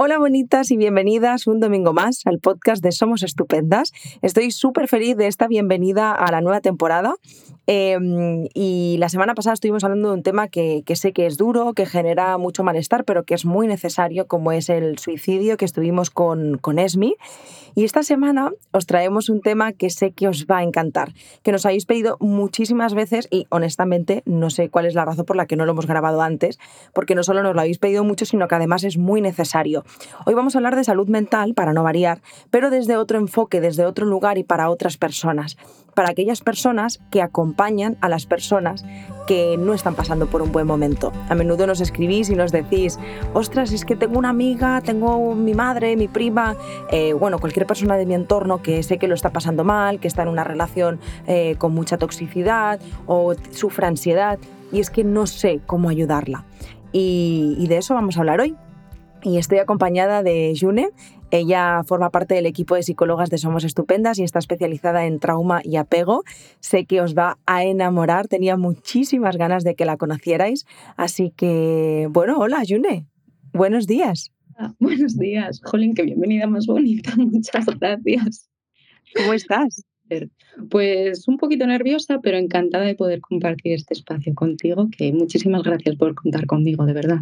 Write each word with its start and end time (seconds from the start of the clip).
Hola 0.00 0.16
bonitas 0.20 0.70
y 0.70 0.76
bienvenidas 0.76 1.48
un 1.48 1.58
domingo 1.58 1.92
más 1.92 2.20
al 2.24 2.38
podcast 2.38 2.84
de 2.84 2.92
Somos 2.92 3.24
Estupendas. 3.24 3.92
Estoy 4.22 4.52
súper 4.52 4.86
feliz 4.86 5.16
de 5.16 5.26
esta 5.26 5.48
bienvenida 5.48 6.12
a 6.12 6.30
la 6.30 6.40
nueva 6.40 6.60
temporada. 6.60 7.16
Em, 7.66 8.46
y 8.54 8.96
la 9.00 9.08
semana 9.08 9.34
pasada 9.34 9.54
estuvimos 9.54 9.82
hablando 9.82 10.10
de 10.10 10.14
un 10.14 10.22
tema 10.22 10.46
que, 10.46 10.84
sé 10.94 11.12
que 11.12 11.26
es 11.26 11.36
duro, 11.36 11.72
que 11.74 11.84
genera 11.84 12.38
mucho 12.38 12.62
malestar, 12.62 13.04
pero 13.04 13.24
que 13.24 13.34
es 13.34 13.44
muy 13.44 13.66
necesario, 13.66 14.28
como 14.28 14.52
es 14.52 14.68
el 14.68 14.98
suicidio, 14.98 15.56
que 15.56 15.64
estuvimos 15.64 16.10
con, 16.10 16.58
con 16.58 16.78
Esmi. 16.78 17.16
Y 17.74 17.84
esta 17.84 18.02
semana 18.02 18.52
os 18.72 18.86
traemos 18.86 19.28
un 19.28 19.40
tema 19.40 19.72
que 19.72 19.90
sé 19.90 20.12
que 20.12 20.28
os 20.28 20.46
va 20.46 20.58
a 20.58 20.62
encantar, 20.62 21.12
que 21.42 21.52
nos 21.52 21.66
habéis 21.66 21.86
pedido 21.86 22.16
muchísimas 22.20 22.94
veces 22.94 23.28
y 23.30 23.46
honestamente 23.50 24.22
no 24.26 24.50
sé 24.50 24.68
cuál 24.68 24.86
es 24.86 24.94
la 24.94 25.04
razón 25.04 25.26
por 25.26 25.36
la 25.36 25.46
que 25.46 25.56
no 25.56 25.64
lo 25.64 25.72
hemos 25.72 25.86
grabado 25.86 26.22
antes, 26.22 26.58
porque 26.94 27.14
no 27.14 27.22
solo 27.22 27.42
nos 27.42 27.54
lo 27.54 27.60
habéis 27.60 27.78
pedido 27.78 28.02
mucho, 28.02 28.24
sino 28.24 28.48
que 28.48 28.54
además 28.54 28.84
es 28.84 28.96
muy 28.96 29.20
necesario. 29.20 29.84
Hoy 30.24 30.34
vamos 30.34 30.54
a 30.54 30.58
hablar 30.58 30.76
de 30.76 30.84
salud 30.84 31.08
mental, 31.08 31.54
para 31.54 31.72
no 31.72 31.82
variar, 31.82 32.20
pero 32.50 32.70
desde 32.70 32.96
otro 32.96 33.18
enfoque, 33.18 33.60
desde 33.60 33.86
otro 33.86 34.06
lugar 34.06 34.38
y 34.38 34.44
para 34.44 34.70
otras 34.70 34.96
personas. 34.96 35.56
Para 35.94 36.10
aquellas 36.10 36.40
personas 36.40 37.00
que 37.10 37.22
acompañan 37.22 37.96
a 38.00 38.08
las 38.08 38.26
personas 38.26 38.84
que 39.26 39.56
no 39.58 39.74
están 39.74 39.94
pasando 39.94 40.26
por 40.26 40.42
un 40.42 40.52
buen 40.52 40.66
momento. 40.66 41.12
A 41.28 41.34
menudo 41.34 41.66
nos 41.66 41.80
escribís 41.80 42.30
y 42.30 42.34
nos 42.34 42.52
decís, 42.52 42.98
ostras, 43.34 43.72
es 43.72 43.84
que 43.84 43.96
tengo 43.96 44.18
una 44.18 44.30
amiga, 44.30 44.80
tengo 44.80 45.34
mi 45.34 45.54
madre, 45.54 45.96
mi 45.96 46.08
prima, 46.08 46.56
eh, 46.90 47.12
bueno, 47.12 47.38
cualquier 47.38 47.66
persona 47.66 47.96
de 47.96 48.06
mi 48.06 48.14
entorno 48.14 48.62
que 48.62 48.82
sé 48.82 48.98
que 48.98 49.08
lo 49.08 49.14
está 49.14 49.30
pasando 49.30 49.64
mal, 49.64 50.00
que 50.00 50.08
está 50.08 50.22
en 50.22 50.28
una 50.28 50.44
relación 50.44 51.00
eh, 51.26 51.56
con 51.58 51.74
mucha 51.74 51.98
toxicidad 51.98 52.80
o 53.06 53.34
sufre 53.50 53.86
ansiedad 53.86 54.38
y 54.72 54.80
es 54.80 54.90
que 54.90 55.04
no 55.04 55.26
sé 55.26 55.60
cómo 55.66 55.88
ayudarla. 55.88 56.44
y 56.92 57.66
de 57.68 57.76
eso 57.76 57.94
vamos 57.94 58.16
a 58.16 58.20
hablar 58.20 58.40
hoy 58.40 58.56
y 59.22 59.38
estoy 59.38 59.58
acompañada 59.58 60.22
de 60.22 60.54
June. 60.58 60.90
Ella 61.30 61.82
forma 61.84 62.10
parte 62.10 62.34
del 62.34 62.46
equipo 62.46 62.74
de 62.74 62.82
psicólogas 62.82 63.28
de 63.28 63.38
Somos 63.38 63.64
Estupendas 63.64 64.18
y 64.18 64.22
está 64.22 64.38
especializada 64.38 65.06
en 65.06 65.18
trauma 65.18 65.60
y 65.62 65.76
apego. 65.76 66.24
Sé 66.60 66.86
que 66.86 67.00
os 67.00 67.14
va 67.14 67.38
a 67.46 67.64
enamorar, 67.64 68.28
tenía 68.28 68.56
muchísimas 68.56 69.36
ganas 69.36 69.64
de 69.64 69.74
que 69.74 69.84
la 69.84 69.96
conocierais. 69.96 70.64
Así 70.96 71.32
que, 71.36 72.08
bueno, 72.10 72.38
hola 72.38 72.62
June, 72.66 73.06
buenos 73.52 73.86
días. 73.86 74.32
Ah, 74.56 74.74
buenos 74.80 75.16
días, 75.16 75.60
Jolín, 75.64 75.94
qué 75.94 76.02
bienvenida 76.02 76.46
más 76.46 76.66
bonita, 76.66 77.12
muchas 77.16 77.66
gracias. 77.66 78.48
¿Cómo 79.14 79.32
estás? 79.34 79.84
Pues 80.70 81.28
un 81.28 81.36
poquito 81.36 81.66
nerviosa, 81.66 82.20
pero 82.22 82.38
encantada 82.38 82.84
de 82.84 82.94
poder 82.94 83.20
compartir 83.20 83.74
este 83.74 83.94
espacio 83.94 84.34
contigo, 84.34 84.88
que 84.96 85.12
muchísimas 85.12 85.62
gracias 85.62 85.96
por 85.96 86.14
contar 86.14 86.46
conmigo, 86.46 86.86
de 86.86 86.94
verdad. 86.94 87.20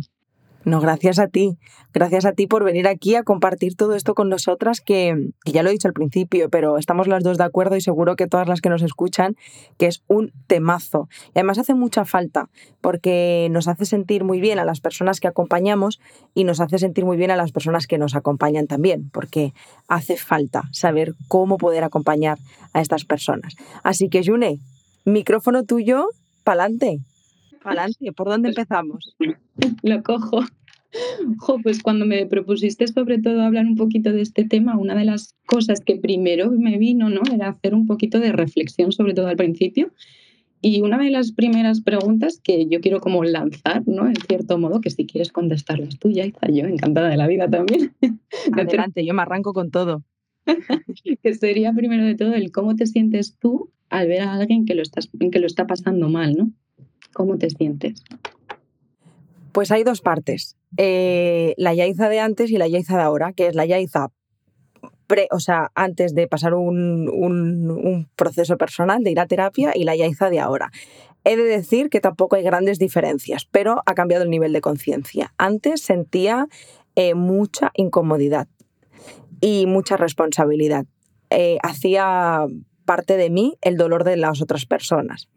No, 0.66 0.80
gracias 0.80 1.20
a 1.20 1.28
ti. 1.28 1.58
Gracias 1.94 2.24
a 2.24 2.32
ti 2.32 2.48
por 2.48 2.64
venir 2.64 2.88
aquí 2.88 3.14
a 3.14 3.22
compartir 3.22 3.76
todo 3.76 3.94
esto 3.94 4.16
con 4.16 4.28
nosotras, 4.28 4.80
que, 4.80 5.30
ya 5.44 5.62
lo 5.62 5.68
he 5.68 5.72
dicho 5.72 5.86
al 5.86 5.94
principio, 5.94 6.50
pero 6.50 6.76
estamos 6.76 7.06
las 7.06 7.22
dos 7.22 7.38
de 7.38 7.44
acuerdo 7.44 7.76
y 7.76 7.80
seguro 7.80 8.16
que 8.16 8.26
todas 8.26 8.48
las 8.48 8.60
que 8.60 8.68
nos 8.68 8.82
escuchan, 8.82 9.36
que 9.78 9.86
es 9.86 10.02
un 10.08 10.32
temazo. 10.48 11.08
Y 11.28 11.38
además 11.38 11.58
hace 11.58 11.74
mucha 11.74 12.04
falta, 12.04 12.48
porque 12.80 13.46
nos 13.52 13.68
hace 13.68 13.84
sentir 13.84 14.24
muy 14.24 14.40
bien 14.40 14.58
a 14.58 14.64
las 14.64 14.80
personas 14.80 15.20
que 15.20 15.28
acompañamos 15.28 16.00
y 16.34 16.42
nos 16.42 16.58
hace 16.58 16.80
sentir 16.80 17.04
muy 17.04 17.16
bien 17.16 17.30
a 17.30 17.36
las 17.36 17.52
personas 17.52 17.86
que 17.86 17.96
nos 17.96 18.16
acompañan 18.16 18.66
también, 18.66 19.08
porque 19.10 19.54
hace 19.86 20.16
falta 20.16 20.64
saber 20.72 21.14
cómo 21.28 21.58
poder 21.58 21.84
acompañar 21.84 22.38
a 22.72 22.80
estas 22.80 23.04
personas. 23.04 23.54
Así 23.84 24.08
que, 24.08 24.26
June, 24.26 24.58
micrófono 25.04 25.62
tuyo, 25.62 26.08
pa'lante. 26.42 26.98
Pa'lante, 27.66 28.12
¿por 28.12 28.28
dónde 28.28 28.50
empezamos? 28.50 29.16
Lo 29.82 30.02
cojo. 30.04 30.44
Jo, 31.38 31.58
pues 31.60 31.82
cuando 31.82 32.06
me 32.06 32.24
propusiste 32.24 32.86
sobre 32.86 33.18
todo 33.18 33.42
hablar 33.42 33.66
un 33.66 33.74
poquito 33.74 34.12
de 34.12 34.22
este 34.22 34.44
tema, 34.44 34.78
una 34.78 34.94
de 34.94 35.04
las 35.04 35.34
cosas 35.46 35.80
que 35.80 35.96
primero 35.96 36.52
me 36.52 36.78
vino, 36.78 37.10
¿no? 37.10 37.22
Era 37.34 37.48
hacer 37.48 37.74
un 37.74 37.86
poquito 37.86 38.20
de 38.20 38.30
reflexión, 38.30 38.92
sobre 38.92 39.14
todo 39.14 39.26
al 39.26 39.36
principio. 39.36 39.92
Y 40.62 40.80
una 40.82 40.96
de 40.96 41.10
las 41.10 41.32
primeras 41.32 41.80
preguntas 41.80 42.40
que 42.42 42.66
yo 42.66 42.80
quiero 42.80 43.00
como 43.00 43.24
lanzar, 43.24 43.82
¿no? 43.86 44.06
En 44.06 44.14
cierto 44.14 44.58
modo, 44.58 44.80
que 44.80 44.90
si 44.90 45.04
quieres 45.04 45.32
contestarlas 45.32 45.98
tú, 45.98 46.10
ya 46.10 46.22
está 46.22 46.48
yo 46.48 46.66
encantada 46.66 47.08
de 47.08 47.16
la 47.16 47.26
vida 47.26 47.50
también. 47.50 47.94
Adelante, 48.52 49.04
yo 49.04 49.12
me 49.12 49.22
arranco 49.22 49.52
con 49.52 49.72
todo. 49.72 50.04
que 51.22 51.34
sería 51.34 51.72
primero 51.72 52.04
de 52.04 52.14
todo 52.14 52.34
el 52.34 52.52
cómo 52.52 52.76
te 52.76 52.86
sientes 52.86 53.36
tú 53.38 53.72
al 53.90 54.06
ver 54.06 54.22
a 54.22 54.34
alguien 54.34 54.64
que 54.66 54.76
lo, 54.76 54.82
estás, 54.82 55.10
que 55.32 55.40
lo 55.40 55.46
está 55.46 55.66
pasando 55.66 56.08
mal, 56.08 56.36
¿no? 56.36 56.52
¿Cómo 57.12 57.38
te 57.38 57.50
sientes? 57.50 58.02
Pues 59.52 59.70
hay 59.70 59.84
dos 59.84 60.00
partes. 60.02 60.56
Eh, 60.76 61.54
la 61.56 61.72
Yaiza 61.74 62.08
de 62.08 62.20
antes 62.20 62.50
y 62.50 62.58
la 62.58 62.68
Yaiza 62.68 62.96
de 62.96 63.02
ahora, 63.02 63.32
que 63.32 63.46
es 63.46 63.54
la 63.54 63.64
Yaiza 63.64 64.10
pre, 65.06 65.28
o 65.30 65.40
sea, 65.40 65.70
antes 65.74 66.14
de 66.14 66.26
pasar 66.26 66.54
un, 66.54 67.08
un, 67.08 68.08
proceso 68.16 68.56
personal 68.56 69.02
de 69.02 69.12
ir 69.12 69.20
a 69.20 69.26
terapia 69.26 69.72
y 69.74 69.84
la 69.84 69.96
Yaiza 69.96 70.30
de 70.30 70.40
ahora. 70.40 70.70
He 71.24 71.36
de 71.36 71.44
decir 71.44 71.90
que 71.90 72.00
tampoco 72.00 72.36
hay 72.36 72.42
grandes 72.42 72.78
diferencias, 72.78 73.46
pero 73.50 73.82
ha 73.86 73.94
cambiado 73.94 74.24
el 74.24 74.30
nivel 74.30 74.52
de 74.52 74.60
conciencia. 74.60 75.32
Antes 75.38 75.82
sentía 75.82 76.46
eh, 76.94 77.14
mucha 77.14 77.70
incomodidad 77.74 78.48
y 79.40 79.66
mucha 79.66 79.96
responsabilidad. 79.96 80.86
Eh, 81.30 81.58
hacía 81.62 82.46
parte 82.84 83.16
de 83.16 83.30
mí 83.30 83.56
el 83.60 83.76
dolor 83.76 84.04
de 84.04 84.16
las 84.16 84.40
otras 84.40 84.66
personas. 84.66 85.28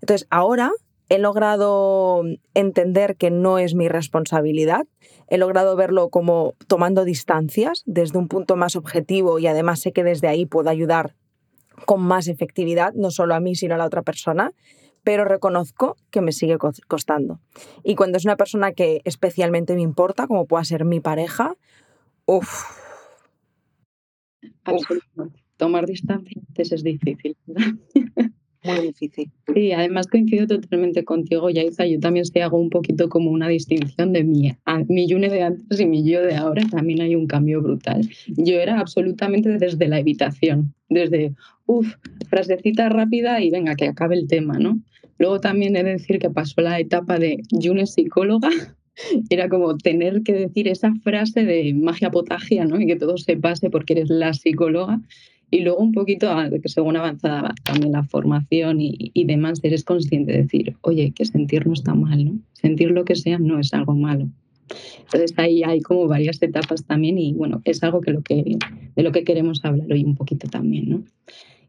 Entonces, 0.00 0.26
ahora 0.30 0.72
he 1.10 1.18
logrado 1.18 2.22
entender 2.54 3.16
que 3.16 3.30
no 3.30 3.58
es 3.58 3.74
mi 3.74 3.88
responsabilidad, 3.88 4.86
he 5.26 5.38
logrado 5.38 5.74
verlo 5.74 6.08
como 6.08 6.54
tomando 6.68 7.04
distancias 7.04 7.82
desde 7.84 8.16
un 8.16 8.28
punto 8.28 8.54
más 8.54 8.76
objetivo 8.76 9.40
y 9.40 9.48
además 9.48 9.80
sé 9.80 9.92
que 9.92 10.04
desde 10.04 10.28
ahí 10.28 10.46
puedo 10.46 10.70
ayudar 10.70 11.16
con 11.84 12.00
más 12.00 12.28
efectividad, 12.28 12.94
no 12.94 13.10
solo 13.10 13.34
a 13.34 13.40
mí, 13.40 13.56
sino 13.56 13.74
a 13.74 13.78
la 13.78 13.86
otra 13.86 14.02
persona, 14.02 14.52
pero 15.02 15.24
reconozco 15.24 15.96
que 16.10 16.20
me 16.20 16.30
sigue 16.30 16.58
costando. 16.86 17.40
Y 17.82 17.96
cuando 17.96 18.16
es 18.16 18.24
una 18.24 18.36
persona 18.36 18.72
que 18.72 19.02
especialmente 19.04 19.74
me 19.74 19.82
importa, 19.82 20.28
como 20.28 20.46
pueda 20.46 20.62
ser 20.64 20.84
mi 20.84 21.00
pareja, 21.00 21.56
uff. 22.24 22.64
Tomar 25.56 25.86
distancia 25.86 26.40
es 26.56 26.84
difícil. 26.84 27.36
muy 28.62 28.88
difícil. 28.88 29.30
Sí, 29.54 29.72
además 29.72 30.06
coincido 30.06 30.46
totalmente 30.46 31.04
contigo, 31.04 31.48
Yaiza. 31.48 31.86
Yo 31.86 31.98
también 31.98 32.26
se 32.26 32.42
hago 32.42 32.58
un 32.58 32.70
poquito 32.70 33.08
como 33.08 33.30
una 33.30 33.48
distinción 33.48 34.12
de 34.12 34.24
mi, 34.24 34.52
mi 34.88 35.06
Yune 35.06 35.30
de 35.30 35.42
antes 35.42 35.80
y 35.80 35.86
mi 35.86 36.04
yo 36.04 36.22
de 36.22 36.36
ahora. 36.36 36.62
También 36.70 37.00
hay 37.00 37.14
un 37.16 37.26
cambio 37.26 37.62
brutal. 37.62 38.08
Yo 38.28 38.60
era 38.60 38.78
absolutamente 38.78 39.56
desde 39.58 39.88
la 39.88 39.98
evitación, 39.98 40.74
desde, 40.88 41.32
uff, 41.66 41.94
frasecita 42.28 42.88
rápida 42.88 43.40
y 43.40 43.50
venga, 43.50 43.74
que 43.76 43.88
acabe 43.88 44.16
el 44.16 44.28
tema, 44.28 44.58
¿no? 44.58 44.80
Luego 45.18 45.40
también 45.40 45.76
he 45.76 45.82
de 45.82 45.92
decir 45.92 46.18
que 46.18 46.30
pasó 46.30 46.60
la 46.60 46.80
etapa 46.80 47.18
de 47.18 47.42
Yune 47.50 47.86
psicóloga. 47.86 48.50
Era 49.30 49.48
como 49.48 49.76
tener 49.78 50.22
que 50.22 50.32
decir 50.32 50.68
esa 50.68 50.92
frase 51.02 51.44
de 51.44 51.72
magia 51.74 52.10
potagia, 52.10 52.64
¿no? 52.64 52.80
Y 52.80 52.86
que 52.86 52.96
todo 52.96 53.16
se 53.16 53.36
pase 53.36 53.70
porque 53.70 53.94
eres 53.94 54.10
la 54.10 54.34
psicóloga. 54.34 55.00
Y 55.50 55.60
luego 55.60 55.80
un 55.80 55.92
poquito, 55.92 56.28
según 56.66 56.96
avanzaba 56.96 57.54
también 57.64 57.92
la 57.92 58.04
formación 58.04 58.78
y, 58.80 59.24
demás, 59.24 59.60
eres 59.62 59.84
consciente 59.84 60.32
de 60.32 60.42
decir, 60.42 60.76
oye, 60.82 61.12
que 61.12 61.24
sentir 61.24 61.66
no 61.66 61.72
está 61.72 61.94
mal, 61.94 62.24
¿no? 62.24 62.38
Sentir 62.52 62.92
lo 62.92 63.04
que 63.04 63.16
sea 63.16 63.38
no 63.38 63.58
es 63.58 63.74
algo 63.74 63.94
malo. 63.94 64.28
Entonces 65.00 65.34
ahí 65.36 65.64
hay 65.64 65.80
como 65.80 66.06
varias 66.06 66.40
etapas 66.40 66.84
también 66.84 67.18
y 67.18 67.32
bueno, 67.32 67.60
es 67.64 67.82
algo 67.82 68.00
que 68.00 68.12
lo 68.12 68.22
que, 68.22 68.58
de 68.94 69.02
lo 69.02 69.10
que 69.10 69.24
queremos 69.24 69.64
hablar 69.64 69.90
hoy 69.90 70.04
un 70.04 70.14
poquito 70.14 70.48
también, 70.48 70.88
¿no? 70.88 71.04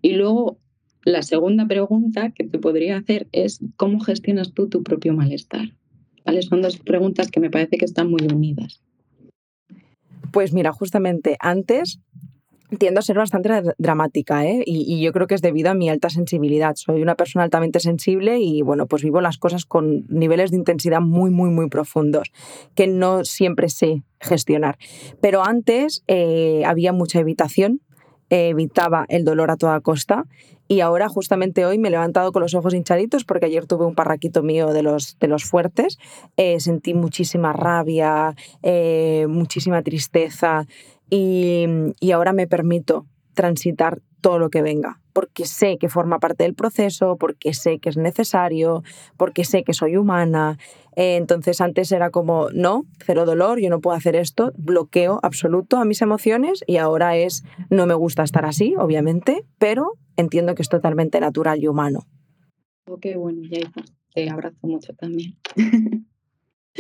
Y 0.04 0.14
luego 0.14 0.60
la 1.04 1.24
segunda 1.24 1.68
pregunta 1.68 2.30
que 2.30 2.44
te 2.44 2.60
podría 2.60 2.98
hacer 2.98 3.28
es, 3.32 3.60
¿cómo 3.76 4.00
gestionas 4.00 4.54
tú 4.54 4.70
tu 4.70 4.84
propio 4.84 5.14
malestar? 5.14 5.74
¿Vale? 6.24 6.44
Son 6.44 6.62
dos 6.62 6.78
preguntas 6.78 7.32
que 7.32 7.40
me 7.40 7.50
parece 7.50 7.78
que 7.78 7.86
están 7.86 8.12
muy 8.12 8.22
unidas. 8.32 8.84
Pues 10.32 10.54
mira, 10.54 10.72
justamente 10.72 11.38
antes 11.40 12.00
tiendo 12.78 13.00
a 13.00 13.04
ser 13.04 13.18
bastante 13.18 13.50
dramática, 13.78 14.46
¿eh? 14.46 14.64
y, 14.66 15.02
yo 15.02 15.12
creo 15.12 15.28
que 15.28 15.36
es 15.36 15.42
debido 15.42 15.72
a 15.72 15.74
mi 15.74 15.90
alta 15.90 16.10
sensibilidad. 16.10 16.76
Soy 16.76 17.02
una 17.02 17.16
persona 17.16 17.44
altamente 17.44 17.80
sensible 17.80 18.40
y, 18.40 18.62
bueno, 18.62 18.86
pues 18.86 19.04
vivo 19.04 19.22
las 19.22 19.38
cosas 19.38 19.66
con 19.66 20.06
niveles 20.10 20.52
de 20.52 20.58
intensidad 20.58 21.02
muy, 21.02 21.32
muy, 21.32 21.50
muy 21.50 21.70
profundos, 21.70 22.32
que 22.76 22.88
no 22.88 23.26
siempre 23.26 23.70
sé 23.70 24.04
gestionar. 24.20 24.78
Pero 25.20 25.44
antes 25.44 26.04
eh, 26.08 26.64
había 26.66 26.94
mucha 26.94 27.20
evitación, 27.20 27.82
evitaba 28.30 29.06
el 29.10 29.26
dolor 29.26 29.52
a 29.52 29.58
toda 29.58 29.82
costa 29.82 30.26
y 30.72 30.80
ahora 30.80 31.10
justamente 31.10 31.66
hoy 31.66 31.78
me 31.78 31.90
he 31.90 31.92
levantado 31.92 32.32
con 32.32 32.42
los 32.42 32.54
ojos 32.54 32.74
hinchaditos 32.74 33.26
porque 33.26 33.48
ayer 33.48 33.66
tuve 33.66 33.86
un 33.86 33.94
parraquito 33.94 34.42
mío 34.42 34.72
de 34.72 34.84
los, 34.84 35.20
de 35.20 35.28
los 35.28 35.44
fuertes, 35.44 36.00
eh, 36.38 36.62
sentí 36.62 36.94
muchísima 36.94 37.52
rabia, 37.52 38.36
eh, 38.64 39.26
muchísima 39.28 39.82
tristeza, 39.82 40.66
y, 41.12 42.12
ahora 42.12 42.34
me 42.34 42.48
permito 42.48 43.06
transitar 43.34 44.02
todo 44.22 44.40
lo 44.40 44.50
que 44.50 44.62
venga, 44.62 45.02
porque 45.14 45.46
sé 45.46 45.78
que 45.78 45.90
forma 45.90 46.20
parte 46.20 46.44
del 46.44 46.54
proceso, 46.54 47.18
porque 47.18 47.54
sé 47.54 47.80
que 47.80 47.90
es 47.90 47.98
necesario, 47.98 48.84
porque 49.18 49.44
sé 49.44 49.64
que 49.64 49.74
soy 49.74 49.98
humana. 49.98 50.58
Eh, 50.96 51.16
entonces 51.18 51.60
antes 51.60 51.92
era 51.92 52.12
como, 52.12 52.50
no, 52.52 52.86
cero 53.04 53.26
dolor, 53.26 53.60
yo 53.60 53.70
no 53.70 53.82
puedo 53.82 53.98
hacer 53.98 54.16
esto, 54.16 54.54
bloqueo 54.58 55.20
absoluto 55.24 55.78
a 55.78 55.86
mis 55.86 56.02
emociones 56.02 56.64
y 56.68 56.78
ahora 56.78 57.18
es, 57.18 57.44
no 57.70 57.86
me 57.88 57.94
gusta 57.94 58.24
estar 58.24 58.46
así, 58.46 58.76
obviamente, 58.78 59.44
pero 59.58 59.94
entiendo 60.18 60.56
que 60.56 60.62
es 60.62 60.70
totalmente 60.70 61.20
natural 61.20 61.62
y 61.62 61.68
humano. 61.68 62.06
Ok, 62.88 63.08
bueno, 63.18 63.42
ya 63.50 63.60
te 64.14 64.30
abrazo 64.30 64.58
mucho 64.62 64.94
también. 64.94 65.36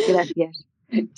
Gracias. 0.07 0.70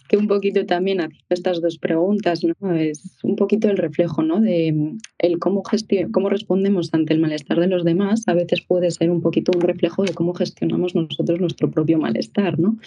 Que 0.08 0.18
un 0.18 0.28
poquito 0.28 0.66
también 0.66 1.02
haciendo 1.02 1.25
estas 1.30 1.62
dos 1.62 1.78
preguntas, 1.78 2.44
¿no? 2.44 2.74
Es 2.74 3.18
un 3.24 3.36
poquito 3.36 3.70
el 3.70 3.78
reflejo, 3.78 4.22
¿no? 4.22 4.40
De 4.40 4.72
mm, 4.72 4.98
el 5.20 5.40
cómo, 5.40 5.64
cómo 6.12 6.30
respondemos 6.30 6.94
ante 6.94 7.14
el 7.14 7.20
malestar 7.20 7.60
de 7.60 7.68
los 7.68 7.84
demás, 7.84 8.24
a 8.28 8.34
veces 8.34 8.62
puede 8.62 8.92
ser 8.92 9.10
un 9.10 9.22
poquito 9.22 9.52
un 9.56 9.62
reflejo 9.62 10.04
de 10.04 10.14
cómo 10.14 10.34
gestionamos 10.34 10.96
nosotros 10.96 11.40
nuestro 11.40 11.72
propio 11.72 11.98
malestar, 11.98 12.60
¿no? 12.60 12.78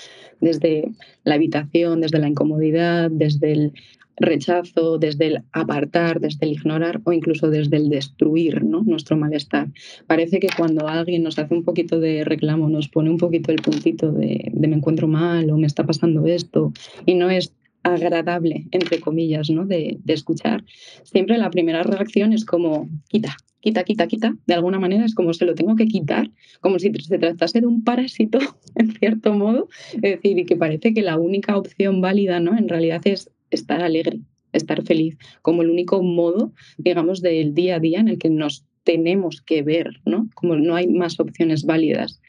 Desde 0.40 0.90
la 1.24 1.34
habitación, 1.34 2.00
desde 2.00 2.18
la 2.18 2.28
incomodidad, 2.28 3.10
desde 3.10 3.52
el 3.52 3.72
rechazo, 4.16 4.98
desde 4.98 5.26
el 5.26 5.42
apartar, 5.52 6.20
desde 6.20 6.46
el 6.46 6.52
ignorar 6.52 7.00
o 7.04 7.12
incluso 7.12 7.50
desde 7.50 7.76
el 7.76 7.88
destruir 7.88 8.64
¿no? 8.64 8.82
nuestro 8.82 9.16
malestar. 9.16 9.68
Parece 10.06 10.40
que 10.40 10.48
cuando 10.56 10.88
alguien 10.88 11.22
nos 11.22 11.38
hace 11.38 11.54
un 11.54 11.64
poquito 11.64 12.00
de 12.00 12.24
reclamo, 12.24 12.68
nos 12.68 12.88
pone 12.88 13.10
un 13.10 13.18
poquito 13.18 13.52
el 13.52 13.62
puntito 13.62 14.12
de, 14.12 14.50
me 14.54 14.74
encuentro 14.74 15.06
mal 15.06 15.50
o 15.50 15.56
me 15.56 15.66
está 15.66 15.84
pasando 15.84 16.26
esto 16.26 16.72
y 17.04 17.14
no 17.14 17.30
es 17.30 17.54
agradable, 17.82 18.66
entre 18.72 18.98
comillas, 19.00 19.48
¿no? 19.50 19.64
de, 19.64 19.98
escuchar, 20.06 20.64
siempre 21.04 21.38
la 21.38 21.50
primera 21.50 21.84
reacción 21.84 22.32
es 22.32 22.44
como, 22.44 22.88
quita, 23.08 23.36
quita, 23.60 23.84
quita, 23.84 24.06
quita. 24.08 24.36
De 24.46 24.54
alguna 24.54 24.80
manera 24.80 25.04
es 25.04 25.14
como 25.14 25.32
se 25.32 25.44
lo 25.44 25.54
tengo 25.54 25.76
que 25.76 25.86
quitar, 25.86 26.30
como 26.60 26.80
si 26.80 26.92
se 26.94 27.18
tratase 27.18 27.60
de 27.60 27.66
un 27.66 27.84
parásito, 27.84 28.38
en 28.74 28.92
cierto 28.92 29.34
modo. 29.34 29.68
Es 29.94 30.02
decir, 30.02 30.38
y 30.38 30.44
que 30.46 30.56
parece 30.56 30.94
que 30.94 31.02
la 31.02 31.16
única 31.16 31.56
opción 31.56 32.00
válida, 32.00 32.40
¿no? 32.40 32.58
En 32.58 32.68
realidad 32.68 33.02
es 33.04 33.30
estar 33.50 33.82
alegre, 33.82 34.20
estar 34.52 34.82
feliz, 34.82 35.16
como 35.42 35.62
el 35.62 35.70
único 35.70 36.02
modo, 36.02 36.52
digamos, 36.78 37.22
del 37.22 37.54
día 37.54 37.76
a 37.76 37.80
día 37.80 38.00
en 38.00 38.08
el 38.08 38.18
que 38.18 38.30
nos 38.30 38.64
tenemos 38.84 39.42
que 39.42 39.62
ver, 39.62 40.00
¿no? 40.04 40.28
Como 40.34 40.56
no 40.56 40.76
hay 40.76 40.86
más 40.86 41.18
opciones 41.18 41.64
válidas. 41.64 42.20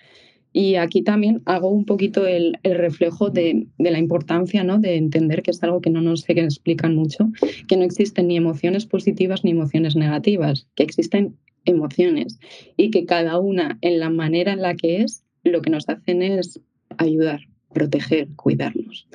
Y 0.54 0.76
aquí 0.76 1.04
también 1.04 1.44
hago 1.46 1.70
un 1.70 1.86
poquito 1.86 2.26
el, 2.26 2.58
reflejo 2.64 3.30
de, 3.30 3.68
la 3.78 4.00
importancia 4.00 4.64
¿no? 4.64 4.80
de 4.80 4.96
entender 4.96 5.44
que 5.44 5.52
es 5.52 5.62
algo 5.62 5.82
que 5.82 5.92
no 5.92 6.02
nos 6.02 6.22
sé 6.22 6.34
que 6.34 6.42
explican 6.42 6.96
mucho, 6.96 7.30
que 7.68 7.78
no 7.78 7.84
existen 7.84 8.28
ni 8.28 8.38
emociones 8.38 8.88
positivas 8.88 9.44
ni 9.44 9.52
emociones 9.52 9.96
negativas, 9.96 10.68
que 10.74 10.82
existen 10.82 11.38
emociones 11.66 12.40
y 12.76 12.90
que 12.90 13.06
cada 13.06 13.38
una 13.38 13.78
en 13.82 14.00
la 14.00 14.10
manera 14.10 14.52
en 14.52 14.64
la 14.64 14.76
que 14.76 15.02
es, 15.02 15.24
lo 15.44 15.62
que 15.62 15.70
nos 15.70 15.88
hacen 15.90 16.24
es 16.24 16.60
ayudar, 16.98 17.42
proteger, 17.74 18.30
cuidarnos, 18.36 19.08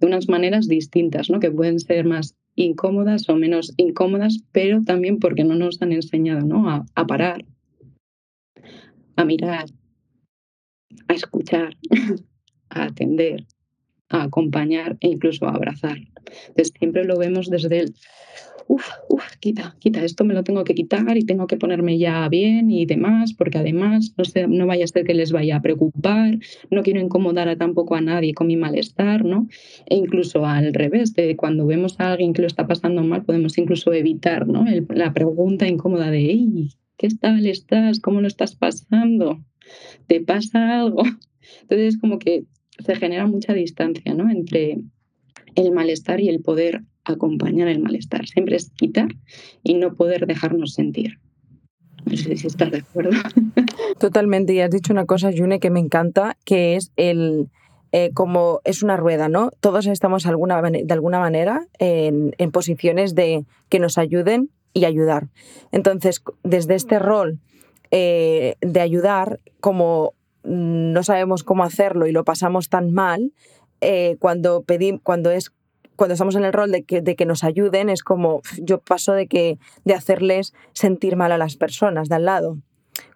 de 0.00 0.06
unas 0.06 0.28
maneras 0.28 0.68
distintas, 0.68 1.30
¿no? 1.30 1.40
que 1.40 1.50
pueden 1.50 1.78
ser 1.78 2.04
más 2.04 2.36
incómodas 2.54 3.28
o 3.28 3.36
menos 3.36 3.72
incómodas, 3.76 4.42
pero 4.52 4.82
también 4.82 5.18
porque 5.18 5.44
no 5.44 5.54
nos 5.54 5.80
han 5.82 5.92
enseñado 5.92 6.44
¿no? 6.46 6.68
a, 6.68 6.84
a 6.94 7.06
parar, 7.06 7.44
a 9.16 9.24
mirar, 9.24 9.66
a 11.08 11.14
escuchar, 11.14 11.76
a 12.70 12.84
atender, 12.84 13.46
a 14.08 14.24
acompañar 14.24 14.96
e 15.00 15.08
incluso 15.08 15.46
a 15.46 15.50
abrazar. 15.50 15.98
Entonces 16.48 16.72
siempre 16.78 17.04
lo 17.04 17.16
vemos 17.16 17.48
desde 17.48 17.80
el 17.80 17.94
uf, 18.68 18.86
uf, 19.08 19.24
quita, 19.40 19.74
quita, 19.78 20.04
esto 20.04 20.24
me 20.24 20.34
lo 20.34 20.44
tengo 20.44 20.62
que 20.62 20.74
quitar 20.74 21.16
y 21.16 21.24
tengo 21.24 21.46
que 21.46 21.56
ponerme 21.56 21.98
ya 21.98 22.28
bien 22.28 22.70
y 22.70 22.84
demás, 22.84 23.32
porque 23.32 23.58
además 23.58 24.14
no, 24.16 24.24
sé, 24.24 24.46
no 24.46 24.66
vaya 24.66 24.84
a 24.84 24.88
ser 24.88 25.04
que 25.04 25.14
les 25.14 25.32
vaya 25.32 25.56
a 25.56 25.62
preocupar, 25.62 26.38
no 26.70 26.82
quiero 26.82 27.00
incomodar 27.00 27.48
a 27.48 27.56
tampoco 27.56 27.94
a 27.94 28.02
nadie 28.02 28.34
con 28.34 28.46
mi 28.46 28.56
malestar, 28.56 29.24
¿no? 29.24 29.48
E 29.86 29.96
incluso 29.96 30.44
al 30.44 30.74
revés, 30.74 31.14
de 31.14 31.34
cuando 31.34 31.66
vemos 31.66 31.98
a 31.98 32.12
alguien 32.12 32.34
que 32.34 32.42
lo 32.42 32.46
está 32.46 32.66
pasando 32.66 33.02
mal, 33.02 33.24
podemos 33.24 33.56
incluso 33.56 33.92
evitar, 33.92 34.46
¿no? 34.46 34.66
la 34.90 35.12
pregunta 35.14 35.66
incómoda 35.66 36.10
de, 36.10 36.68
¿qué 36.98 37.08
tal 37.08 37.46
estás? 37.46 38.00
¿Cómo 38.00 38.20
lo 38.20 38.28
estás 38.28 38.54
pasando? 38.54 39.42
¿Te 40.06 40.20
pasa 40.20 40.80
algo? 40.80 41.02
Entonces, 41.62 41.98
como 41.98 42.18
que 42.18 42.44
se 42.84 42.96
genera 42.96 43.26
mucha 43.26 43.54
distancia, 43.54 44.12
¿no? 44.14 44.30
Entre 44.30 44.78
el 45.54 45.72
malestar 45.72 46.20
y 46.20 46.28
el 46.28 46.40
poder 46.40 46.82
acompañar 47.08 47.68
el 47.68 47.80
malestar. 47.80 48.26
Siempre 48.26 48.56
es 48.56 48.70
quitar 48.70 49.08
y 49.62 49.74
no 49.74 49.94
poder 49.94 50.26
dejarnos 50.26 50.74
sentir. 50.74 51.18
No 52.04 52.16
sé 52.16 52.36
si 52.36 52.46
estás 52.46 52.70
de 52.70 52.78
acuerdo. 52.78 53.10
Totalmente. 53.98 54.52
Y 54.54 54.60
has 54.60 54.70
dicho 54.70 54.92
una 54.92 55.06
cosa, 55.06 55.30
June, 55.36 55.60
que 55.60 55.70
me 55.70 55.80
encanta, 55.80 56.36
que 56.44 56.76
es 56.76 56.92
el... 56.96 57.48
Eh, 57.90 58.10
como 58.12 58.60
es 58.64 58.82
una 58.82 58.98
rueda, 58.98 59.30
¿no? 59.30 59.50
Todos 59.60 59.86
estamos 59.86 60.26
alguna, 60.26 60.60
de 60.60 60.92
alguna 60.92 61.20
manera 61.20 61.68
en, 61.78 62.32
posiciones 62.52 63.14
de 63.14 63.46
que 63.70 63.78
nos 63.78 63.96
ayuden 63.96 64.50
y 64.74 64.84
ayudar. 64.84 65.28
Entonces, 65.72 66.22
desde 66.42 66.74
este 66.74 66.98
rol 66.98 67.38
eh, 67.90 68.56
de 68.60 68.80
ayudar, 68.82 69.40
como 69.60 70.12
no 70.42 71.02
sabemos 71.02 71.44
cómo 71.44 71.64
hacerlo 71.64 72.06
y 72.06 72.12
lo 72.12 72.24
pasamos 72.24 72.68
tan 72.68 72.92
mal, 72.92 73.32
eh, 73.80 74.16
cuando, 74.18 74.62
pedimos, 74.62 75.00
cuando 75.02 75.30
es 75.30 75.52
cuando 75.98 76.14
estamos 76.14 76.36
en 76.36 76.44
el 76.44 76.52
rol 76.52 76.70
de 76.70 76.84
que, 76.84 77.02
de 77.02 77.16
que 77.16 77.26
nos 77.26 77.42
ayuden, 77.42 77.90
es 77.90 78.04
como 78.04 78.40
yo 78.56 78.78
paso 78.78 79.14
de, 79.14 79.26
que, 79.26 79.58
de 79.84 79.94
hacerles 79.94 80.54
sentir 80.72 81.16
mal 81.16 81.32
a 81.32 81.38
las 81.38 81.56
personas 81.56 82.08
de 82.08 82.14
al 82.14 82.24
lado, 82.24 82.58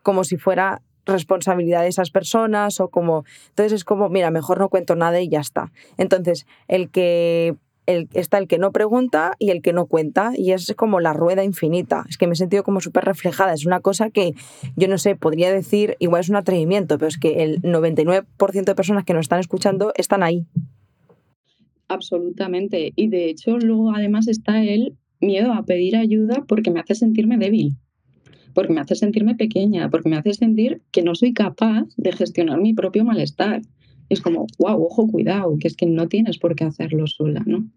como 0.03 0.25
si 0.25 0.37
fuera 0.37 0.83
responsabilidad 1.07 1.83
de 1.83 1.89
esas 1.89 2.11
personas 2.11 2.81
o 2.81 2.89
como... 2.89 3.25
Entonces 3.51 3.73
es 3.73 3.85
como, 3.85 4.09
mira, 4.09 4.33
mejor 4.33 4.59
no 4.59 4.69
cuento 4.69 4.97
nada 4.97 5.21
y 5.21 5.29
ya 5.29 5.39
está. 5.39 5.71
Entonces, 5.97 6.45
el 6.67 6.91
que 6.91 7.55
el, 7.87 8.09
está 8.15 8.39
el 8.39 8.49
que 8.49 8.59
no 8.59 8.73
pregunta 8.73 9.35
y 9.39 9.51
el 9.51 9.63
que 9.63 9.73
no 9.73 9.87
cuenta, 9.87 10.33
y 10.35 10.51
es 10.51 10.75
como 10.77 10.99
la 10.99 11.13
rueda 11.13 11.45
infinita. 11.45 12.05
Es 12.09 12.19
que 12.19 12.27
me 12.27 12.33
he 12.33 12.37
sentido 12.37 12.65
como 12.65 12.81
súper 12.81 13.05
reflejada. 13.05 13.53
Es 13.53 13.65
una 13.65 13.79
cosa 13.79 14.11
que 14.11 14.35
yo 14.75 14.89
no 14.89 14.99
sé, 14.99 15.15
podría 15.15 15.53
decir, 15.53 15.97
igual 16.01 16.23
es 16.23 16.29
un 16.31 16.37
atrevimiento, 16.37 16.99
pero 16.99 17.09
es 17.09 17.19
que 17.19 17.45
el 17.45 17.63
99% 17.63 18.65
de 18.65 18.75
personas 18.75 19.05
que 19.05 19.15
nos 19.15 19.23
están 19.23 19.39
escuchando 19.39 19.93
están 19.95 20.25
ahí. 20.25 20.49
Absolutamente. 21.93 22.93
Y 22.97 23.09
de 23.09 23.29
hecho, 23.29 23.59
luego 23.59 23.93
además 23.95 24.29
está 24.29 24.65
el 24.65 24.97
miedo 25.21 25.53
a 25.53 25.65
pedir 25.65 25.97
ayuda 25.97 26.45
porque 26.49 26.71
me 26.71 26.81
hace 26.81 26.95
sentirme 26.95 27.37
débil, 27.37 27.77
porque 28.55 28.73
me 28.73 28.81
hace 28.81 28.95
sentirme 28.95 29.35
pequeña, 29.35 29.91
porque 29.91 30.09
me 30.09 30.17
hace 30.17 30.33
sentir 30.33 30.81
que 30.91 31.03
no 31.03 31.15
soy 31.15 31.35
capaz 31.35 31.87
de 31.97 32.13
gestionar 32.13 32.61
mi 32.61 32.73
propio 32.73 33.05
malestar. 33.05 33.61
Es 34.09 34.21
como, 34.21 34.47
wow, 34.59 34.83
ojo, 34.85 35.07
cuidado, 35.07 35.57
que 35.59 35.69
es 35.69 35.77
que 35.77 35.87
no 35.87 36.09
tienes 36.09 36.39
por 36.39 36.55
qué 36.55 36.65
hacerlo 36.65 37.07
sola, 37.07 37.43
¿no? 37.47 37.71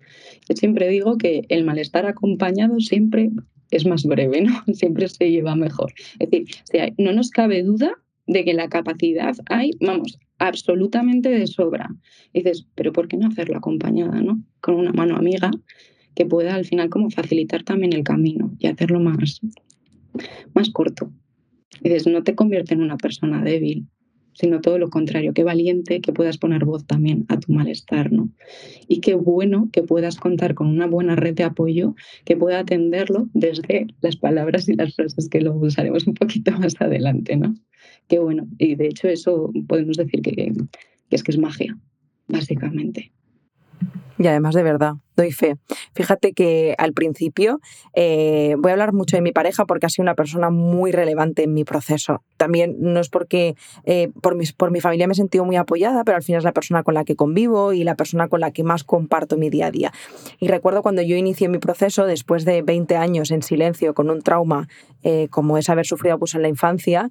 Yo 0.50 0.56
siempre 0.56 0.88
digo 0.88 1.18
que 1.18 1.44
el 1.50 1.66
malestar 1.66 2.06
acompañado 2.06 2.80
siempre 2.80 3.32
es 3.72 3.86
más 3.86 4.04
breve, 4.04 4.42
¿no? 4.42 4.54
Siempre 4.74 5.08
se 5.10 5.30
lleva 5.30 5.56
mejor. 5.56 5.94
Es 6.20 6.30
decir, 6.30 6.48
no 6.98 7.12
nos 7.14 7.30
cabe 7.32 7.64
duda 7.64 7.92
de 8.28 8.44
que 8.46 8.54
la 8.54 8.70
capacidad 8.70 9.36
hay, 9.50 9.72
vamos, 9.82 10.18
absolutamente 10.38 11.30
de 11.30 11.48
sobra. 11.48 11.90
Y 12.34 12.40
dices, 12.40 12.68
pero 12.76 12.92
¿por 12.94 13.08
qué 13.08 13.18
no 13.18 13.28
hacerlo 13.28 13.58
acompañada, 13.58 14.22
¿no? 14.22 14.42
Con 14.62 14.76
una 14.76 14.92
mano 14.92 15.16
amiga 15.16 15.52
que 16.16 16.26
pueda 16.26 16.56
al 16.56 16.66
final 16.66 16.90
como 16.90 17.10
facilitar 17.10 17.64
también 17.64 17.94
el 17.94 18.04
camino 18.04 18.54
y 18.60 18.68
hacerlo 18.68 19.00
más, 19.00 19.42
más 20.54 20.70
corto. 20.70 21.12
Y 21.82 21.90
dices, 21.90 22.08
no 22.08 22.24
te 22.24 22.36
convierte 22.36 22.74
en 22.74 22.82
una 22.82 22.98
persona 22.98 23.44
débil, 23.44 23.88
sino 24.36 24.62
todo 24.62 24.78
lo 24.78 24.90
contrario, 24.90 25.34
qué 25.34 25.44
valiente 25.44 26.02
que 26.02 26.14
puedas 26.14 26.38
poner 26.38 26.66
voz 26.66 26.86
también 26.86 27.26
a 27.30 27.40
tu 27.40 27.54
malestar, 27.54 28.12
¿no? 28.12 28.30
Y 28.88 29.00
qué 29.00 29.16
bueno 29.16 29.70
que 29.72 29.82
puedas 29.82 30.18
contar 30.18 30.54
con 30.54 30.68
una 30.68 30.86
buena 30.86 31.16
red 31.16 31.34
de 31.34 31.44
apoyo 31.44 31.96
que 32.26 32.38
pueda 32.38 32.60
atenderlo 32.60 33.28
desde 33.34 33.88
las 34.02 34.18
palabras 34.18 34.68
y 34.70 34.76
las 34.76 34.94
frases 34.94 35.30
que 35.30 35.42
lo 35.42 35.56
usaremos 35.56 36.06
un 36.06 36.14
poquito 36.14 36.52
más 36.60 36.76
adelante, 36.80 37.38
¿no? 37.38 37.56
Qué 38.08 38.20
bueno. 38.20 38.48
Y 38.60 38.76
de 38.76 38.88
hecho 38.88 39.08
eso 39.08 39.52
podemos 39.68 39.98
decir 39.98 40.22
que, 40.22 40.32
que 40.34 41.16
es 41.16 41.24
que 41.24 41.32
es 41.32 41.38
magia, 41.38 41.78
básicamente. 42.28 43.12
Y 44.18 44.28
además 44.28 44.56
de 44.56 44.64
verdad, 44.64 44.96
doy 45.18 45.32
fe. 45.32 45.58
Fíjate 45.94 46.32
que 46.34 46.74
al 46.78 46.94
principio 46.94 47.60
eh, 47.94 48.56
voy 48.60 48.70
a 48.70 48.74
hablar 48.74 48.94
mucho 48.94 49.18
de 49.18 49.22
mi 49.22 49.34
pareja 49.34 49.66
porque 49.66 49.86
ha 49.86 49.90
sido 49.90 50.04
una 50.04 50.16
persona 50.16 50.50
muy 50.50 50.94
relevante 50.94 51.44
en 51.44 51.54
mi 51.54 51.66
proceso. 51.66 52.24
También 52.38 52.78
no 52.80 53.02
es 53.02 53.10
porque 53.10 53.56
eh, 53.84 54.10
por, 54.22 54.36
mis, 54.36 54.54
por 54.54 54.72
mi 54.72 54.80
familia 54.80 55.08
me 55.08 55.14
he 55.14 55.16
sentido 55.16 55.44
muy 55.44 55.58
apoyada, 55.58 56.06
pero 56.06 56.16
al 56.16 56.24
final 56.24 56.40
es 56.40 56.46
la 56.46 56.54
persona 56.54 56.84
con 56.84 56.94
la 56.94 57.04
que 57.04 57.18
convivo 57.18 57.74
y 57.74 57.84
la 57.84 57.96
persona 57.96 58.30
con 58.30 58.40
la 58.40 58.52
que 58.52 58.64
más 58.64 58.86
comparto 58.86 59.36
mi 59.38 59.50
día 59.50 59.68
a 59.68 59.72
día. 59.72 59.92
Y 60.40 60.48
recuerdo 60.48 60.82
cuando 60.82 61.02
yo 61.02 61.18
inicié 61.18 61.50
mi 61.50 61.58
proceso, 61.58 62.06
después 62.06 62.46
de 62.46 62.62
20 62.62 62.96
años 62.96 63.32
en 63.32 63.42
silencio, 63.42 63.94
con 63.94 64.10
un 64.10 64.22
trauma 64.22 64.70
eh, 65.04 65.28
como 65.30 65.58
es 65.58 65.70
haber 65.70 65.86
sufrido 65.86 66.14
abuso 66.14 66.38
en 66.38 66.44
la 66.44 66.50
infancia, 66.50 67.10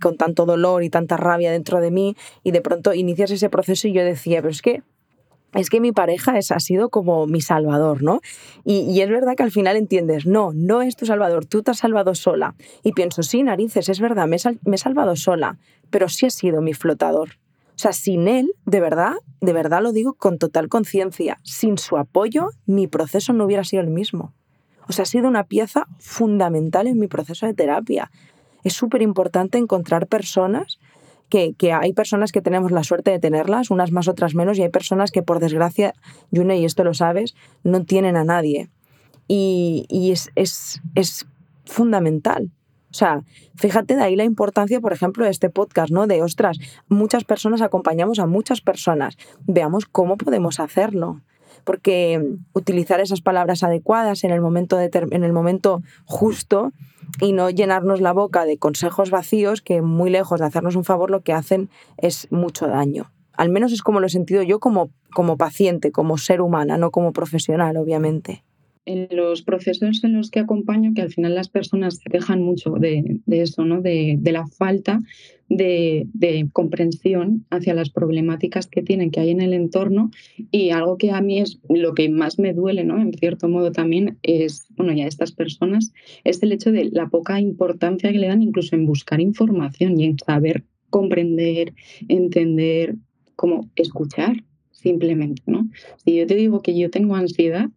con 0.00 0.16
tanto 0.16 0.46
dolor 0.46 0.84
y 0.84 0.90
tanta 0.90 1.16
rabia 1.16 1.50
dentro 1.50 1.80
de 1.80 1.90
mí, 1.90 2.14
y 2.42 2.50
de 2.50 2.60
pronto 2.60 2.92
inicias 2.94 3.30
ese 3.30 3.48
proceso 3.48 3.88
y 3.88 3.92
yo 3.92 4.04
decía, 4.04 4.40
pero 4.42 4.50
es 4.50 4.62
que 4.62 4.82
es 5.54 5.70
que 5.70 5.80
mi 5.80 5.92
pareja 5.92 6.36
es, 6.36 6.50
ha 6.50 6.60
sido 6.60 6.90
como 6.90 7.26
mi 7.26 7.40
salvador, 7.40 8.02
¿no? 8.02 8.20
Y, 8.64 9.00
es 9.00 9.08
verdad 9.08 9.34
que 9.36 9.42
al 9.42 9.50
final 9.50 9.76
entiendes, 9.76 10.26
no, 10.26 10.52
no 10.52 10.82
es 10.82 10.96
tu 10.96 11.06
salvador, 11.06 11.46
tú 11.46 11.62
te 11.62 11.70
has 11.70 11.78
salvado 11.78 12.14
sola. 12.14 12.54
Y 12.82 12.92
pienso, 12.92 13.22
sí, 13.22 13.42
narices, 13.42 13.88
es 13.88 14.00
verdad, 14.00 14.26
me, 14.26 14.36
me 14.64 14.76
he 14.76 14.78
salvado 14.78 15.16
sola, 15.16 15.58
pero 15.90 16.08
sí 16.08 16.26
ha 16.26 16.30
sido 16.30 16.60
mi 16.60 16.74
flotador. 16.74 17.38
O 17.74 17.78
sea, 17.78 17.92
sin 17.92 18.28
él, 18.28 18.52
de 18.66 18.80
verdad, 18.80 19.14
de 19.40 19.52
verdad 19.52 19.82
lo 19.82 19.92
digo 19.92 20.14
con 20.14 20.38
total 20.38 20.68
conciencia, 20.68 21.40
sin 21.42 21.78
su 21.78 21.96
apoyo, 21.96 22.50
mi 22.66 22.86
proceso 22.86 23.32
no 23.32 23.44
hubiera 23.44 23.64
sido 23.64 23.82
el 23.82 23.90
mismo. 23.90 24.32
O 24.88 24.92
sea, 24.92 25.04
ha 25.04 25.06
sido 25.06 25.28
una 25.28 25.44
pieza 25.44 25.86
fundamental 25.98 26.86
en 26.86 26.98
mi 26.98 27.08
proceso 27.08 27.46
de 27.46 27.54
terapia. 27.54 28.10
Es 28.62 28.74
súper 28.74 29.02
importante 29.02 29.58
encontrar 29.58 30.06
personas 30.06 30.78
que, 31.58 31.72
hay 31.72 31.92
personas 31.92 32.30
que 32.30 32.40
tenemos 32.40 32.70
la 32.70 32.84
suerte 32.84 33.10
de 33.10 33.18
tenerlas, 33.18 33.70
unas 33.70 33.90
más, 33.90 34.06
otras 34.06 34.34
menos, 34.34 34.58
y 34.58 34.62
hay 34.62 34.68
personas 34.68 35.10
que 35.10 35.22
por 35.22 35.40
desgracia, 35.40 35.94
June, 36.32 36.58
y 36.58 36.64
esto 36.64 36.84
lo 36.84 36.94
sabes, 36.94 37.34
no 37.64 37.84
tienen 37.84 38.16
a 38.16 38.24
nadie. 38.24 38.70
Y, 39.26 39.86
es, 40.12 40.30
es, 40.36 40.80
es 40.94 41.26
fundamental. 41.64 42.50
O 42.90 42.94
sea, 42.96 43.24
fíjate 43.56 43.96
de 43.96 44.02
ahí 44.04 44.14
la 44.14 44.24
importancia, 44.24 44.80
por 44.80 44.92
ejemplo, 44.92 45.24
de 45.24 45.32
este 45.32 45.50
podcast, 45.50 45.90
¿no? 45.90 46.06
De, 46.06 46.22
ostras, 46.22 46.58
muchas 46.88 47.24
personas 47.24 47.62
acompañamos 47.62 48.20
a 48.20 48.26
muchas 48.26 48.60
personas. 48.60 49.16
Veamos 49.46 49.86
cómo 49.86 50.16
podemos 50.16 50.60
hacerlo. 50.60 51.22
Porque 51.64 52.36
utilizar 52.52 53.00
esas 53.00 53.20
palabras 53.20 53.62
adecuadas 53.62 54.24
en 54.24 54.30
el 54.30 54.40
momento, 54.40 54.78
en 54.80 55.24
el 55.24 55.32
momento 55.32 55.82
justo 56.04 56.72
y 57.20 57.32
no 57.32 57.50
llenarnos 57.50 58.00
la 58.00 58.12
boca 58.12 58.44
de 58.44 58.58
consejos 58.58 59.10
vacíos 59.10 59.62
que 59.62 59.82
muy 59.82 60.10
lejos 60.10 60.40
de 60.40 60.46
hacernos 60.46 60.76
un 60.76 60.84
favor 60.84 61.10
lo 61.10 61.22
que 61.22 61.32
hacen 61.32 61.70
es 61.96 62.28
mucho 62.30 62.66
daño. 62.66 63.10
Al 63.32 63.48
menos 63.48 63.72
es 63.72 63.82
como 63.82 64.00
lo 64.00 64.06
he 64.06 64.10
sentido 64.10 64.42
yo 64.42 64.60
como, 64.60 64.90
como 65.12 65.36
paciente, 65.36 65.90
como 65.90 66.18
ser 66.18 66.40
humana, 66.40 66.78
no 66.78 66.90
como 66.90 67.12
profesional, 67.12 67.76
obviamente 67.76 68.44
en 68.86 69.08
los 69.10 69.42
procesos 69.42 70.04
en 70.04 70.12
los 70.12 70.30
que 70.30 70.40
acompaño, 70.40 70.92
que 70.94 71.02
al 71.02 71.10
final 71.12 71.34
las 71.34 71.48
personas 71.48 71.96
se 71.96 72.10
quejan 72.10 72.42
mucho 72.42 72.72
de, 72.72 73.20
eso, 73.26 73.64
¿no? 73.64 73.80
De, 73.80 74.18
la 74.24 74.46
falta 74.46 75.00
de, 75.48 76.06
comprensión 76.52 77.46
hacia 77.50 77.74
las 77.74 77.90
problemáticas 77.90 78.66
que 78.66 78.82
tienen, 78.82 79.10
que 79.10 79.20
hay 79.20 79.30
en 79.30 79.40
el 79.40 79.54
entorno. 79.54 80.10
Y 80.50 80.70
algo 80.70 80.98
que 80.98 81.12
a 81.12 81.20
mí 81.20 81.40
es 81.40 81.58
lo 81.68 81.94
que 81.94 82.08
más 82.08 82.38
me 82.38 82.52
duele, 82.52 82.84
¿no? 82.84 83.00
En 83.00 83.12
cierto 83.14 83.48
modo 83.48 83.72
también 83.72 84.18
es, 84.22 84.66
bueno, 84.76 84.92
ya 84.92 85.06
estas 85.06 85.32
personas, 85.32 85.92
es 86.24 86.42
el 86.42 86.52
hecho 86.52 86.70
de 86.70 86.90
la 86.90 87.08
poca 87.08 87.40
importancia 87.40 88.12
que 88.12 88.18
le 88.18 88.28
dan 88.28 88.42
incluso 88.42 88.76
en 88.76 88.86
buscar 88.86 89.20
información 89.20 89.98
y 89.98 90.04
en 90.04 90.18
saber 90.18 90.64
comprender, 90.90 91.72
entender, 92.08 92.96
como 93.34 93.68
escuchar 93.76 94.44
simplemente, 94.70 95.42
¿no? 95.46 95.68
Si 96.04 96.16
yo 96.16 96.26
te 96.26 96.34
digo 96.34 96.60
que 96.60 96.78
yo 96.78 96.90
tengo 96.90 97.16
ansiedad, 97.16 97.70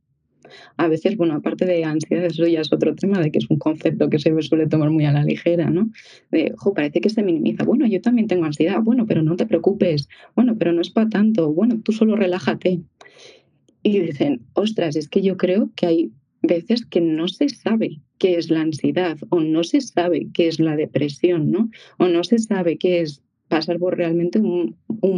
a 0.78 0.88
veces, 0.88 1.18
bueno, 1.18 1.36
aparte 1.36 1.66
de 1.66 1.84
ansiedad, 1.84 2.26
eso 2.26 2.46
ya 2.48 2.62
es 2.62 2.72
otro 2.72 2.96
tema, 2.96 3.20
de 3.20 3.32
que 3.32 3.40
es 3.40 3.50
un 3.50 3.58
concepto 3.58 4.10
que 4.10 4.20
se 4.20 4.42
suele 4.42 4.68
tomar 4.68 4.90
muy 4.90 5.06
a 5.06 5.12
la 5.12 5.24
ligera, 5.24 5.70
¿no? 5.70 5.90
De, 6.32 6.54
parece 6.76 7.02
que 7.02 7.10
se 7.10 7.24
minimiza. 7.24 7.64
Bueno, 7.64 7.88
yo 7.88 8.02
también 8.02 8.28
tengo 8.28 8.46
ansiedad. 8.46 8.82
Bueno, 8.82 9.06
pero 9.06 9.24
no 9.24 9.36
te 9.36 9.46
preocupes. 9.46 10.10
Bueno, 10.36 10.58
pero 10.58 10.74
no 10.74 10.82
es 10.82 10.90
para 10.90 11.10
tanto. 11.10 11.52
Bueno, 11.54 11.80
tú 11.84 11.92
solo 11.92 12.16
relájate. 12.16 12.82
Y 13.84 14.00
dicen, 14.00 14.42
ostras, 14.54 14.96
es 14.96 15.08
que 15.08 15.22
yo 15.22 15.38
creo 15.38 15.72
que 15.76 15.86
hay 15.86 16.12
veces 16.42 16.86
que 16.86 17.02
no 17.02 17.28
se 17.28 17.50
sabe 17.50 18.00
qué 18.18 18.38
es 18.38 18.50
la 18.50 18.62
ansiedad 18.62 19.18
o 19.30 19.40
no 19.40 19.64
se 19.64 19.82
sabe 19.82 20.28
qué 20.34 20.48
es 20.48 20.60
la 20.60 20.76
depresión, 20.76 21.52
¿no? 21.52 21.70
O 21.98 22.08
no 22.08 22.24
se 22.24 22.40
sabe 22.40 22.78
qué 22.78 23.02
es 23.02 23.24
pasar 23.48 23.80
por 23.80 23.98
realmente 23.98 24.40
un, 24.40 24.76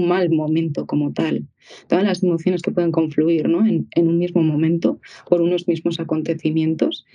mal 0.07 0.29
momento 0.29 0.85
como 0.85 1.13
tal. 1.13 1.47
Todas 1.87 2.03
las 2.03 2.23
emociones 2.23 2.61
que 2.61 2.71
pueden 2.71 2.91
confluir 2.91 3.49
¿no? 3.49 3.65
en, 3.65 3.87
un 3.95 4.17
mismo 4.17 4.41
momento 4.43 4.99
por 5.27 5.41
unos 5.41 5.67
mismos 5.67 5.99
acontecimientos. 5.99 7.05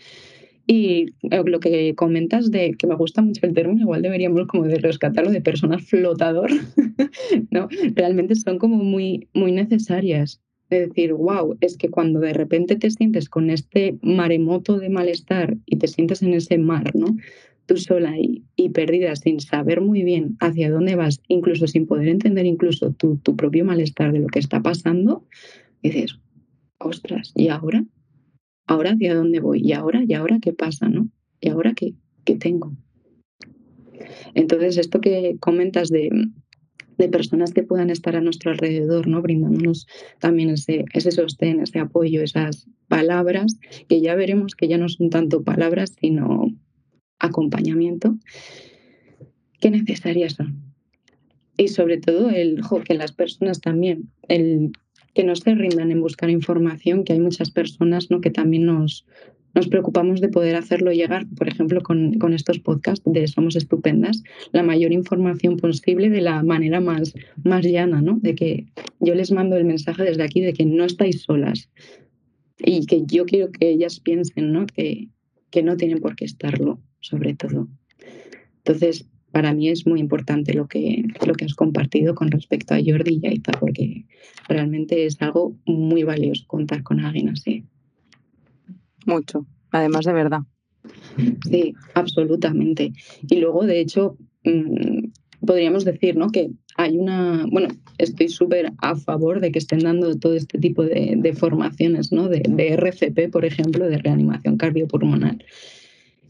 Y 0.67 1.11
eh, 1.31 1.43
lo 1.45 1.61
que 1.61 1.95
comentas 1.95 2.51
de 2.51 2.73
que 2.73 2.87
me 2.87 2.95
gusta 2.95 3.21
mucho 3.21 3.45
el 3.47 3.53
término, 3.53 3.83
igual 3.83 4.03
deberíamos 4.03 4.47
como 4.47 4.65
de 4.65 4.79
rescatarlo 4.79 5.31
de 5.31 5.43
personas 5.43 5.85
flotador, 5.85 6.51
¿no? 7.51 7.69
Realmente 7.95 8.35
son 8.35 8.59
como 8.59 8.77
muy, 8.77 9.29
muy 9.35 9.53
necesarias. 9.53 10.41
De 10.71 10.87
decir, 10.87 11.13
wow, 11.13 11.57
es 11.61 11.77
que 11.77 11.91
cuando 11.91 12.21
de 12.21 12.33
repente 12.33 12.77
te 12.77 12.91
sientes 12.91 13.29
con 13.29 13.51
este 13.51 13.99
maremoto 14.01 14.79
de 14.79 14.89
malestar 14.89 15.59
y 15.67 15.77
te 15.77 15.87
sientes 15.87 16.23
en 16.23 16.33
ese 16.33 16.57
mar, 16.57 16.91
¿no? 16.95 17.15
Tú 17.67 17.77
sola 17.77 18.15
y, 18.19 18.43
perdida 18.71 19.15
sin 19.17 19.41
saber 19.41 19.81
muy 19.81 20.03
bien 20.03 20.37
hacia 20.41 20.71
dónde 20.71 20.97
vas, 20.97 21.21
incluso 21.29 21.67
sin 21.67 21.87
poder 21.87 22.09
entender 22.09 22.47
incluso 22.47 22.93
tu, 22.93 23.17
tu 23.19 23.37
propio 23.37 23.65
malestar 23.65 24.13
de 24.13 24.19
lo 24.19 24.27
que 24.27 24.39
está 24.39 24.63
pasando, 24.63 25.27
dices, 25.83 26.19
ostras, 26.79 27.33
¿y 27.35 27.49
ahora? 27.49 27.85
¿Ahora 28.67 28.93
hacia 28.93 29.15
dónde 29.15 29.41
voy? 29.41 29.61
¿Y 29.63 29.73
ahora? 29.73 30.03
¿Y 30.07 30.15
ahora 30.15 30.39
qué 30.41 30.53
pasa? 30.53 30.89
¿no? 30.89 31.09
¿Y 31.41 31.51
ahora 31.51 31.75
qué, 31.75 31.95
qué 32.25 32.37
tengo? 32.37 32.73
Entonces, 34.35 34.79
esto 34.79 35.01
que 35.01 35.37
comentas 35.39 35.89
de, 35.89 36.11
de 36.99 37.09
personas 37.09 37.53
que 37.53 37.63
puedan 37.63 37.91
estar 37.91 38.17
a 38.17 38.21
nuestro 38.21 38.51
alrededor, 38.51 39.07
¿no? 39.07 39.23
brindándonos 39.23 39.87
también 40.19 40.51
ese, 40.51 40.85
ese 40.93 41.11
sostén, 41.11 41.61
ese 41.61 41.79
apoyo, 41.79 42.23
esas 42.23 42.69
palabras, 42.89 43.59
que 43.89 44.01
ya 44.01 44.15
veremos 44.15 44.55
que 44.55 44.69
ya 44.69 44.79
no 44.79 44.89
son 44.89 45.11
tanto 45.11 45.43
palabras, 45.43 45.95
sino 46.01 46.47
acompañamiento, 47.19 48.17
qué 49.61 49.71
necesarias 49.71 50.35
son. 50.35 50.63
Y 51.57 51.69
sobre 51.69 51.99
todo 51.99 52.31
el 52.31 52.61
que 52.85 52.95
las 52.95 53.13
personas 53.13 53.61
también, 53.61 54.11
el 54.29 54.73
que 55.15 55.25
no 55.25 55.37
se 55.37 55.55
rindan 55.55 55.93
en 55.93 56.01
buscar 56.01 56.29
información, 56.29 57.05
que 57.05 57.13
hay 57.13 57.21
muchas 57.21 57.51
personas 57.51 58.11
¿no? 58.11 58.21
que 58.21 58.31
también 58.31 58.67
nos, 58.67 59.07
nos 59.55 59.69
preocupamos 59.69 60.21
de 60.21 60.29
poder 60.29 60.57
hacerlo 60.57 60.93
llegar, 60.93 61.27
por 61.37 61.49
ejemplo, 61.49 61.81
con, 61.83 62.15
con, 62.19 62.35
estos 62.35 62.59
podcasts 62.59 63.05
de 63.11 63.27
Somos 63.29 63.55
Estupendas, 63.55 64.23
la 64.53 64.65
mayor 64.65 64.93
información 64.93 65.57
posible 65.57 66.11
de 66.11 66.21
la 66.21 66.43
manera 66.43 66.81
más, 66.81 67.15
más 67.45 67.65
llana, 67.65 68.03
¿no? 68.03 68.19
De 68.21 68.35
que 68.35 68.67
yo 68.99 69.15
les 69.15 69.31
mando 69.31 69.57
el 69.57 69.65
mensaje 69.65 70.03
desde 70.03 70.25
aquí 70.25 70.41
de 70.41 70.53
que 70.53 70.67
no 70.67 70.85
estáis 70.85 71.23
solas 71.23 71.71
y 72.59 72.87
que 72.87 73.05
yo 73.07 73.25
quiero 73.25 73.53
que 73.53 73.71
ellas 73.71 74.01
piensen, 74.01 74.53
¿no? 74.53 74.67
Que, 74.67 75.09
que 75.51 75.63
no 75.63 75.77
tienen 75.77 76.01
por 76.01 76.17
qué 76.17 76.25
estarlo 76.25 76.81
sobre 77.05 77.35
todo. 77.35 77.69
Entonces, 78.59 79.07
para 79.31 79.53
mí 79.53 79.69
es 79.69 79.87
muy 79.87 80.01
importante 80.01 80.55
lo 80.55 80.67
que, 80.67 81.05
lo 81.27 81.35
que 81.35 81.45
has 81.45 81.55
compartido 81.55 82.15
con 82.15 82.31
respecto 82.31 82.75
a 82.75 82.79
Jordi 82.85 83.21
y 83.21 83.27
Aiza, 83.27 83.53
porque 83.53 84.07
realmente 84.49 85.05
es 85.05 85.21
algo 85.21 85.55
muy 85.67 86.03
valioso 86.03 86.45
contar 86.47 86.83
con 86.83 87.01
alguien 87.01 87.29
así. 87.29 87.65
Mucho, 89.05 89.47
además 89.71 90.07
de 90.07 90.13
verdad. 90.13 90.41
Sí, 91.51 91.75
absolutamente. 91.95 92.93
Y 93.29 93.37
luego, 93.37 93.67
de 93.67 93.81
hecho, 93.81 94.17
mm, 94.45 95.09
podríamos 95.45 95.85
decir 95.85 96.17
¿no? 96.17 96.31
que 96.31 96.51
hay 96.77 96.97
una, 96.97 97.47
bueno, 97.51 97.69
estoy 97.99 98.29
súper 98.29 98.73
a 98.79 98.97
favor 98.97 99.41
de 99.41 99.53
que 99.53 99.59
estén 99.59 99.81
dando 99.81 100.17
todo 100.17 100.35
este 100.35 100.59
tipo 100.59 100.83
de, 100.85 101.35
formaciones, 101.37 102.13
¿no? 102.13 102.29
De, 102.29 102.43
de, 102.49 102.73
RCP, 102.75 103.31
por 103.31 103.45
ejemplo, 103.45 103.87
de 103.87 103.99
reanimación 103.99 104.57
cardiopulmonar. 104.57 105.39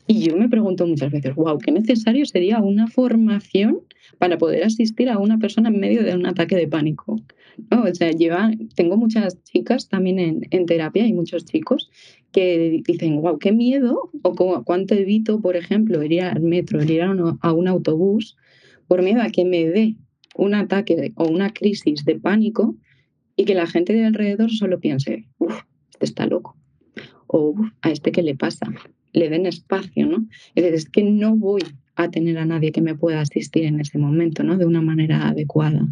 Y 0.07 0.21
yo 0.21 0.37
me 0.37 0.49
pregunto 0.49 0.87
muchas 0.87 1.11
veces, 1.11 1.35
wow, 1.35 1.59
qué 1.59 1.73
necesario 1.73 2.27
sería 2.27 2.61
una 2.61 2.87
formación 2.89 3.81
para 4.19 4.37
poder 4.37 4.65
asistir 4.65 5.09
a 5.09 5.19
una 5.19 5.39
persona 5.39 5.71
en 5.71 5.81
medio 5.81 6.03
de 6.03 6.15
un 6.15 6.27
ataque 6.27 6.57
de 6.57 6.69
pánico. 6.69 7.17
¿no? 7.71 7.85
O 7.85 7.95
sea, 7.95 8.11
lleva, 8.11 8.51
tengo 8.75 8.97
muchas 8.97 9.43
chicas 9.45 9.89
también 9.89 10.47
en, 10.51 10.67
terapia 10.67 11.07
y 11.07 11.13
muchos 11.13 11.47
chicos 11.47 11.91
que 12.33 12.83
dicen, 12.87 13.21
wow, 13.21 13.39
qué 13.39 13.53
miedo, 13.53 14.11
o 14.23 14.65
cuánto 14.65 14.95
evito, 14.95 15.41
por 15.41 15.57
ejemplo, 15.57 16.03
ir 16.03 16.23
al 16.23 16.41
metro, 16.41 16.83
ir 16.83 17.03
a 17.03 17.11
un, 17.11 17.39
a 17.41 17.53
un 17.53 17.69
autobús, 17.69 18.37
por 18.89 19.03
miedo 19.03 19.23
a 19.23 19.31
que 19.31 19.45
me 19.45 19.67
dé 19.67 19.97
un 20.37 20.55
ataque 20.55 21.13
o 21.17 21.29
una 21.29 21.51
crisis 21.51 22.05
de 22.05 22.17
pánico 22.17 22.77
y 23.37 23.45
que 23.45 23.55
la 23.55 23.67
gente 23.67 23.93
de 23.93 24.05
alrededor 24.05 24.51
solo 24.51 24.81
piense, 24.81 25.27
uff, 25.39 25.63
este 25.93 26.05
está 26.05 26.27
loco, 26.27 26.57
o 27.27 27.55
a 27.83 27.91
este 27.91 28.13
qué 28.13 28.23
le 28.23 28.35
pasa, 28.35 28.67
le 29.15 29.31
den 29.31 29.47
espacio, 29.47 30.07
¿no? 30.07 30.27
Es 30.55 30.65
decir, 30.65 30.75
es 30.75 30.91
que 30.91 31.03
no 31.03 31.35
voy 31.37 31.63
a 31.97 32.11
tener 32.11 32.37
a 32.37 32.45
nadie 32.45 32.73
que 32.73 32.83
me 32.83 32.97
pueda 32.97 33.21
asistir 33.21 33.65
en 33.65 33.81
ese 33.81 33.97
momento, 33.97 34.43
¿no? 34.43 34.59
De 34.59 34.67
una 34.67 34.83
manera 34.83 35.29
adecuada. 35.29 35.87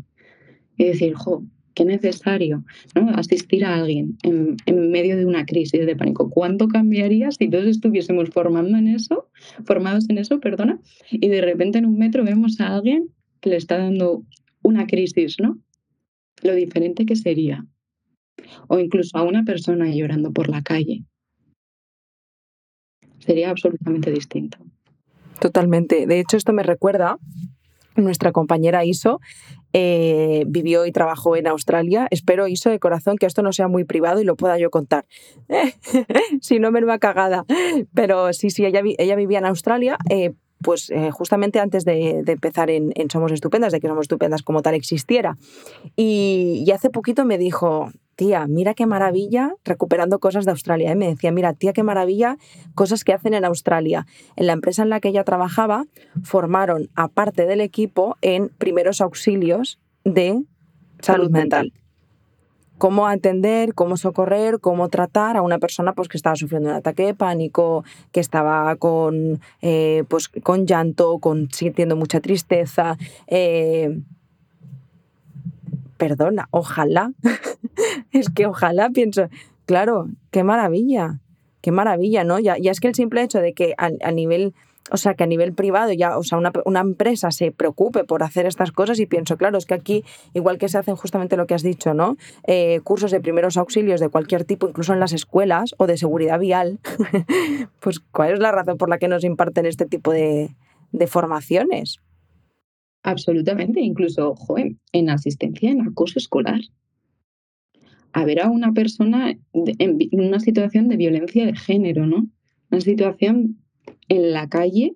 Y 0.77 0.85
decir, 0.85 1.15
jo, 1.15 1.45
qué 1.75 1.85
necesario, 1.85 2.65
¿no? 2.95 3.11
Asistir 3.11 3.65
a 3.65 3.77
alguien 3.77 4.19
en, 4.25 4.91
medio 4.91 5.17
de 5.17 5.25
una 5.25 5.47
crisis 5.47 5.87
de 5.87 5.97
pánico. 5.97 6.29
¿Cuánto 6.29 6.69
cambiaría 6.69 7.31
si 7.31 7.49
todos 7.49 7.67
estuviésemos 7.67 8.31
formando 8.31 8.77
en 8.77 8.89
eso, 8.89 9.29
formados 9.65 10.11
en 10.11 10.19
eso, 10.19 10.41
perdona, 10.41 10.81
y 11.11 11.29
de 11.29 11.41
repente 11.41 11.79
en 11.79 11.87
un 11.87 11.99
metro 11.99 12.25
vemos 12.25 12.61
a 12.61 12.75
alguien 12.75 13.09
que 13.41 13.51
le 13.51 13.57
está 13.57 13.79
dando 13.79 14.25
una 14.63 14.87
crisis, 14.87 15.37
¿no? 15.41 15.59
Lo 16.43 16.55
diferente 16.55 17.07
que 17.07 17.17
sería. 17.17 17.65
O 18.67 18.81
incluso 18.81 19.17
a 19.17 19.23
una 19.23 19.45
persona 19.45 19.89
llorando 19.95 20.33
por 20.33 20.49
la 20.49 20.63
calle, 20.63 21.05
sería 23.25 23.51
absolutamente 23.51 24.11
distinto. 24.11 24.59
Totalmente. 25.41 26.07
De 26.07 26.21
hecho, 26.21 26.37
esto 26.37 26.53
me 26.53 26.63
recuerda 26.63 27.19
nuestra 27.97 28.33
compañera 28.33 28.85
Iso, 28.85 29.21
eh, 29.73 30.45
vivió 30.47 30.87
y 30.87 30.93
trabajó 30.93 31.37
en 31.37 31.47
Australia. 31.47 32.07
Espero, 32.11 32.49
Iso, 32.49 32.71
de 32.71 32.79
corazón, 32.79 33.17
que 33.17 33.27
esto 33.27 33.43
no 33.43 33.53
sea 33.53 33.69
muy 33.69 33.85
privado 33.85 34.21
y 34.21 34.25
lo 34.25 34.37
pueda 34.37 34.59
yo 34.59 34.71
contar. 34.71 35.05
si 36.41 36.59
no, 36.59 36.71
me 36.71 36.81
va 36.83 36.99
cagada. 36.99 37.45
Pero 37.95 38.33
sí, 38.33 38.51
sí, 38.51 38.65
ella, 38.65 39.17
vivía 39.17 39.39
en 39.39 39.47
Australia. 39.47 39.97
Eh, 40.11 40.33
pues 40.63 40.91
eh, 40.91 41.11
justamente 41.11 41.59
antes 41.59 41.85
de, 41.85 42.23
empezar 42.27 42.71
en, 42.71 42.93
Somos 43.11 43.33
Estupendas, 43.33 43.73
de 43.73 43.81
que 43.81 43.89
Somos 43.89 44.05
Estupendas 44.05 44.43
como 44.43 44.63
tal 44.63 44.75
existiera. 44.75 45.37
Y, 45.97 46.71
hace 46.73 46.89
poquito 46.89 47.25
me 47.25 47.37
dijo, 47.37 47.91
tía, 48.17 48.47
mira 48.47 48.75
qué 48.75 48.87
maravilla, 48.87 49.55
recuperando 49.65 50.19
cosas 50.19 50.45
de 50.45 50.51
Australia. 50.51 50.93
Y 50.93 50.97
me 50.97 51.09
decía, 51.09 51.33
mira, 51.33 51.55
tía, 51.55 51.73
qué 51.73 51.83
maravilla, 51.83 52.37
cosas 52.75 53.05
que 53.05 53.13
hacen 53.13 53.35
en 53.35 53.45
Australia. 53.45 54.07
En 54.37 54.47
la 54.47 54.53
empresa 54.53 54.83
en 54.83 54.91
la 54.91 55.01
que 55.01 55.09
ella 55.09 55.25
trabajaba, 55.25 55.87
formaron 56.23 56.91
a 56.95 57.09
parte 57.09 57.47
del 57.47 57.61
equipo 57.61 58.17
en 58.21 58.49
primeros 58.49 59.01
auxilios 59.01 59.79
de 60.05 60.43
salud 61.01 61.31
mental 61.31 61.73
cómo 62.83 63.07
atender, 63.07 63.75
cómo 63.75 63.97
socorrer, 63.97 64.59
cómo 64.59 64.89
tratar 64.89 65.37
a 65.37 65.43
una 65.43 65.61
persona 65.61 65.93
pues, 65.93 66.09
que 66.09 66.17
estaba 66.17 66.35
sufriendo 66.35 66.71
un 66.71 66.75
ataque 66.75 67.07
de 67.07 67.15
pánico, 67.15 67.85
que 68.11 68.19
estaba 68.19 68.75
con, 68.75 69.41
eh, 69.61 70.03
pues, 70.09 70.29
con 70.29 70.67
llanto, 70.67 71.21
con, 71.21 71.49
sintiendo 71.53 71.95
mucha 71.95 72.19
tristeza. 72.19 72.99
Eh, 73.29 74.01
perdona, 76.03 76.49
ojalá. 76.51 77.13
es 78.13 78.29
que 78.29 78.47
ojalá 78.47 78.91
pienso, 78.91 79.29
claro, 79.67 80.09
qué 80.33 80.43
maravilla, 80.43 81.21
qué 81.61 81.71
maravilla, 81.71 82.25
¿no? 82.25 82.41
Ya, 82.41 82.57
ya 82.59 82.73
es 82.73 82.81
que 82.81 82.89
el 82.89 82.95
simple 82.97 83.23
hecho 83.23 83.41
de 83.41 83.53
que 83.53 83.75
a 83.79 84.11
nivel 84.11 84.53
o 84.91 84.97
sea, 84.97 85.15
que 85.15 85.25
a 85.25 85.27
nivel 85.27 85.53
privado 85.53 85.93
ya, 85.93 86.19
o 86.19 86.25
sea, 86.25 86.39
una, 86.39 86.81
empresa 86.81 87.31
se 87.31 87.53
preocupe 87.53 88.05
por 88.05 88.23
hacer 88.23 88.47
estas 88.47 88.73
cosas 88.73 88.99
y 88.99 89.07
pienso, 89.07 89.37
claro, 89.37 89.59
es 89.59 89.67
que 89.67 89.75
aquí, 89.75 90.05
igual 90.35 90.59
que 90.59 90.69
se 90.69 90.79
hacen 90.79 90.97
justamente 90.97 91.37
lo 91.37 91.47
que 91.47 91.55
has 91.55 91.63
dicho, 91.63 91.95
¿no? 91.95 92.17
Eh, 92.47 92.81
cursos 92.83 93.11
de 93.11 93.21
primeros 93.21 93.57
auxilios 93.57 94.01
de 94.01 94.09
cualquier 94.09 94.45
tipo, 94.45 94.69
incluso 94.69 94.93
en 94.93 95.01
las 95.01 95.13
escuelas 95.13 95.75
o 95.79 95.87
de 95.87 95.97
seguridad 95.97 96.39
vial, 96.41 96.81
pues 97.81 98.01
¿cuál 98.01 98.33
es 98.33 98.41
la 98.41 98.51
razón 98.51 98.77
por 98.77 98.89
la 98.89 98.99
que 98.99 99.09
nos 99.09 99.25
imparten 99.25 99.67
este 99.67 99.87
tipo 99.87 100.13
de, 100.13 100.55
formaciones? 101.07 102.01
Absolutamente, 103.03 103.81
incluso, 103.81 104.35
joven, 104.37 104.79
en 104.93 105.11
asistencia 105.11 105.71
en 105.71 105.81
acoso 105.81 106.19
escolar. 106.19 106.61
A 108.13 108.25
ver 108.25 108.41
a 108.41 108.51
una 108.51 108.73
persona 108.73 109.37
en 109.53 110.09
una 110.13 110.39
situación 110.39 110.89
de 110.89 110.97
violencia 110.97 111.47
de 111.47 111.57
género, 111.57 112.07
¿no? 112.07 112.29
Una 112.71 112.81
situación 112.81 113.59
en 114.09 114.33
la 114.33 114.49
calle 114.49 114.95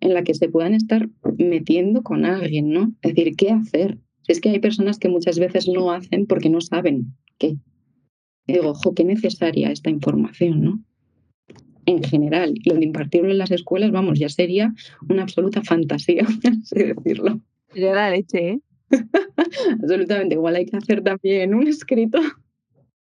en 0.00 0.14
la 0.14 0.24
que 0.24 0.34
se 0.34 0.48
puedan 0.48 0.74
estar 0.74 1.08
metiendo 1.38 2.02
con 2.02 2.24
alguien, 2.24 2.70
¿no? 2.70 2.92
Es 3.02 3.14
decir, 3.14 3.36
¿qué 3.36 3.50
hacer? 3.50 3.98
Es 4.28 4.40
que 4.40 4.50
hay 4.50 4.58
personas 4.58 4.98
que 4.98 5.08
muchas 5.08 5.38
veces 5.38 5.68
no 5.68 5.90
hacen 5.90 6.26
porque 6.26 6.50
no 6.50 6.60
saben 6.60 7.14
qué. 7.38 7.56
digo, 8.46 8.70
ojo, 8.70 8.94
qué 8.94 9.04
necesaria 9.04 9.70
esta 9.70 9.90
información, 9.90 10.62
¿no? 10.62 10.84
En 11.86 12.02
general, 12.02 12.54
lo 12.64 12.74
de 12.74 12.84
impartirlo 12.84 13.30
en 13.30 13.38
las 13.38 13.50
escuelas, 13.50 13.92
vamos, 13.92 14.18
ya 14.18 14.28
sería 14.28 14.74
una 15.08 15.22
absoluta 15.22 15.62
fantasía, 15.62 16.26
así 16.62 16.74
decirlo. 16.74 17.40
Sería 17.72 17.94
la 17.94 18.10
leche, 18.10 18.48
¿eh? 18.48 18.60
Absolutamente. 19.82 20.34
Igual 20.34 20.56
hay 20.56 20.66
que 20.66 20.76
hacer 20.76 21.02
también 21.02 21.54
un 21.54 21.66
escrito 21.66 22.18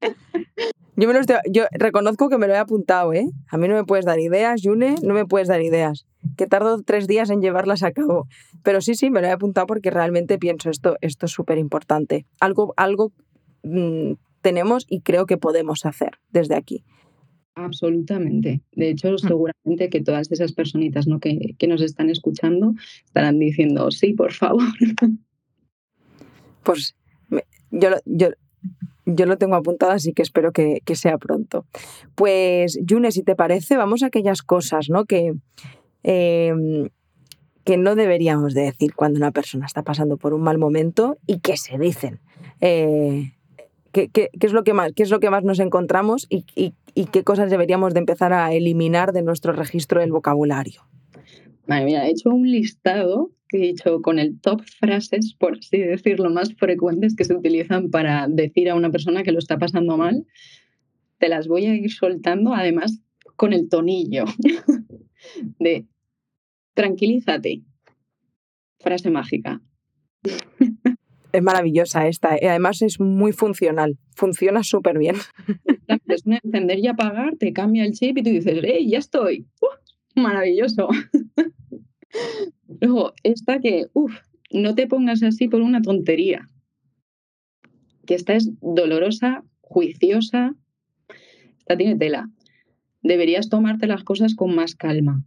yo, 0.97 1.09
me 1.09 1.15
yo 1.51 1.65
reconozco 1.73 2.29
que 2.29 2.39
me 2.39 2.47
lo 2.47 2.55
he 2.55 2.59
apuntado, 2.59 3.12
¿eh? 3.12 3.27
A 3.49 3.57
mí 3.57 3.69
no 3.69 3.75
me 3.75 3.85
puedes 3.85 4.05
dar 4.05 4.19
ideas, 4.19 4.61
June, 4.62 4.97
no 5.03 5.15
me 5.15 5.27
puedes 5.27 5.49
dar 5.49 5.62
ideas. 5.62 6.07
Que 6.37 6.47
tardo 6.47 6.83
tres 6.83 7.07
días 7.07 7.31
en 7.31 7.41
llevarlas 7.41 7.83
a 7.83 7.93
cabo. 7.93 8.27
Pero 8.62 8.81
sí, 8.81 8.95
sí, 8.95 9.11
me 9.11 9.21
lo 9.21 9.27
he 9.27 9.31
apuntado 9.31 9.67
porque 9.67 9.91
realmente 9.91 10.39
pienso 10.39 10.71
esto, 10.71 10.97
esto 11.01 11.27
es 11.27 11.33
súper 11.33 11.59
importante. 11.59 12.27
Algo, 12.41 12.75
algo 12.77 13.12
mm, 13.62 14.12
tenemos 14.41 14.87
y 14.89 15.01
creo 15.01 15.27
que 15.27 15.37
podemos 15.37 15.85
hacer 15.87 16.19
desde 16.31 16.57
aquí. 16.57 16.85
Absolutamente. 17.54 18.62
De 18.73 18.90
hecho, 18.90 19.12
mm. 19.12 19.18
seguramente 19.18 19.90
que 19.90 20.02
todas 20.02 20.30
esas 20.32 20.52
personitas 20.52 21.06
¿no? 21.06 21.21
que, 21.21 21.54
que 21.59 21.66
nos 21.66 21.82
están 21.82 22.11
escuchando 22.11 22.75
estarán 23.04 23.38
diciendo, 23.38 23.90
sí, 23.90 24.14
por 24.14 24.32
favor. 24.32 24.64
Pues 26.64 26.94
yo, 27.73 27.90
yo 28.04 28.28
yo 29.04 29.26
lo 29.26 29.37
tengo 29.37 29.56
apuntado, 29.56 29.92
así 29.92 30.12
que 30.12 30.23
espero 30.23 30.52
que, 30.52 30.80
sea 30.94 31.18
pronto. 31.18 31.66
Pues, 32.14 32.78
June, 32.88 33.11
si 33.11 33.23
te 33.23 33.35
parece, 33.35 33.76
vamos 33.76 34.02
a 34.02 34.06
aquellas 34.06 34.42
cosas 34.42 34.88
¿no? 34.88 35.04
que, 35.04 35.35
em, 36.02 36.88
que 37.64 37.77
no 37.77 37.94
deberíamos 37.94 38.55
de 38.55 38.62
decir 38.62 38.94
cuando 38.94 39.18
una 39.18 39.33
persona 39.33 39.66
está 39.66 39.83
pasando 39.83 40.16
por 40.16 40.35
un 40.35 40.42
mal 40.42 40.59
momento 40.59 41.16
y 41.27 41.40
que 41.40 41.57
se 41.57 41.79
dicen. 41.79 42.20
Eh, 42.61 43.33
¿qué, 43.92 44.31
es 44.40 44.53
lo 44.53 44.62
que 44.64 44.72
más, 44.72 44.92
¿Qué 44.92 45.03
es 45.03 45.11
lo 45.11 45.20
que 45.20 45.31
más 45.31 45.42
nos 45.44 45.59
encontramos 45.59 46.27
y, 46.31 46.44
y 46.55 46.74
qué 47.12 47.24
cosas 47.24 47.50
deberíamos 47.50 47.94
de 47.94 48.00
empezar 48.00 48.33
a 48.33 48.52
eliminar 48.52 49.12
de 49.12 49.22
nuestro 49.22 49.52
registro 49.52 50.00
del 50.00 50.12
vocabulario? 50.12 50.83
Madre 51.66 51.85
mía, 51.85 52.07
he 52.07 52.11
hecho 52.11 52.31
un 52.31 52.50
listado 52.50 53.31
que 53.48 53.59
he 53.59 53.61
dicho 53.61 54.00
con 54.00 54.18
el 54.18 54.40
top 54.40 54.62
frases, 54.81 55.35
por 55.38 55.59
así 55.59 55.78
decirlo, 55.78 56.31
más 56.31 56.55
frecuentes 56.55 57.14
que 57.14 57.24
se 57.24 57.35
utilizan 57.35 57.90
para 57.90 58.26
decir 58.28 58.70
a 58.70 58.74
una 58.74 58.90
persona 58.90 59.22
que 59.22 59.33
lo 59.33 59.38
está 59.38 59.59
pasando 59.59 59.96
mal. 59.96 60.26
Te 61.18 61.28
las 61.28 61.46
voy 61.46 61.66
a 61.66 61.74
ir 61.74 61.90
soltando, 61.92 62.55
además, 62.55 63.00
con 63.37 63.52
el 63.52 63.68
tonillo 63.68 64.24
de 65.59 65.87
tranquilízate. 66.74 67.62
Frase 68.81 69.11
mágica. 69.11 69.61
Es 71.33 71.42
maravillosa 71.42 72.09
esta, 72.09 72.37
y 72.40 72.46
además 72.46 72.83
es 72.83 73.00
muy 73.00 73.33
funcional, 73.33 73.98
funciona 74.14 74.62
súper 74.62 74.98
bien. 74.98 75.16
Es 75.88 76.27
un 76.27 76.35
encender 76.35 76.79
y 76.79 76.87
apagar, 76.87 77.37
te 77.37 77.53
cambia 77.53 77.85
el 77.85 77.92
chip 77.92 78.18
y 78.18 78.23
tú 78.23 78.31
dices, 78.31 78.64
¡eh, 78.64 78.87
ya 78.87 78.99
estoy! 78.99 79.47
maravilloso. 80.14 80.88
Luego, 82.81 83.12
esta 83.23 83.61
que, 83.61 83.87
uff, 83.92 84.14
no 84.51 84.75
te 84.75 84.87
pongas 84.87 85.23
así 85.23 85.49
por 85.49 85.61
una 85.61 85.83
tontería. 85.83 86.49
Que 88.07 88.14
esta 88.14 88.35
es 88.35 88.51
dolorosa, 88.61 89.45
juiciosa. 89.61 90.55
Esta 91.59 91.77
tiene 91.77 91.97
tela. 91.97 92.31
Deberías 93.03 93.49
tomarte 93.49 93.87
las 93.87 94.05
cosas 94.05 94.35
con 94.35 94.55
más 94.55 94.75
calma. 94.75 95.25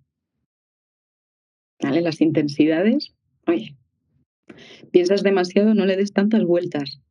¿Vale? 1.82 2.02
Las 2.02 2.22
intensidades. 2.22 3.16
Oye, 3.48 3.76
piensas 4.92 5.24
demasiado, 5.24 5.74
no 5.74 5.86
le 5.86 5.98
des 5.98 6.14
tantas 6.14 6.44
vueltas. 6.44 7.02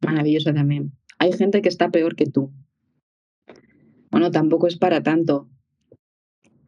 Maravillosa 0.00 0.52
también. 0.52 0.92
Hay 1.18 1.32
gente 1.32 1.62
que 1.62 1.68
está 1.68 1.90
peor 1.90 2.16
que 2.16 2.26
tú. 2.26 2.52
Bueno, 4.10 4.30
tampoco 4.30 4.66
es 4.66 4.76
para 4.76 5.02
tanto. 5.02 5.48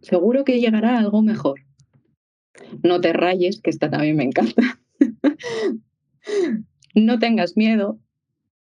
Seguro 0.00 0.44
que 0.44 0.61
llegará 0.61 0.98
algo 0.98 1.22
mejor. 1.22 1.61
No 2.82 3.00
te 3.00 3.12
rayes, 3.12 3.61
que 3.61 3.70
esta 3.70 3.90
también 3.90 4.16
me 4.16 4.24
encanta. 4.24 4.80
no 6.94 7.18
tengas 7.18 7.56
miedo. 7.56 7.98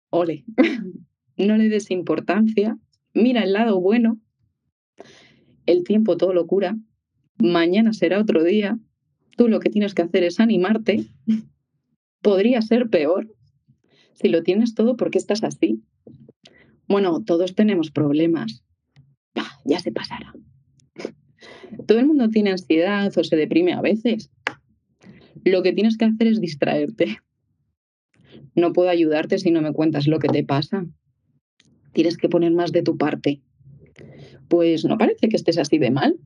Ole. 0.09 0.45
no 1.37 1.57
le 1.57 1.69
des 1.69 1.91
importancia. 1.91 2.77
Mira 3.13 3.43
el 3.43 3.53
lado 3.53 3.79
bueno. 3.79 4.19
El 5.65 5.83
tiempo 5.83 6.17
todo 6.17 6.33
lo 6.33 6.47
cura. 6.47 6.77
Mañana 7.37 7.93
será 7.93 8.19
otro 8.19 8.43
día. 8.43 8.77
Tú 9.37 9.47
lo 9.47 9.59
que 9.59 9.69
tienes 9.69 9.93
que 9.93 10.01
hacer 10.01 10.23
es 10.23 10.39
animarte. 10.39 11.05
Podría 12.21 12.61
ser 12.61 12.89
peor. 12.89 13.33
Si 14.21 14.29
lo 14.29 14.43
tienes 14.43 14.75
todo, 14.75 14.95
¿por 14.97 15.09
qué 15.09 15.17
estás 15.17 15.43
así? 15.43 15.81
Bueno, 16.87 17.23
todos 17.23 17.55
tenemos 17.55 17.89
problemas. 17.89 18.63
ya 19.65 19.79
se 19.79 19.91
pasará. 19.91 20.33
Todo 21.87 21.99
el 21.99 22.05
mundo 22.05 22.29
tiene 22.29 22.51
ansiedad 22.51 23.11
o 23.17 23.23
se 23.23 23.35
deprime 23.35 23.73
a 23.73 23.81
veces. 23.81 24.29
Lo 25.43 25.63
que 25.63 25.73
tienes 25.73 25.97
que 25.97 26.05
hacer 26.05 26.27
es 26.27 26.39
distraerte. 26.39 27.17
No 28.55 28.73
puedo 28.73 28.89
ayudarte 28.89 29.39
si 29.39 29.49
no 29.49 29.61
me 29.61 29.73
cuentas 29.73 30.07
lo 30.07 30.19
que 30.19 30.27
te 30.27 30.43
pasa. 30.43 30.85
Tienes 31.93 32.17
que 32.17 32.29
poner 32.29 32.51
más 32.51 32.71
de 32.71 32.83
tu 32.83 32.97
parte. 32.97 33.41
Pues 34.49 34.85
no 34.85 34.97
parece 34.97 35.29
que 35.29 35.35
estés 35.35 35.57
así 35.57 35.77
de 35.77 35.91
mal. 35.91 36.19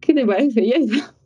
¿Qué 0.00 0.14
te 0.14 0.26
parece, 0.26 0.66
Yaida? 0.66 1.16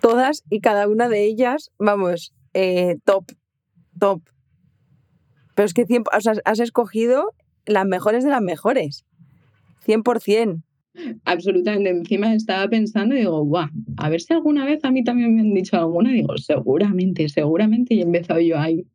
Todas 0.00 0.42
y 0.50 0.60
cada 0.60 0.88
una 0.88 1.08
de 1.08 1.24
ellas, 1.24 1.70
vamos, 1.78 2.34
eh, 2.54 2.96
top, 3.04 3.24
top. 3.98 4.22
Pero 5.54 5.66
es 5.66 5.74
que 5.74 5.86
has 6.44 6.60
escogido 6.60 7.34
las 7.66 7.86
mejores 7.86 8.24
de 8.24 8.30
las 8.30 8.42
mejores. 8.42 9.04
100%. 9.86 10.62
Absolutamente. 11.24 11.90
Encima 11.90 12.34
estaba 12.34 12.68
pensando 12.68 13.14
y 13.14 13.18
digo, 13.20 13.44
guau, 13.44 13.68
a 13.96 14.08
ver 14.08 14.20
si 14.20 14.32
alguna 14.32 14.64
vez 14.64 14.84
a 14.84 14.90
mí 14.90 15.02
también 15.04 15.34
me 15.34 15.40
han 15.40 15.54
dicho 15.54 15.76
alguna. 15.76 16.12
Digo, 16.12 16.36
seguramente, 16.38 17.28
seguramente. 17.28 17.94
Y 17.94 18.00
he 18.00 18.02
empezado 18.02 18.40
yo 18.40 18.58
ahí. 18.58 18.86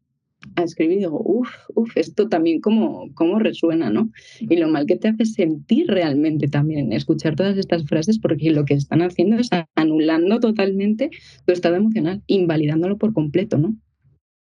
A 0.56 0.63
escribir 0.63 0.97
y 0.97 1.02
digo, 1.02 1.21
uff, 1.23 1.50
uff, 1.76 1.95
esto 1.95 2.30
también 2.30 2.62
cómo, 2.62 3.10
cómo 3.13 3.39
resuena, 3.39 3.89
¿no? 3.89 4.12
Y 4.39 4.58
lo 4.58 4.69
mal 4.69 4.86
que 4.86 4.95
te 4.95 5.10
hace 5.10 5.26
sentir 5.26 5.88
realmente 5.88 6.47
también 6.47 6.93
escuchar 6.93 7.36
todas 7.36 7.58
estas 7.58 7.86
frases 7.86 8.19
porque 8.19 8.52
lo 8.52 8.65
que 8.65 8.73
están 8.73 9.02
haciendo 9.02 9.38
es 9.38 9.50
anulando 9.76 10.39
totalmente 10.39 11.10
tu 11.45 11.54
estado 11.54 11.76
emocional, 11.76 12.23
invalidándolo 12.28 12.97
por 12.97 13.13
completo, 13.13 13.58
¿no? 13.58 13.76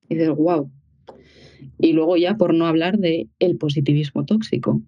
Y 0.08 0.14
dices, 0.14 0.30
wow. 0.30 0.70
Y 1.78 1.92
luego 1.92 2.16
ya 2.16 2.36
por 2.36 2.54
no 2.54 2.66
hablar 2.66 2.98
de 2.98 3.28
el 3.38 3.56
positivismo 3.56 4.24
tóxico. 4.24 4.82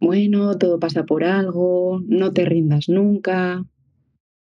Bueno, 0.00 0.58
todo 0.58 0.78
pasa 0.78 1.04
por 1.04 1.24
algo, 1.24 2.02
no 2.06 2.32
te 2.32 2.44
rindas 2.44 2.88
nunca, 2.88 3.64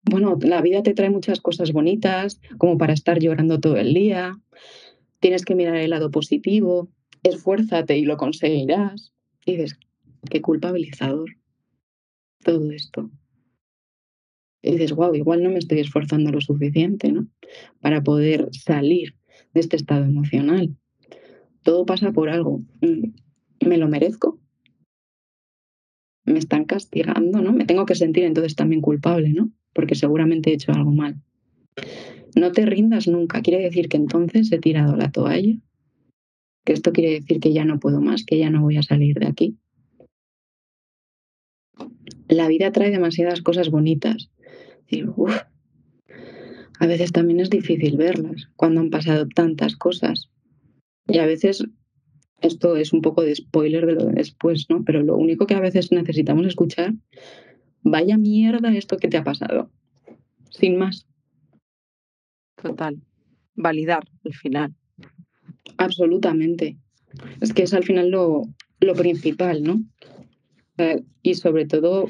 bueno, 0.05 0.39
la 0.43 0.61
vida 0.61 0.83
te 0.83 0.95
trae 0.95 1.11
muchas 1.11 1.41
cosas 1.41 1.73
bonitas, 1.73 2.41
como 2.59 2.77
para 2.79 2.93
estar 2.93 3.19
llorando 3.19 3.61
todo 3.61 3.77
el 3.77 3.95
día. 3.95 4.39
Tienes 5.21 5.45
que 5.45 5.55
mirar 5.55 5.77
el 5.77 5.91
lado 5.91 6.11
positivo, 6.11 6.89
esfuérzate 7.23 7.97
y 7.97 8.05
lo 8.05 8.17
conseguirás. 8.17 9.13
Y 9.47 9.53
dices, 9.53 9.79
qué 10.31 10.43
culpabilizador 10.43 11.31
todo 12.43 12.71
esto. 12.71 13.11
Y 14.63 14.73
dices, 14.73 14.93
wow, 14.93 15.15
igual 15.15 15.43
no 15.43 15.51
me 15.51 15.59
estoy 15.59 15.81
esforzando 15.81 16.31
lo 16.31 16.41
suficiente, 16.41 17.13
¿no? 17.13 17.27
Para 17.81 18.03
poder 18.03 18.49
salir 18.53 19.15
de 19.53 19.61
este 19.61 19.77
estado 19.77 20.05
emocional. 20.05 20.77
Todo 21.63 21.87
pasa 21.87 22.13
por 22.13 22.29
algo. 22.29 22.63
Mm, 22.81 23.67
¿Me 23.67 23.79
lo 23.79 23.89
merezco? 23.89 24.39
¿Me 26.25 26.39
están 26.39 26.65
castigando, 26.65 27.41
no? 27.41 27.53
Me 27.53 27.65
tengo 27.65 27.87
que 27.87 27.95
sentir 27.95 28.25
entonces 28.25 28.55
también 28.55 28.81
culpable, 28.81 29.31
¿no? 29.31 29.51
Porque 29.75 29.95
seguramente 29.95 30.51
he 30.51 30.55
hecho 30.55 30.73
algo 30.73 30.93
mal. 30.93 31.21
No 32.37 32.53
te 32.53 32.67
rindas 32.67 33.07
nunca, 33.07 33.43
quiere 33.43 33.63
decir 33.63 33.89
que 33.89 33.97
entonces 33.97 34.51
he 34.51 34.59
tirado 34.59 34.97
la 34.97 35.11
toalla, 35.11 35.57
que 36.65 36.73
esto 36.73 36.93
quiere 36.93 37.13
decir 37.13 37.41
que 37.41 37.53
ya 37.53 37.65
no 37.65 37.79
puedo 37.79 38.01
más, 38.01 38.25
que 38.25 38.39
ya 38.39 38.51
no 38.51 38.63
voy 38.63 38.77
a 38.77 38.83
salir 38.83 39.19
de 39.19 39.27
aquí. 39.27 39.59
La 42.29 42.49
vida 42.49 42.73
trae 42.73 42.91
demasiadas 42.91 43.43
cosas 43.43 43.71
bonitas. 43.71 44.31
a 46.81 46.87
veces 46.87 47.13
también 47.13 47.41
es 47.41 47.51
difícil 47.51 47.97
verlas 47.97 48.49
cuando 48.57 48.81
han 48.81 48.91
pasado 48.91 49.29
tantas 49.29 49.77
cosas. 49.77 50.31
Y 51.07 51.19
a 51.19 51.27
veces 51.27 51.65
esto 52.41 52.77
es 52.77 52.93
un 52.93 53.03
poco 53.03 53.23
de 53.23 53.35
spoiler 53.35 53.87
de 53.87 53.95
lo 53.95 54.07
de 54.07 54.13
después, 54.13 54.67
¿no? 54.69 54.85
Pero 54.85 55.03
lo 55.03 55.17
único 55.17 55.47
que 55.47 55.55
a 55.55 55.61
veces 55.61 55.93
necesitamos 55.93 56.47
escuchar 56.47 56.95
vaya 57.85 58.19
mierda 58.19 58.75
esto 58.75 58.97
que 58.97 59.09
te 59.09 59.19
ha 59.19 59.25
pasado. 59.25 59.71
Sin 60.51 60.77
más. 60.77 61.07
Total. 62.61 63.01
Validar 63.55 64.05
al 64.25 64.35
final. 64.35 64.75
Absolutamente. 65.77 66.77
Es 67.41 67.53
que 67.53 67.63
es 67.63 67.75
al 67.75 67.85
final 67.85 68.11
lo, 68.11 68.43
lo 68.81 68.95
principal, 68.95 69.63
¿no? 69.63 69.81
y 71.23 71.35
sobre 71.35 71.67
todo 71.67 72.09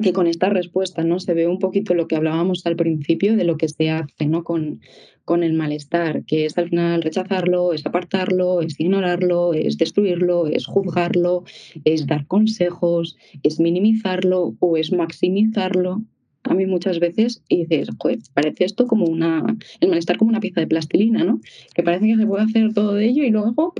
que 0.00 0.12
con 0.12 0.26
esta 0.26 0.48
respuesta 0.48 1.04
¿no? 1.04 1.20
se 1.20 1.34
ve 1.34 1.46
un 1.46 1.58
poquito 1.58 1.94
lo 1.94 2.06
que 2.06 2.16
hablábamos 2.16 2.64
al 2.66 2.76
principio 2.76 3.36
de 3.36 3.44
lo 3.44 3.56
que 3.56 3.68
se 3.68 3.90
hace 3.90 4.26
¿no? 4.26 4.44
con, 4.44 4.80
con 5.24 5.42
el 5.42 5.52
malestar, 5.52 6.24
que 6.24 6.46
es 6.46 6.58
al 6.58 6.68
final 6.68 7.02
rechazarlo, 7.02 7.72
es 7.72 7.86
apartarlo, 7.86 8.62
es 8.62 8.78
ignorarlo, 8.78 9.54
es 9.54 9.78
destruirlo, 9.78 10.46
es 10.46 10.66
juzgarlo, 10.66 11.44
es 11.84 12.06
dar 12.06 12.26
consejos, 12.26 13.16
es 13.42 13.60
minimizarlo 13.60 14.54
o 14.58 14.76
es 14.76 14.92
maximizarlo. 14.92 16.02
A 16.44 16.54
mí 16.54 16.66
muchas 16.66 16.98
veces 16.98 17.42
y 17.48 17.64
dices, 17.64 17.88
joder, 17.98 18.18
parece 18.34 18.64
esto 18.64 18.86
como 18.86 19.06
una, 19.06 19.44
el 19.80 19.88
malestar 19.88 20.18
como 20.18 20.30
una 20.30 20.40
pieza 20.40 20.60
de 20.60 20.66
plastilina, 20.66 21.22
¿no? 21.22 21.40
Que 21.72 21.84
parece 21.84 22.06
que 22.06 22.16
se 22.16 22.26
puede 22.26 22.42
hacer 22.42 22.74
todo 22.74 22.94
de 22.94 23.06
ello 23.06 23.22
y 23.22 23.30
luego 23.30 23.74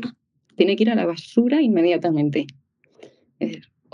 tiene 0.55 0.77
que 0.77 0.85
ir 0.85 0.91
a 0.91 0.95
la 0.95 1.07
basura 1.07 1.61
inmediatamente. 1.61 2.47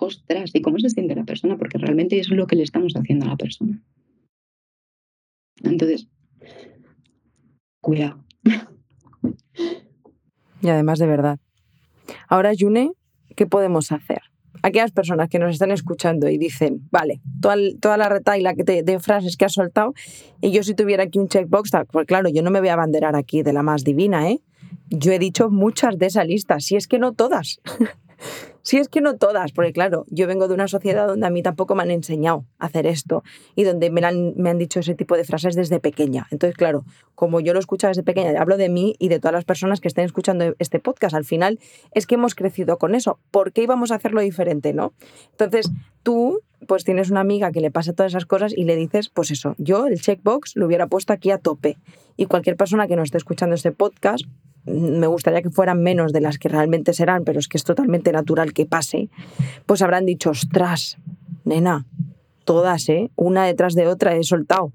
Ostras, 0.00 0.50
¿y 0.54 0.62
cómo 0.62 0.78
se 0.78 0.90
siente 0.90 1.16
la 1.16 1.24
persona? 1.24 1.56
Porque 1.56 1.76
realmente 1.76 2.20
es 2.20 2.30
lo 2.30 2.46
que 2.46 2.54
le 2.54 2.62
estamos 2.62 2.94
haciendo 2.94 3.26
a 3.26 3.30
la 3.30 3.36
persona. 3.36 3.82
Entonces, 5.62 6.08
cuidado. 7.80 8.24
Y 10.60 10.68
además 10.68 10.98
de 10.98 11.06
verdad. 11.06 11.38
Ahora, 12.26 12.50
June, 12.58 12.90
¿qué 13.36 13.46
podemos 13.46 13.92
hacer? 13.92 14.22
Aquellas 14.64 14.90
personas 14.90 15.28
que 15.28 15.38
nos 15.38 15.52
están 15.52 15.70
escuchando 15.70 16.28
y 16.28 16.36
dicen, 16.36 16.88
vale, 16.90 17.20
toda, 17.40 17.54
toda 17.80 17.96
la 17.96 18.08
retaila 18.08 18.54
que 18.54 18.82
de 18.82 18.98
frases 18.98 19.36
que 19.36 19.44
has 19.44 19.52
soltado, 19.52 19.94
y 20.40 20.50
yo 20.50 20.64
si 20.64 20.74
tuviera 20.74 21.04
aquí 21.04 21.20
un 21.20 21.28
checkbox, 21.28 21.70
pues 21.92 22.06
claro, 22.08 22.28
yo 22.28 22.42
no 22.42 22.50
me 22.50 22.58
voy 22.58 22.70
a 22.70 22.72
abanderar 22.72 23.14
aquí 23.14 23.44
de 23.44 23.52
la 23.52 23.62
más 23.62 23.84
divina, 23.84 24.28
¿eh? 24.28 24.40
Yo 24.90 25.12
he 25.12 25.20
dicho 25.20 25.48
muchas 25.48 25.96
de 25.96 26.06
esa 26.06 26.24
lista, 26.24 26.58
si 26.58 26.74
es 26.74 26.88
que 26.88 26.98
no 26.98 27.12
todas. 27.12 27.60
Si 28.62 28.76
es 28.76 28.88
que 28.88 29.00
no 29.00 29.16
todas, 29.16 29.52
porque 29.52 29.72
claro, 29.72 30.04
yo 30.08 30.26
vengo 30.26 30.48
de 30.48 30.54
una 30.54 30.68
sociedad 30.68 31.06
donde 31.06 31.26
a 31.26 31.30
mí 31.30 31.42
tampoco 31.42 31.74
me 31.74 31.82
han 31.82 31.90
enseñado 31.90 32.44
a 32.58 32.66
hacer 32.66 32.86
esto 32.86 33.22
y 33.54 33.64
donde 33.64 33.90
me 33.90 34.04
han, 34.04 34.34
me 34.36 34.50
han 34.50 34.58
dicho 34.58 34.80
ese 34.80 34.94
tipo 34.94 35.16
de 35.16 35.24
frases 35.24 35.54
desde 35.54 35.80
pequeña. 35.80 36.26
Entonces, 36.30 36.56
claro, 36.56 36.84
como 37.14 37.40
yo 37.40 37.54
lo 37.54 37.60
escuchado 37.60 37.90
desde 37.90 38.02
pequeña, 38.02 38.38
hablo 38.40 38.56
de 38.56 38.68
mí 38.68 38.94
y 38.98 39.08
de 39.08 39.20
todas 39.20 39.32
las 39.32 39.44
personas 39.44 39.80
que 39.80 39.88
estén 39.88 40.04
escuchando 40.04 40.54
este 40.58 40.80
podcast. 40.80 41.14
Al 41.14 41.24
final 41.24 41.58
es 41.92 42.06
que 42.06 42.16
hemos 42.16 42.34
crecido 42.34 42.78
con 42.78 42.94
eso. 42.94 43.18
¿Por 43.30 43.52
qué 43.52 43.62
íbamos 43.62 43.90
a 43.90 43.94
hacerlo 43.94 44.20
diferente, 44.20 44.72
no? 44.74 44.92
Entonces, 45.30 45.70
tú 46.02 46.42
pues 46.66 46.84
tienes 46.84 47.10
una 47.10 47.20
amiga 47.20 47.52
que 47.52 47.60
le 47.60 47.70
pasa 47.70 47.92
todas 47.92 48.12
esas 48.12 48.26
cosas 48.26 48.52
y 48.56 48.64
le 48.64 48.76
dices, 48.76 49.08
pues 49.08 49.30
eso, 49.30 49.54
yo 49.58 49.86
el 49.86 50.00
checkbox 50.00 50.56
lo 50.56 50.66
hubiera 50.66 50.86
puesto 50.86 51.12
aquí 51.12 51.30
a 51.30 51.38
tope. 51.38 51.78
Y 52.16 52.26
cualquier 52.26 52.56
persona 52.56 52.88
que 52.88 52.96
nos 52.96 53.04
esté 53.04 53.18
escuchando 53.18 53.54
este 53.54 53.72
podcast, 53.72 54.24
me 54.68 55.06
gustaría 55.06 55.42
que 55.42 55.50
fueran 55.50 55.82
menos 55.82 56.12
de 56.12 56.20
las 56.20 56.38
que 56.38 56.48
realmente 56.48 56.92
serán, 56.92 57.24
pero 57.24 57.38
es 57.38 57.48
que 57.48 57.56
es 57.56 57.64
totalmente 57.64 58.12
natural 58.12 58.52
que 58.52 58.66
pase, 58.66 59.08
pues 59.66 59.82
habrán 59.82 60.06
dicho, 60.06 60.30
ostras, 60.30 60.98
nena, 61.44 61.86
todas, 62.44 62.88
¿eh? 62.88 63.10
Una 63.16 63.44
detrás 63.44 63.74
de 63.74 63.86
otra 63.86 64.16
he 64.16 64.24
soltado. 64.24 64.72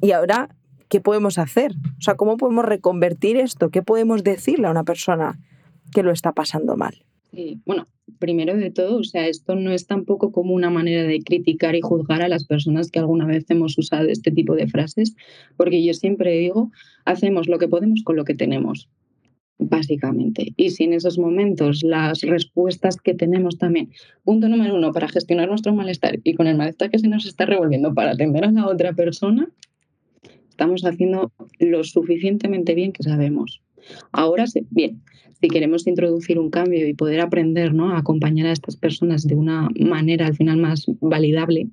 Y 0.00 0.12
ahora, 0.12 0.48
¿qué 0.88 1.00
podemos 1.00 1.38
hacer? 1.38 1.72
O 1.98 2.02
sea, 2.02 2.14
¿cómo 2.14 2.36
podemos 2.36 2.64
reconvertir 2.64 3.36
esto? 3.36 3.70
¿Qué 3.70 3.82
podemos 3.82 4.22
decirle 4.22 4.66
a 4.66 4.70
una 4.70 4.84
persona 4.84 5.38
que 5.92 6.02
lo 6.02 6.12
está 6.12 6.32
pasando 6.32 6.76
mal? 6.76 7.02
Bueno, 7.66 7.86
primero 8.18 8.56
de 8.56 8.70
todo, 8.70 8.98
o 8.98 9.04
sea, 9.04 9.28
esto 9.28 9.54
no 9.54 9.70
es 9.70 9.86
tampoco 9.86 10.32
como 10.32 10.54
una 10.54 10.70
manera 10.70 11.04
de 11.04 11.20
criticar 11.20 11.74
y 11.76 11.80
juzgar 11.80 12.22
a 12.22 12.28
las 12.28 12.46
personas 12.46 12.90
que 12.90 12.98
alguna 12.98 13.26
vez 13.26 13.44
hemos 13.50 13.76
usado 13.78 14.08
este 14.08 14.30
tipo 14.30 14.54
de 14.54 14.66
frases, 14.66 15.14
porque 15.56 15.84
yo 15.84 15.92
siempre 15.94 16.32
digo, 16.38 16.70
hacemos 17.04 17.48
lo 17.48 17.58
que 17.58 17.68
podemos 17.68 18.02
con 18.02 18.16
lo 18.16 18.24
que 18.24 18.34
tenemos 18.34 18.88
básicamente. 19.58 20.52
Y 20.56 20.70
si 20.70 20.84
en 20.84 20.92
esos 20.92 21.18
momentos 21.18 21.82
las 21.82 22.22
respuestas 22.22 22.96
que 22.96 23.14
tenemos 23.14 23.58
también, 23.58 23.90
punto 24.24 24.48
número 24.48 24.74
uno, 24.74 24.92
para 24.92 25.08
gestionar 25.08 25.48
nuestro 25.48 25.74
malestar 25.74 26.18
y 26.24 26.34
con 26.34 26.46
el 26.46 26.56
malestar 26.56 26.90
que 26.90 26.98
se 26.98 27.08
nos 27.08 27.26
está 27.26 27.46
revolviendo 27.46 27.92
para 27.94 28.12
atender 28.12 28.44
a 28.44 28.52
la 28.52 28.66
otra 28.66 28.92
persona, 28.92 29.48
estamos 30.48 30.84
haciendo 30.84 31.32
lo 31.58 31.84
suficientemente 31.84 32.74
bien 32.74 32.92
que 32.92 33.02
sabemos. 33.02 33.62
Ahora, 34.12 34.44
bien, 34.70 35.02
si 35.40 35.48
queremos 35.48 35.86
introducir 35.86 36.38
un 36.38 36.50
cambio 36.50 36.86
y 36.86 36.94
poder 36.94 37.20
aprender 37.20 37.72
¿no? 37.72 37.90
a 37.90 37.98
acompañar 37.98 38.46
a 38.46 38.52
estas 38.52 38.76
personas 38.76 39.26
de 39.26 39.36
una 39.36 39.68
manera 39.78 40.26
al 40.26 40.36
final 40.36 40.58
más 40.58 40.86
validable, 41.00 41.68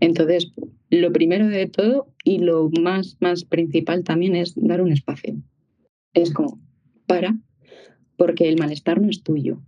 entonces 0.00 0.52
lo 0.90 1.12
primero 1.12 1.46
de 1.48 1.68
todo 1.68 2.08
y 2.24 2.38
lo 2.38 2.70
más, 2.80 3.16
más 3.20 3.44
principal 3.44 4.04
también 4.04 4.36
es 4.36 4.54
dar 4.56 4.82
un 4.82 4.92
espacio. 4.92 5.36
Es 6.12 6.32
como, 6.32 6.58
para, 7.12 7.36
porque 8.16 8.48
el 8.48 8.58
malestar 8.58 9.00
no 9.00 9.10
es 9.10 9.22
tuyo, 9.22 9.62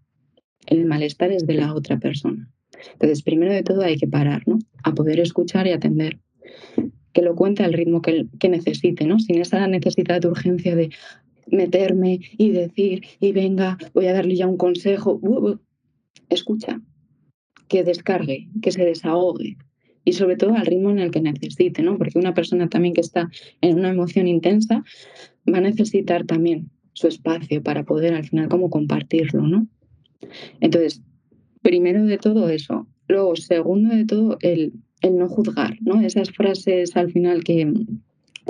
el 0.66 0.86
malestar 0.86 1.30
es 1.30 1.46
de 1.46 1.54
la 1.54 1.74
otra 1.74 1.98
persona. 1.98 2.50
Entonces, 2.92 3.22
primero 3.22 3.52
de 3.52 3.62
todo 3.62 3.82
hay 3.82 3.96
que 3.96 4.06
parar, 4.06 4.42
¿no? 4.46 4.58
A 4.82 4.94
poder 4.94 5.20
escuchar 5.20 5.66
y 5.66 5.72
atender. 5.72 6.18
Que 7.12 7.22
lo 7.22 7.36
cuente 7.36 7.62
al 7.62 7.72
ritmo 7.72 8.00
que, 8.02 8.48
necesite, 8.48 9.06
¿no? 9.06 9.18
Sin 9.18 9.40
esa 9.40 9.66
necesidad 9.66 10.20
de 10.20 10.28
urgencia 10.28 10.74
de 10.74 10.90
meterme 11.50 12.20
y 12.38 12.50
decir, 12.50 13.02
y 13.20 13.32
venga, 13.32 13.76
voy 13.92 14.06
a 14.06 14.14
darle 14.14 14.36
ya 14.36 14.46
un 14.46 14.56
consejo. 14.56 15.20
Escucha, 16.30 16.80
que 17.68 17.84
descargue, 17.84 18.48
que 18.62 18.72
se 18.72 18.84
desahogue, 18.84 19.58
y 20.04 20.14
sobre 20.14 20.36
todo 20.36 20.54
al 20.54 20.66
ritmo 20.66 20.90
en 20.90 20.98
el 20.98 21.10
que 21.10 21.20
necesite, 21.20 21.82
¿no? 21.82 21.98
Porque 21.98 22.18
una 22.18 22.34
persona 22.34 22.68
también 22.68 22.94
que 22.94 23.00
está 23.02 23.30
en 23.60 23.78
una 23.78 23.90
emoción 23.90 24.26
intensa 24.28 24.82
va 25.52 25.58
a 25.58 25.62
necesitar 25.62 26.24
también 26.24 26.70
su 26.94 27.08
espacio 27.08 27.62
para 27.62 27.84
poder 27.84 28.14
al 28.14 28.24
final 28.24 28.48
como 28.48 28.70
compartirlo, 28.70 29.46
¿no? 29.46 29.66
Entonces, 30.60 31.02
primero 31.60 32.04
de 32.04 32.18
todo 32.18 32.48
eso. 32.48 32.86
Luego, 33.08 33.36
segundo 33.36 33.94
de 33.94 34.06
todo, 34.06 34.38
el, 34.40 34.72
el 35.02 35.18
no 35.18 35.28
juzgar, 35.28 35.76
¿no? 35.80 36.00
Esas 36.00 36.30
frases 36.30 36.96
al 36.96 37.12
final 37.12 37.44
que, 37.44 37.70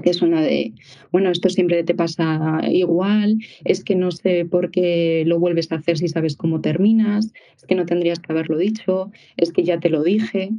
que 0.02 0.10
es 0.10 0.22
una 0.22 0.42
de, 0.42 0.74
bueno, 1.10 1.30
esto 1.30 1.48
siempre 1.48 1.82
te 1.82 1.94
pasa 1.94 2.60
igual, 2.70 3.38
es 3.64 3.82
que 3.82 3.96
no 3.96 4.10
sé 4.10 4.44
por 4.44 4.70
qué 4.70 5.24
lo 5.26 5.40
vuelves 5.40 5.72
a 5.72 5.76
hacer 5.76 5.98
si 5.98 6.08
sabes 6.08 6.36
cómo 6.36 6.60
terminas, 6.60 7.32
es 7.56 7.64
que 7.66 7.74
no 7.74 7.86
tendrías 7.86 8.20
que 8.20 8.32
haberlo 8.32 8.56
dicho, 8.58 9.10
es 9.36 9.52
que 9.52 9.64
ya 9.64 9.80
te 9.80 9.90
lo 9.90 10.02
dije. 10.02 10.50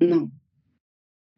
No. 0.00 0.30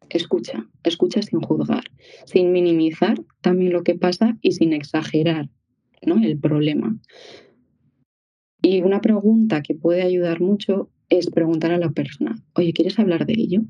Escucha, 0.09 0.67
escucha 0.83 1.21
sin 1.21 1.39
juzgar, 1.41 1.83
sin 2.25 2.51
minimizar 2.51 3.17
también 3.41 3.71
lo 3.71 3.83
que 3.83 3.95
pasa 3.95 4.37
y 4.41 4.53
sin 4.53 4.73
exagerar 4.73 5.49
¿no? 6.01 6.23
el 6.23 6.39
problema. 6.39 6.97
Y 8.61 8.81
una 8.81 9.01
pregunta 9.01 9.61
que 9.61 9.73
puede 9.73 10.03
ayudar 10.03 10.39
mucho 10.41 10.89
es 11.09 11.29
preguntar 11.29 11.71
a 11.71 11.77
la 11.77 11.89
persona, 11.91 12.41
oye, 12.53 12.73
¿quieres 12.73 12.99
hablar 12.99 13.25
de 13.25 13.33
ello? 13.33 13.61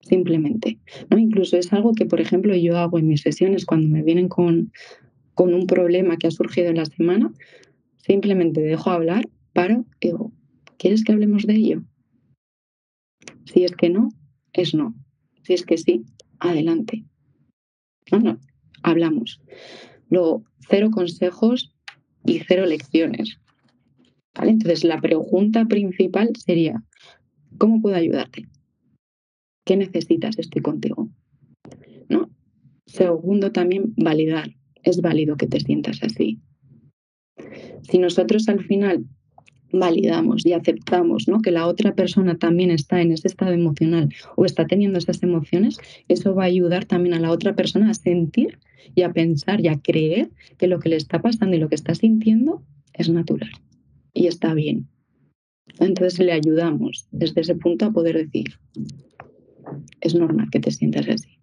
Simplemente. 0.00 0.78
¿no? 1.10 1.18
Incluso 1.18 1.56
es 1.56 1.72
algo 1.72 1.94
que, 1.94 2.06
por 2.06 2.20
ejemplo, 2.20 2.54
yo 2.54 2.78
hago 2.78 2.98
en 2.98 3.08
mis 3.08 3.22
sesiones 3.22 3.66
cuando 3.66 3.88
me 3.88 4.02
vienen 4.02 4.28
con, 4.28 4.72
con 5.34 5.52
un 5.52 5.66
problema 5.66 6.16
que 6.16 6.28
ha 6.28 6.30
surgido 6.30 6.68
en 6.68 6.76
la 6.76 6.86
semana. 6.86 7.32
Simplemente 7.96 8.60
dejo 8.60 8.90
hablar, 8.90 9.28
paro 9.52 9.84
y 10.00 10.08
digo, 10.08 10.32
¿quieres 10.78 11.04
que 11.04 11.12
hablemos 11.12 11.46
de 11.46 11.54
ello? 11.54 11.82
Si 13.46 13.64
es 13.64 13.72
que 13.72 13.90
no, 13.90 14.10
es 14.52 14.74
no. 14.74 14.94
Si 15.42 15.54
es 15.54 15.64
que 15.64 15.76
sí, 15.76 16.04
adelante. 16.38 17.04
No, 18.10 18.20
no, 18.20 18.38
hablamos. 18.82 19.40
Luego, 20.14 20.44
cero 20.70 20.90
consejos 20.92 21.74
y 22.24 22.38
cero 22.46 22.66
lecciones. 22.66 23.40
Entonces, 24.40 24.84
la 24.84 25.00
pregunta 25.00 25.64
principal 25.64 26.30
sería, 26.36 26.84
¿cómo 27.58 27.82
puedo 27.82 27.96
ayudarte? 27.96 28.46
¿Qué 29.64 29.76
necesitas? 29.76 30.38
Estoy 30.38 30.62
contigo. 30.62 31.08
¿No? 32.08 32.30
Segundo, 32.86 33.50
también 33.50 33.92
validar. 33.96 34.54
Es 34.84 35.00
válido 35.00 35.36
que 35.36 35.48
te 35.48 35.58
sientas 35.58 36.00
así. 36.00 36.38
Si 37.82 37.98
nosotros 37.98 38.48
al 38.48 38.64
final 38.64 39.06
validamos 39.78 40.46
y 40.46 40.52
aceptamos 40.52 41.28
¿no? 41.28 41.40
que 41.40 41.50
la 41.50 41.66
otra 41.66 41.94
persona 41.94 42.36
también 42.36 42.70
está 42.70 43.00
en 43.00 43.12
ese 43.12 43.28
estado 43.28 43.52
emocional 43.52 44.08
o 44.36 44.44
está 44.44 44.66
teniendo 44.66 44.98
esas 44.98 45.22
emociones, 45.22 45.78
eso 46.08 46.34
va 46.34 46.44
a 46.44 46.46
ayudar 46.46 46.84
también 46.84 47.14
a 47.14 47.20
la 47.20 47.30
otra 47.30 47.54
persona 47.54 47.90
a 47.90 47.94
sentir 47.94 48.58
y 48.94 49.02
a 49.02 49.12
pensar 49.12 49.60
y 49.60 49.68
a 49.68 49.78
creer 49.80 50.30
que 50.58 50.66
lo 50.66 50.78
que 50.78 50.88
le 50.88 50.96
está 50.96 51.20
pasando 51.20 51.56
y 51.56 51.58
lo 51.58 51.68
que 51.68 51.74
está 51.74 51.94
sintiendo 51.94 52.62
es 52.92 53.08
natural 53.08 53.50
y 54.12 54.26
está 54.26 54.54
bien. 54.54 54.88
Entonces 55.80 56.18
le 56.18 56.32
ayudamos 56.32 57.08
desde 57.10 57.40
ese 57.40 57.54
punto 57.54 57.86
a 57.86 57.92
poder 57.92 58.16
decir, 58.16 58.58
es 60.00 60.14
normal 60.14 60.48
que 60.50 60.60
te 60.60 60.70
sientas 60.70 61.08
así. 61.08 61.38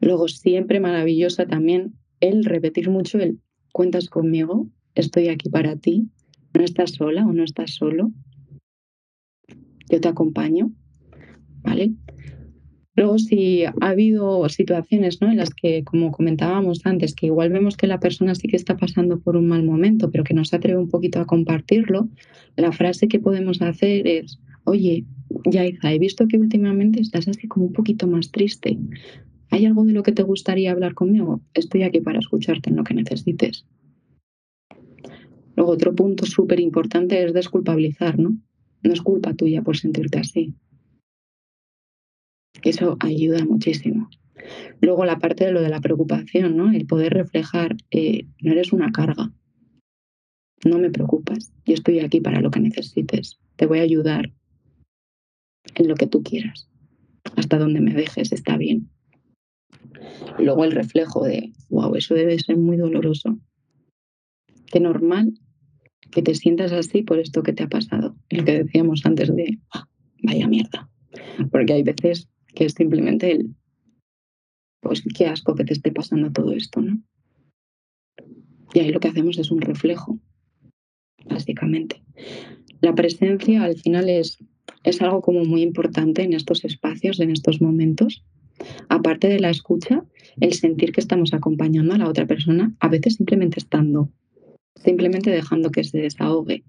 Luego, 0.00 0.28
siempre 0.28 0.80
maravillosa 0.80 1.46
también 1.46 1.94
el 2.20 2.44
repetir 2.44 2.90
mucho 2.90 3.18
el 3.18 3.38
cuentas 3.72 4.08
conmigo, 4.08 4.68
estoy 4.94 5.28
aquí 5.28 5.48
para 5.48 5.76
ti, 5.76 6.08
no 6.54 6.64
estás 6.64 6.92
sola 6.92 7.26
o 7.26 7.32
no 7.32 7.44
estás 7.44 7.74
solo, 7.74 8.12
yo 9.90 10.00
te 10.00 10.08
acompaño, 10.08 10.72
¿vale? 11.62 11.92
Luego, 12.96 13.18
si 13.18 13.64
ha 13.64 13.72
habido 13.80 14.48
situaciones 14.48 15.20
¿no? 15.20 15.28
en 15.28 15.38
las 15.38 15.50
que, 15.50 15.82
como 15.82 16.12
comentábamos 16.12 16.80
antes, 16.84 17.14
que 17.14 17.26
igual 17.26 17.50
vemos 17.50 17.76
que 17.76 17.88
la 17.88 17.98
persona 17.98 18.36
sí 18.36 18.46
que 18.46 18.56
está 18.56 18.76
pasando 18.76 19.18
por 19.18 19.36
un 19.36 19.48
mal 19.48 19.64
momento, 19.64 20.12
pero 20.12 20.22
que 20.22 20.34
no 20.34 20.44
se 20.44 20.54
atreve 20.56 20.78
un 20.78 20.88
poquito 20.88 21.20
a 21.20 21.26
compartirlo, 21.26 22.08
la 22.56 22.70
frase 22.70 23.08
que 23.08 23.18
podemos 23.18 23.60
hacer 23.62 24.06
es, 24.06 24.38
oye, 24.62 25.04
Yaiza, 25.50 25.92
he 25.92 25.98
visto 25.98 26.28
que 26.28 26.38
últimamente 26.38 27.00
estás 27.00 27.26
así 27.26 27.48
como 27.48 27.66
un 27.66 27.72
poquito 27.72 28.06
más 28.06 28.30
triste. 28.30 28.78
¿Hay 29.50 29.66
algo 29.66 29.84
de 29.84 29.92
lo 29.92 30.04
que 30.04 30.12
te 30.12 30.22
gustaría 30.22 30.70
hablar 30.70 30.94
conmigo? 30.94 31.40
Estoy 31.52 31.82
aquí 31.82 32.00
para 32.00 32.20
escucharte 32.20 32.70
en 32.70 32.76
lo 32.76 32.84
que 32.84 32.94
necesites. 32.94 33.66
Luego, 35.56 35.72
otro 35.72 35.94
punto 35.94 36.26
súper 36.26 36.60
importante 36.60 37.22
es 37.24 37.32
desculpabilizar, 37.32 38.18
¿no? 38.18 38.36
No 38.82 38.92
es 38.92 39.00
culpa 39.00 39.34
tuya 39.34 39.62
por 39.62 39.76
sentirte 39.76 40.18
así. 40.18 40.54
Eso 42.62 42.96
ayuda 43.00 43.44
muchísimo. 43.44 44.08
Luego 44.80 45.04
la 45.04 45.18
parte 45.18 45.44
de 45.44 45.52
lo 45.52 45.62
de 45.62 45.68
la 45.68 45.80
preocupación, 45.80 46.56
¿no? 46.56 46.72
El 46.72 46.86
poder 46.86 47.12
reflejar, 47.12 47.76
eh, 47.90 48.26
no 48.40 48.52
eres 48.52 48.72
una 48.72 48.90
carga. 48.90 49.32
No 50.64 50.78
me 50.78 50.90
preocupas. 50.90 51.52
Yo 51.64 51.74
estoy 51.74 52.00
aquí 52.00 52.20
para 52.20 52.40
lo 52.40 52.50
que 52.50 52.60
necesites. 52.60 53.38
Te 53.56 53.66
voy 53.66 53.78
a 53.78 53.82
ayudar 53.82 54.32
en 55.74 55.88
lo 55.88 55.94
que 55.94 56.06
tú 56.06 56.22
quieras. 56.22 56.68
Hasta 57.36 57.58
donde 57.58 57.80
me 57.80 57.94
dejes 57.94 58.32
está 58.32 58.56
bien. 58.56 58.88
Luego 60.38 60.64
el 60.64 60.72
reflejo 60.72 61.24
de, 61.24 61.52
wow, 61.68 61.94
eso 61.94 62.14
debe 62.14 62.38
ser 62.38 62.56
muy 62.56 62.76
doloroso. 62.76 63.38
Qué 64.66 64.80
normal 64.80 65.38
que 66.14 66.22
te 66.22 66.34
sientas 66.36 66.70
así 66.70 67.02
por 67.02 67.18
esto 67.18 67.42
que 67.42 67.52
te 67.52 67.64
ha 67.64 67.68
pasado. 67.68 68.16
Lo 68.30 68.44
que 68.44 68.62
decíamos 68.62 69.04
antes 69.04 69.34
de, 69.34 69.58
ah, 69.74 69.88
vaya 70.22 70.46
mierda. 70.46 70.88
Porque 71.50 71.72
hay 71.72 71.82
veces 71.82 72.28
que 72.54 72.66
es 72.66 72.74
simplemente 72.74 73.32
el, 73.32 73.56
pues 74.80 75.02
qué 75.16 75.26
asco 75.26 75.56
que 75.56 75.64
te 75.64 75.72
esté 75.72 75.90
pasando 75.90 76.30
todo 76.30 76.52
esto, 76.52 76.80
¿no? 76.80 77.02
Y 78.72 78.78
ahí 78.78 78.90
lo 78.90 79.00
que 79.00 79.08
hacemos 79.08 79.38
es 79.38 79.50
un 79.50 79.60
reflejo, 79.60 80.20
básicamente. 81.28 82.02
La 82.80 82.94
presencia 82.94 83.64
al 83.64 83.76
final 83.76 84.08
es, 84.08 84.38
es 84.84 85.02
algo 85.02 85.20
como 85.20 85.44
muy 85.44 85.62
importante 85.62 86.22
en 86.22 86.32
estos 86.32 86.64
espacios, 86.64 87.18
en 87.18 87.32
estos 87.32 87.60
momentos. 87.60 88.24
Aparte 88.88 89.28
de 89.28 89.40
la 89.40 89.50
escucha, 89.50 90.04
el 90.40 90.52
sentir 90.52 90.92
que 90.92 91.00
estamos 91.00 91.34
acompañando 91.34 91.94
a 91.94 91.98
la 91.98 92.08
otra 92.08 92.26
persona, 92.26 92.72
a 92.78 92.88
veces 92.88 93.14
simplemente 93.14 93.58
estando, 93.58 94.10
simplemente 94.76 95.30
dejando 95.30 95.70
que 95.70 95.84
se 95.84 95.98
desahogue. 95.98 96.64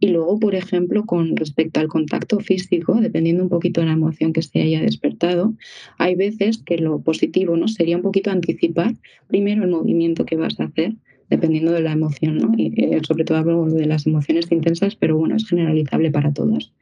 Y 0.00 0.08
luego, 0.08 0.38
por 0.38 0.54
ejemplo, 0.54 1.04
con 1.04 1.36
respecto 1.36 1.80
al 1.80 1.88
contacto 1.88 2.40
físico, 2.40 2.94
dependiendo 3.00 3.42
un 3.42 3.48
poquito 3.48 3.80
de 3.80 3.86
la 3.86 3.92
emoción 3.92 4.32
que 4.32 4.42
se 4.42 4.60
haya 4.60 4.80
despertado, 4.80 5.54
hay 5.98 6.14
veces 6.14 6.58
que 6.58 6.78
lo 6.78 7.00
positivo 7.00 7.56
¿no? 7.56 7.68
sería 7.68 7.96
un 7.96 8.02
poquito 8.02 8.30
anticipar 8.30 8.94
primero 9.28 9.64
el 9.64 9.70
movimiento 9.70 10.26
que 10.26 10.36
vas 10.36 10.58
a 10.60 10.64
hacer, 10.64 10.94
dependiendo 11.30 11.72
de 11.72 11.80
la 11.80 11.92
emoción, 11.92 12.36
¿no? 12.36 12.52
y, 12.56 12.72
eh, 12.76 13.00
sobre 13.06 13.24
todo 13.24 13.38
hablo 13.38 13.64
de 13.66 13.86
las 13.86 14.06
emociones 14.06 14.50
intensas, 14.50 14.94
pero 14.96 15.16
bueno, 15.16 15.36
es 15.36 15.48
generalizable 15.48 16.10
para 16.10 16.32
todas. 16.32 16.72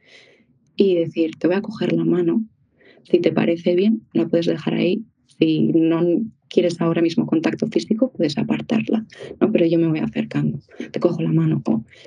Y 0.75 0.95
decir, 0.95 1.31
te 1.37 1.47
voy 1.47 1.55
a 1.55 1.61
coger 1.61 1.93
la 1.93 2.03
mano, 2.03 2.43
si 3.03 3.19
te 3.19 3.31
parece 3.31 3.75
bien, 3.75 4.01
la 4.13 4.27
puedes 4.27 4.47
dejar 4.47 4.75
ahí. 4.75 5.03
Si 5.39 5.67
no 5.73 6.01
quieres 6.53 6.79
ahora 6.79 7.01
mismo 7.01 7.25
contacto 7.25 7.67
físico, 7.67 8.11
puedes 8.11 8.37
apartarla, 8.37 9.05
¿no? 9.41 9.51
Pero 9.51 9.65
yo 9.65 9.79
me 9.79 9.87
voy 9.87 9.99
acercando, 9.99 10.59
te 10.91 10.99
cojo 10.99 11.21
la 11.21 11.31
mano 11.31 11.63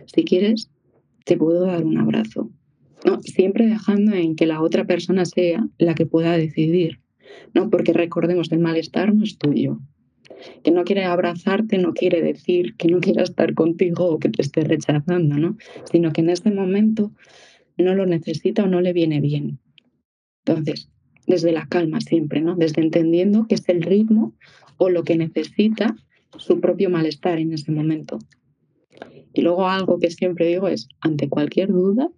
si 0.07 0.25
quieres, 0.25 0.71
te 1.25 1.37
puedo 1.37 1.67
dar 1.67 1.85
un 1.85 1.99
abrazo. 1.99 2.51
¿no? 3.05 3.21
Siempre 3.23 3.67
dejando 3.67 4.15
en 4.15 4.37
que 4.37 4.47
la 4.47 4.63
otra 4.63 4.85
persona 4.87 5.25
sea 5.25 5.67
la 5.79 5.95
que 5.95 6.07
pueda 6.07 6.37
decidir, 6.37 7.01
¿no? 7.55 7.69
Porque 7.71 7.93
recordemos, 7.93 8.51
el 8.53 8.61
malestar 8.61 9.15
no 9.15 9.25
es 9.25 9.37
tuyo. 9.37 9.81
Que 10.63 10.71
no 10.71 10.85
quiere 10.85 11.05
abrazarte 11.05 11.79
no 11.79 11.93
quiere 11.93 12.23
decir 12.23 12.77
que 12.77 12.89
no 12.89 13.01
quiera 13.01 13.23
estar 13.23 13.55
contigo 13.55 14.07
o 14.07 14.19
que 14.19 14.29
te 14.29 14.43
esté 14.43 14.63
rechazando, 14.63 15.37
¿no? 15.37 15.57
Sino 15.91 16.13
que 16.13 16.21
en 16.21 16.31
este 16.31 16.51
momento 16.51 17.13
no 17.79 17.95
lo 17.95 18.07
necesita 18.07 18.65
o 18.65 18.67
no 18.67 18.81
le 18.81 18.93
viene 18.93 19.21
bien. 19.21 19.59
Entonces, 20.45 20.89
desde 21.27 21.53
la 21.53 21.67
calma 21.67 22.01
siempre, 22.01 22.41
¿no? 22.41 22.57
Desde 22.57 22.83
entendiendo 22.83 23.47
que 23.47 23.57
es 23.57 23.69
el 23.69 23.83
ritmo 23.83 24.33
o 24.79 24.89
lo 24.91 25.05
que 25.05 25.17
necesita 25.17 25.97
su 26.39 26.61
propio 26.61 26.91
malestar 26.91 27.39
en 27.39 27.53
ese 27.53 27.73
momento. 27.73 28.19
Y 29.33 29.43
luego 29.43 29.69
algo 29.69 29.99
que 29.99 30.11
siempre 30.11 30.47
digo 30.47 30.69
es, 30.69 30.89
ante 31.01 31.29
cualquier 31.29 31.69
duda, 31.69 32.11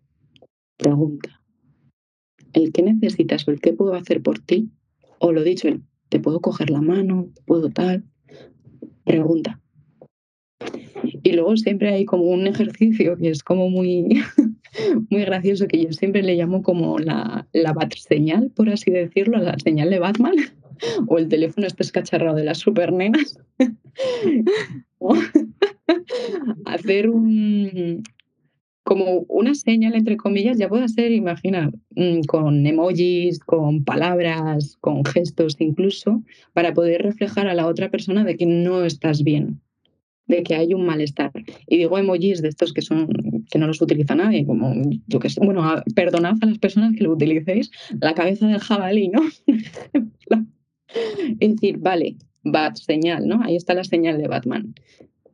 pregunta. 0.76 1.40
El 2.52 2.72
qué 2.72 2.82
necesitas 2.82 3.46
o 3.46 3.50
el 3.50 3.60
qué 3.60 3.72
puedo 3.72 3.94
hacer 3.94 4.22
por 4.22 4.38
ti, 4.38 4.70
o 5.18 5.32
lo 5.32 5.42
dicho, 5.42 5.68
te 6.08 6.20
puedo 6.20 6.40
coger 6.40 6.70
la 6.70 6.80
mano, 6.80 7.28
puedo 7.44 7.70
tal, 7.70 8.04
pregunta. 9.04 9.60
Y 11.22 11.32
luego 11.32 11.56
siempre 11.56 11.92
hay 11.92 12.04
como 12.04 12.24
un 12.24 12.46
ejercicio 12.46 13.16
que 13.16 13.30
es 13.30 13.42
como 13.42 13.68
muy, 13.68 14.22
muy 15.10 15.24
gracioso, 15.24 15.66
que 15.66 15.82
yo 15.82 15.92
siempre 15.92 16.22
le 16.22 16.36
llamo 16.36 16.62
como 16.62 16.98
la, 16.98 17.46
la 17.52 17.72
bat 17.72 17.92
señal, 17.94 18.50
por 18.54 18.70
así 18.70 18.90
decirlo, 18.90 19.38
la 19.38 19.58
señal 19.58 19.90
de 19.90 19.98
Batman, 19.98 20.34
o 21.06 21.18
el 21.18 21.28
teléfono 21.28 21.66
este 21.66 21.82
escacharrado 21.82 22.36
de 22.36 22.44
las 22.44 22.58
supernenas. 22.58 23.38
Hacer 26.64 27.10
un, 27.10 28.02
como 28.84 29.24
una 29.28 29.54
señal, 29.54 29.94
entre 29.94 30.16
comillas, 30.16 30.58
ya 30.58 30.68
puede 30.68 30.88
ser, 30.88 31.12
imagina, 31.12 31.70
mm, 31.90 32.22
con 32.26 32.66
emojis, 32.66 33.38
con 33.40 33.84
palabras, 33.84 34.76
con 34.80 35.04
gestos 35.04 35.56
incluso, 35.58 36.22
para 36.52 36.74
poder 36.74 37.02
reflejar 37.02 37.48
a 37.48 37.54
la 37.54 37.66
otra 37.66 37.90
persona 37.90 38.24
de 38.24 38.36
que 38.36 38.46
no 38.46 38.84
estás 38.84 39.22
bien 39.22 39.60
de 40.28 40.42
que 40.42 40.54
hay 40.54 40.74
un 40.74 40.86
malestar. 40.86 41.32
Y 41.66 41.78
digo 41.78 41.98
emojis 41.98 42.42
de 42.42 42.48
estos 42.48 42.72
que 42.72 42.82
son 42.82 43.08
que 43.50 43.58
no 43.58 43.66
los 43.66 43.80
utiliza 43.80 44.14
nadie, 44.14 44.46
como 44.46 44.74
yo 45.06 45.18
que 45.18 45.30
sé, 45.30 45.40
bueno, 45.44 45.82
perdonad 45.94 46.36
a 46.40 46.46
las 46.46 46.58
personas 46.58 46.94
que 46.94 47.04
lo 47.04 47.12
utilicéis, 47.12 47.70
la 48.00 48.14
cabeza 48.14 48.46
del 48.46 48.60
jabalí, 48.60 49.08
¿no? 49.08 49.22
es 51.40 51.50
decir, 51.54 51.78
vale, 51.78 52.16
bat 52.44 52.76
señal, 52.76 53.26
¿no? 53.26 53.42
Ahí 53.42 53.56
está 53.56 53.74
la 53.74 53.84
señal 53.84 54.18
de 54.18 54.28
Batman. 54.28 54.74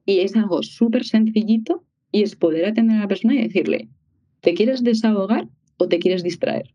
Y 0.07 0.21
es 0.21 0.37
algo 0.37 0.63
súper 0.63 1.05
sencillito 1.05 1.85
y 2.13 2.23
es 2.23 2.37
poder 2.37 2.67
atender 2.67 2.97
a 2.97 3.01
la 3.01 3.09
persona 3.09 3.35
y 3.35 3.43
decirle, 3.43 3.89
¿te 4.41 4.55
quieres 4.55 4.85
desahogar 4.85 5.49
o 5.79 5.89
te 5.89 5.99
quieres 5.99 6.23
distraer? 6.23 6.73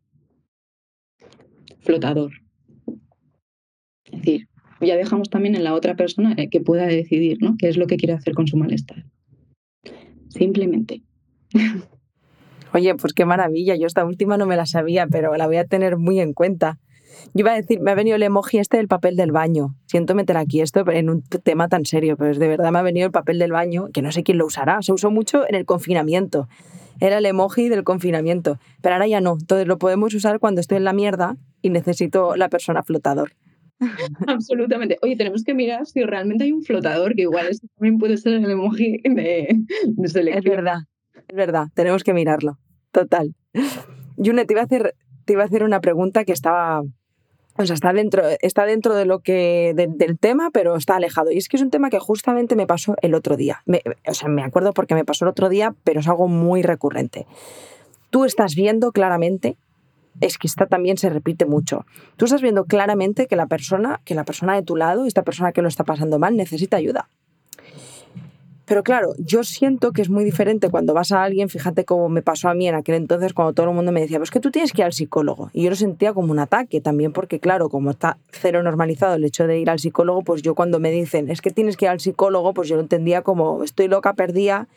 Flotador. 1.79 2.33
Es 4.05 4.11
decir, 4.11 4.48
ya 4.81 4.95
dejamos 4.95 5.29
también 5.29 5.55
en 5.55 5.63
la 5.63 5.73
otra 5.73 5.95
persona 5.95 6.33
eh, 6.37 6.49
que 6.49 6.61
pueda 6.61 6.85
decidir, 6.85 7.37
¿no? 7.41 7.55
¿Qué 7.57 7.67
es 7.67 7.77
lo 7.77 7.87
que 7.87 7.97
quiere 7.97 8.13
hacer 8.13 8.33
con 8.33 8.47
su 8.47 8.57
malestar? 8.57 9.05
Simplemente. 10.29 11.01
Oye, 12.73 12.93
pues 12.95 13.13
qué 13.13 13.25
maravilla. 13.25 13.75
Yo 13.75 13.87
esta 13.87 14.05
última 14.05 14.37
no 14.37 14.45
me 14.45 14.55
la 14.55 14.65
sabía, 14.65 15.07
pero 15.07 15.35
la 15.35 15.47
voy 15.47 15.57
a 15.57 15.65
tener 15.65 15.97
muy 15.97 16.19
en 16.19 16.33
cuenta. 16.33 16.79
Yo 17.33 17.41
iba 17.41 17.51
a 17.51 17.55
decir, 17.55 17.79
me 17.79 17.91
ha 17.91 17.95
venido 17.95 18.15
el 18.15 18.23
emoji 18.23 18.59
este 18.59 18.77
del 18.77 18.87
papel 18.87 19.15
del 19.15 19.31
baño. 19.31 19.75
Siento 19.87 20.13
meter 20.15 20.37
aquí 20.37 20.61
esto 20.61 20.89
en 20.89 21.09
un 21.09 21.23
tema 21.23 21.67
tan 21.67 21.85
serio, 21.85 22.15
pero 22.15 22.37
de 22.37 22.47
verdad 22.47 22.71
me 22.71 22.79
ha 22.79 22.83
venido 22.83 23.07
el 23.07 23.11
papel 23.11 23.39
del 23.39 23.51
baño, 23.51 23.87
que 23.91 24.01
no 24.01 24.11
sé 24.11 24.23
quién 24.23 24.37
lo 24.37 24.45
usará. 24.45 24.81
Se 24.81 24.93
usó 24.93 25.09
mucho 25.09 25.47
en 25.47 25.55
el 25.55 25.65
confinamiento. 25.65 26.47
Era 26.99 27.17
el 27.17 27.25
emoji 27.25 27.69
del 27.69 27.83
confinamiento. 27.83 28.59
Pero 28.81 28.95
ahora 28.95 29.07
ya 29.07 29.21
no. 29.21 29.37
Entonces 29.39 29.67
lo 29.67 29.79
podemos 29.79 30.13
usar 30.13 30.39
cuando 30.39 30.61
estoy 30.61 30.77
en 30.77 30.83
la 30.83 30.93
mierda 30.93 31.37
y 31.61 31.69
necesito 31.69 32.35
la 32.35 32.49
persona 32.49 32.83
flotador. 32.83 33.31
Absolutamente. 34.27 34.97
Oye, 35.01 35.15
tenemos 35.15 35.43
que 35.43 35.53
mirar 35.53 35.85
si 35.85 36.03
realmente 36.03 36.43
hay 36.43 36.51
un 36.51 36.63
flotador, 36.63 37.15
que 37.15 37.23
igual 37.23 37.47
eso 37.47 37.67
también 37.75 37.97
puede 37.97 38.17
ser 38.17 38.33
el 38.33 38.49
emoji 38.49 38.97
de, 39.03 39.57
de 39.85 40.07
selección. 40.07 40.45
Es 40.45 40.57
verdad, 40.57 40.79
es 41.27 41.35
verdad. 41.35 41.67
Tenemos 41.73 42.03
que 42.03 42.13
mirarlo. 42.13 42.57
Total. 42.91 43.33
Yune, 44.17 44.45
te 44.45 44.53
iba 44.53 44.61
a 44.61 44.65
hacer, 44.65 44.95
te 45.25 45.33
iba 45.33 45.43
a 45.43 45.45
hacer 45.45 45.63
una 45.63 45.79
pregunta 45.79 46.25
que 46.25 46.33
estaba 46.33 46.83
o 47.59 47.65
sea, 47.65 47.73
está 47.73 47.91
dentro, 47.91 48.23
está 48.39 48.65
dentro 48.65 48.95
de 48.95 49.03
lo 49.03 49.19
que, 49.19 49.73
del 49.75 50.17
tema, 50.17 50.49
pero 50.49 50.77
está 50.77 50.95
alejado. 50.95 51.29
Y 51.29 51.37
es 51.37 51.49
que 51.49 51.57
es 51.57 51.61
un 51.61 51.71
tema 51.71 51.89
que 51.89 51.99
justamente 51.99 52.55
me 52.55 52.65
pasó 52.65 52.95
el 53.01 53.13
otro 53.13 53.35
día. 53.35 53.63
o 54.07 54.13
sea, 54.13 54.29
me 54.29 54.43
acuerdo 54.43 54.71
porque 54.71 54.95
me 54.95 55.03
pasó 55.03 55.25
el 55.25 55.31
otro 55.31 55.49
día, 55.49 55.75
pero 55.83 55.99
es 55.99 56.07
algo 56.07 56.29
muy 56.29 56.61
recurrente. 56.61 57.27
Tú 58.11 58.23
estás 58.23 58.55
viendo 58.55 58.93
claramente, 58.93 59.57
es 60.21 60.37
que 60.37 60.47
esta 60.47 60.65
también 60.65 60.97
se 60.97 61.09
repite 61.09 61.45
mucho. 61.45 61.85
Tú 62.17 62.25
estás 62.25 62.41
viendo 62.41 62.65
claramente 62.65 63.27
que 63.27 63.35
la 63.35 63.47
persona, 63.47 64.01
que 64.05 64.15
la 64.15 64.25
persona 64.25 64.55
de 64.55 64.63
tu 64.63 64.75
lado, 64.75 65.05
esta 65.05 65.23
persona 65.23 65.51
que 65.51 65.61
lo 65.61 65.67
está 65.67 65.83
pasando 65.83 66.19
mal, 66.19 66.35
necesita 66.35 66.77
ayuda. 66.77 67.09
Pero 68.69 68.83
claro, 68.83 69.15
yo 69.17 69.43
siento 69.43 69.93
que 69.93 70.03
es 70.03 70.11
muy 70.11 70.23
diferente 70.23 70.69
cuando 70.69 70.93
vas 70.93 71.11
a 71.11 71.23
alguien, 71.23 71.49
fíjate 71.49 71.85
cómo 71.85 72.07
me 72.07 72.21
pasó 72.21 72.49
a 72.49 72.53
mí 72.53 72.67
en 72.67 72.75
aquel 72.75 72.93
entonces 72.93 73.33
cuando 73.33 73.53
todo 73.53 73.67
el 73.67 73.73
mundo 73.73 73.91
me 73.91 73.99
decía, 73.99 74.19
pues 74.19 74.29
que 74.29 74.39
tú 74.39 74.51
tienes 74.51 74.73
que 74.73 74.83
ir 74.83 74.85
al 74.85 74.93
psicólogo. 74.93 75.49
Y 75.53 75.63
yo 75.63 75.71
lo 75.71 75.75
sentía 75.75 76.13
como 76.13 76.31
un 76.31 76.37
ataque 76.37 76.79
también 76.79 77.11
porque 77.11 77.39
claro, 77.39 77.69
como 77.69 77.89
está 77.89 78.19
cero 78.31 78.61
normalizado 78.61 79.15
el 79.15 79.23
hecho 79.23 79.47
de 79.47 79.57
ir 79.57 79.71
al 79.71 79.79
psicólogo, 79.79 80.21
pues 80.21 80.43
yo 80.43 80.53
cuando 80.53 80.79
me 80.79 80.91
dicen, 80.91 81.31
es 81.31 81.41
que 81.41 81.49
tienes 81.49 81.77
que 81.77 81.85
ir 81.85 81.89
al 81.89 81.99
psicólogo, 81.99 82.53
pues 82.53 82.69
yo 82.69 82.75
lo 82.75 82.83
entendía 82.83 83.23
como 83.23 83.63
estoy 83.63 83.87
loca, 83.87 84.13
perdida, 84.13 84.67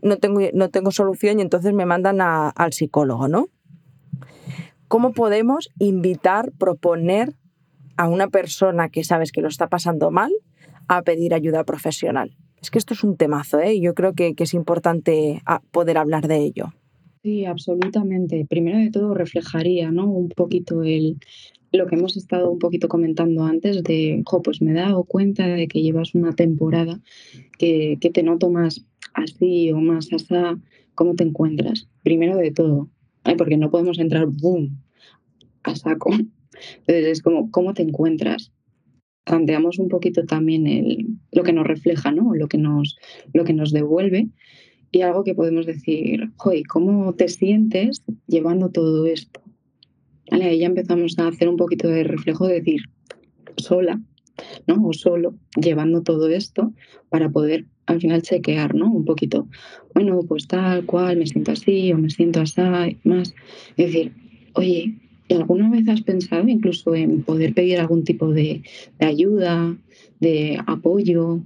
no 0.00 0.16
tengo, 0.16 0.40
no 0.54 0.70
tengo 0.70 0.90
solución 0.90 1.38
y 1.38 1.42
entonces 1.42 1.74
me 1.74 1.84
mandan 1.84 2.22
al 2.22 2.72
psicólogo, 2.72 3.28
¿no? 3.28 3.48
¿Cómo 4.88 5.12
podemos 5.12 5.70
invitar, 5.78 6.52
proponer 6.58 7.34
a 7.96 8.08
una 8.08 8.28
persona 8.28 8.88
que 8.88 9.04
sabes 9.04 9.32
que 9.32 9.40
lo 9.40 9.48
está 9.48 9.68
pasando 9.68 10.10
mal 10.10 10.32
a 10.88 11.02
pedir 11.02 11.34
ayuda 11.34 11.64
profesional? 11.64 12.36
Es 12.60 12.70
que 12.70 12.78
esto 12.78 12.94
es 12.94 13.04
un 13.04 13.16
temazo, 13.16 13.60
¿eh? 13.60 13.80
Yo 13.80 13.94
creo 13.94 14.14
que, 14.14 14.34
es 14.36 14.54
importante 14.54 15.42
ah, 15.46 15.60
poder 15.70 15.98
hablar 15.98 16.28
de 16.28 16.38
ello. 16.38 16.72
Sí, 17.22 17.44
absolutamente. 17.44 18.46
Primero 18.48 18.78
de 18.78 18.90
todo 18.90 19.14
reflejaría, 19.14 19.90
¿no? 19.90 20.10
Un 20.10 20.28
poquito 20.28 20.82
el, 20.82 21.18
lo 21.76 21.86
que 21.86 21.96
hemos 21.96 22.16
estado 22.16 22.50
un 22.50 22.58
poquito 22.58 22.88
comentando 22.88 23.44
antes 23.44 23.82
de, 23.82 24.22
jo, 24.24 24.42
pues 24.42 24.62
me 24.62 24.72
he 24.72 24.74
dado 24.74 25.04
cuenta 25.04 25.46
de 25.46 25.66
que 25.68 25.82
llevas 25.82 26.14
una 26.14 26.34
temporada 26.34 27.00
que, 27.58 27.98
te 28.00 28.22
noto 28.22 28.50
más 28.50 28.84
así 29.12 29.72
o 29.72 29.78
más 29.78 30.12
así, 30.12 30.34
¿cómo 30.94 31.14
te 31.14 31.24
encuentras? 31.24 31.88
Primero 32.02 32.36
de 32.36 32.50
todo, 32.50 32.88
porque 33.38 33.56
no 33.56 33.70
podemos 33.70 33.98
entrar, 33.98 34.26
boom, 34.26 34.82
a 35.62 35.74
saco. 35.74 36.10
Entonces 36.12 37.06
es 37.06 37.22
como, 37.22 37.50
¿cómo 37.50 37.74
te 37.74 37.82
encuentras? 37.82 38.52
planteamos 39.24 39.78
un 39.78 39.88
poquito 39.88 40.24
también 40.24 40.66
el, 40.66 41.06
lo 41.32 41.42
que 41.42 41.52
nos 41.52 41.66
refleja, 41.66 42.12
¿no? 42.12 42.34
lo, 42.34 42.46
que 42.46 42.58
nos, 42.58 42.96
lo 43.32 43.44
que 43.44 43.54
nos 43.54 43.72
devuelve 43.72 44.28
y 44.92 45.00
algo 45.00 45.24
que 45.24 45.34
podemos 45.34 45.66
decir, 45.66 46.30
joy, 46.36 46.62
¿cómo 46.62 47.14
te 47.14 47.28
sientes 47.28 48.04
llevando 48.28 48.70
todo 48.70 49.06
esto? 49.06 49.40
Ahí 50.30 50.58
ya 50.58 50.66
empezamos 50.66 51.18
a 51.18 51.28
hacer 51.28 51.48
un 51.48 51.56
poquito 51.56 51.88
de 51.88 52.04
reflejo, 52.04 52.46
de 52.46 52.54
decir, 52.54 52.82
sola, 53.56 54.00
¿no? 54.66 54.86
O 54.86 54.92
solo, 54.92 55.34
llevando 55.60 56.02
todo 56.02 56.28
esto 56.28 56.72
para 57.08 57.30
poder 57.30 57.66
al 57.86 58.00
final 58.00 58.22
chequear, 58.22 58.74
¿no? 58.74 58.90
Un 58.90 59.04
poquito, 59.04 59.48
bueno, 59.94 60.20
pues 60.28 60.46
tal 60.46 60.84
cual, 60.86 61.16
me 61.18 61.26
siento 61.26 61.52
así 61.52 61.92
o 61.92 61.98
me 61.98 62.10
siento 62.10 62.40
así, 62.40 62.60
más. 63.04 63.34
Es 63.76 63.86
decir, 63.86 64.12
oye, 64.54 64.94
¿Alguna 65.30 65.70
vez 65.70 65.88
has 65.88 66.02
pensado 66.02 66.46
incluso 66.48 66.94
en 66.94 67.22
poder 67.22 67.54
pedir 67.54 67.78
algún 67.78 68.04
tipo 68.04 68.30
de, 68.30 68.62
ayuda, 69.00 69.76
de 70.20 70.58
apoyo? 70.66 71.40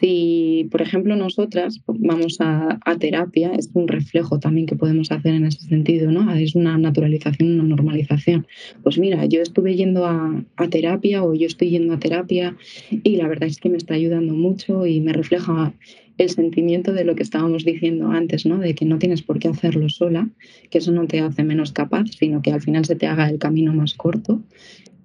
Si, 0.00 0.66
por 0.70 0.80
ejemplo, 0.80 1.14
nosotras 1.14 1.82
vamos 1.86 2.38
a, 2.40 2.78
terapia, 2.98 3.52
es 3.52 3.70
un 3.74 3.86
reflejo 3.86 4.38
también 4.38 4.66
que 4.66 4.76
podemos 4.76 5.12
hacer 5.12 5.34
en 5.34 5.44
ese 5.44 5.60
sentido, 5.60 6.10
¿no? 6.10 6.32
Es 6.34 6.54
una 6.54 6.78
naturalización, 6.78 7.52
una 7.52 7.64
normalización. 7.64 8.46
Pues 8.82 8.98
mira, 8.98 9.26
yo 9.26 9.42
estuve 9.42 9.74
yendo 9.74 10.06
a, 10.06 10.42
a 10.56 10.68
terapia 10.68 11.22
o 11.22 11.34
yo 11.34 11.46
estoy 11.46 11.70
yendo 11.70 11.92
a 11.92 11.98
terapia 11.98 12.56
y 12.90 13.16
la 13.16 13.28
verdad 13.28 13.48
es 13.48 13.58
que 13.58 13.68
me 13.68 13.76
está 13.76 13.94
ayudando 13.94 14.32
mucho 14.34 14.86
y 14.86 15.00
me 15.00 15.12
refleja 15.12 15.74
el 16.16 16.30
sentimiento 16.30 16.92
de 16.92 17.04
lo 17.04 17.14
que 17.14 17.22
estábamos 17.22 17.64
diciendo 17.64 18.08
antes, 18.10 18.44
¿no? 18.44 18.58
De 18.58 18.74
que 18.74 18.84
no 18.84 18.98
tienes 18.98 19.22
por 19.22 19.38
qué 19.38 19.48
hacerlo 19.48 19.88
sola, 19.88 20.28
que 20.70 20.78
eso 20.78 20.92
no 20.92 21.06
te 21.06 21.20
hace 21.20 21.44
menos 21.44 21.72
capaz, 21.72 22.04
sino 22.18 22.42
que 22.42 22.52
al 22.52 22.60
final 22.60 22.84
se 22.84 22.96
te 22.96 23.06
haga 23.06 23.28
el 23.28 23.38
camino 23.38 23.72
más 23.72 23.94
corto 23.94 24.42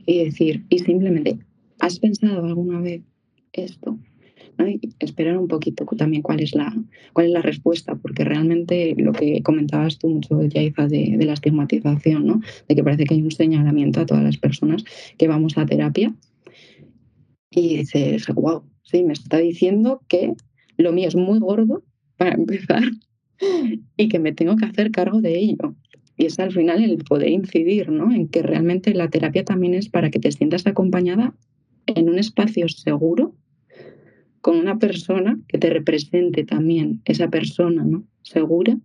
y 0.06 0.24
decir, 0.24 0.64
y 0.70 0.80
simplemente, 0.80 1.38
¿has 1.80 2.00
pensado 2.00 2.46
alguna 2.46 2.82
vez 2.82 3.02
esto? 3.54 3.98
Y 4.60 4.80
esperar 5.00 5.38
un 5.38 5.48
poquito 5.48 5.86
también 5.98 6.22
cuál 6.22 6.40
es 6.42 6.56
la, 6.56 6.74
cuál 7.14 7.28
es 7.28 7.34
la 7.34 7.42
respuesta, 7.42 7.96
porque 7.96 8.24
realmente 8.24 8.96
lo 8.98 9.12
que 9.12 9.42
comentabas 9.44 9.98
tú 9.98 10.10
mucho, 10.10 10.42
Yaiza, 10.44 10.88
de, 10.88 11.16
de 11.18 11.26
la 11.26 11.34
estigmatización, 11.34 12.26
¿no? 12.26 12.42
de 12.68 12.76
que 12.76 12.84
parece 12.84 13.06
que 13.06 13.16
hay 13.16 13.22
un 13.22 13.32
señalamiento 13.32 14.02
a 14.02 14.06
todas 14.06 14.24
las 14.24 14.38
personas 14.38 14.84
que 15.18 15.28
vamos 15.28 15.58
a 15.58 15.66
terapia 15.66 16.14
y 17.52 17.78
dices, 17.78 18.28
wow, 18.34 18.64
sí, 18.84 19.04
me 19.04 19.14
está 19.14 19.38
diciendo 19.38 20.02
que 20.08 20.34
lo 20.78 20.92
mío 20.92 21.08
es 21.08 21.16
muy 21.16 21.40
gordo 21.40 21.84
para 22.18 22.36
empezar 22.36 22.84
y 23.98 24.10
que 24.10 24.20
me 24.20 24.34
tengo 24.34 24.56
que 24.56 24.66
hacer 24.66 24.92
cargo 24.92 25.22
de 25.22 25.40
ello. 25.40 25.76
Y 26.18 26.26
es 26.26 26.40
al 26.40 26.52
final 26.52 26.84
el 26.84 26.98
poder 27.04 27.30
incidir, 27.30 27.90
¿no? 27.90 28.12
En 28.14 28.30
que 28.30 28.42
realmente 28.42 28.94
la 28.94 29.10
terapia 29.10 29.44
también 29.44 29.74
es 29.74 29.90
para 29.90 30.10
que 30.10 30.20
te 30.20 30.32
sientas 30.32 30.66
acompañada 30.66 31.34
en 31.88 32.10
un 32.10 32.20
espacio 32.20 32.68
seguro 32.70 33.36
con 34.46 34.58
una 34.58 34.78
persona 34.78 35.40
que 35.48 35.58
te 35.58 35.72
represente 35.72 36.44
también 36.44 37.02
esa 37.06 37.30
persona, 37.30 37.84
¿no? 37.84 38.06
Segura 38.22 38.78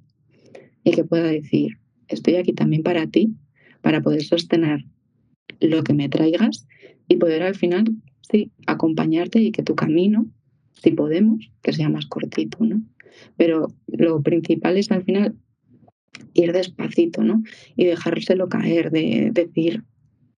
y 0.85 0.90
que 0.92 1.05
pueda 1.05 1.25
decir, 1.25 1.77
estoy 2.09 2.37
aquí 2.37 2.55
también 2.55 2.83
para 2.83 3.07
ti, 3.09 3.35
para 3.83 4.01
poder 4.01 4.23
sostener 4.23 4.87
lo 5.61 5.85
que 5.85 5.92
me 5.92 6.09
traigas 6.09 6.66
y 7.09 7.16
poder 7.16 7.42
al 7.42 7.57
final, 7.57 7.85
sí, 8.23 8.51
acompañarte 8.66 9.42
y 9.42 9.53
que 9.53 9.62
tu 9.62 9.75
camino 9.75 10.31
si 10.83 10.92
podemos, 10.92 11.51
que 11.61 11.75
sea 11.75 11.90
más 11.90 12.07
cortito, 12.07 12.64
¿no? 12.64 12.81
Pero 13.37 13.70
lo 13.87 14.23
principal 14.23 14.79
es 14.79 14.90
al 14.90 15.05
final 15.05 15.35
ir 16.33 16.55
despacito, 16.55 17.23
¿no? 17.23 17.42
Y 17.77 17.85
dejárselo 17.85 18.49
caer, 18.49 18.90
de, 18.90 19.31
decir 19.31 19.85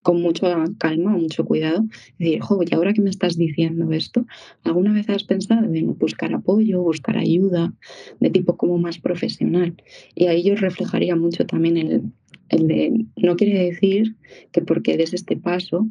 con 0.02 0.20
mucha 0.20 0.64
calma, 0.78 1.12
mucho 1.12 1.44
cuidado, 1.44 1.84
decir, 2.18 2.40
jo, 2.40 2.60
y 2.62 2.74
ahora 2.74 2.92
que 2.92 3.00
me 3.00 3.10
estás 3.10 3.36
diciendo 3.36 3.90
esto, 3.92 4.26
¿alguna 4.64 4.92
vez 4.92 5.08
has 5.08 5.24
pensado 5.24 5.72
en 5.72 5.96
buscar 5.98 6.34
apoyo, 6.34 6.82
buscar 6.82 7.16
ayuda 7.16 7.72
de 8.20 8.30
tipo 8.30 8.56
como 8.56 8.78
más 8.78 8.98
profesional? 8.98 9.76
Y 10.14 10.26
ahí 10.26 10.42
yo 10.42 10.54
reflejaría 10.56 11.16
mucho 11.16 11.46
también 11.46 11.76
el, 11.76 12.02
el 12.48 12.68
de, 12.68 13.06
no 13.16 13.36
quiere 13.36 13.64
decir 13.64 14.16
que 14.50 14.62
porque 14.62 14.96
des 14.96 15.14
este 15.14 15.36
paso 15.36 15.88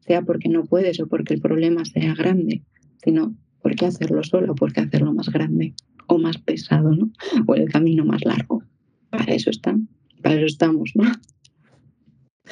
sea 0.00 0.22
porque 0.22 0.48
no 0.48 0.64
puedes 0.64 1.00
o 1.00 1.06
porque 1.06 1.34
el 1.34 1.40
problema 1.40 1.84
sea 1.84 2.14
grande, 2.14 2.62
sino 3.04 3.34
¿Por 3.62 3.76
qué 3.76 3.86
hacerlo 3.86 4.22
solo? 4.24 4.54
¿Por 4.54 4.72
qué 4.72 4.80
hacerlo 4.80 5.14
más 5.14 5.30
grande 5.30 5.74
o 6.08 6.18
más 6.18 6.36
pesado, 6.38 6.94
¿no? 6.94 7.10
O 7.46 7.54
el 7.54 7.70
camino 7.70 8.04
más 8.04 8.24
largo. 8.24 8.62
Para 9.08 9.32
eso 9.32 9.50
están, 9.50 9.88
para 10.20 10.34
eso 10.34 10.46
estamos, 10.46 10.90
¿no? 10.94 11.04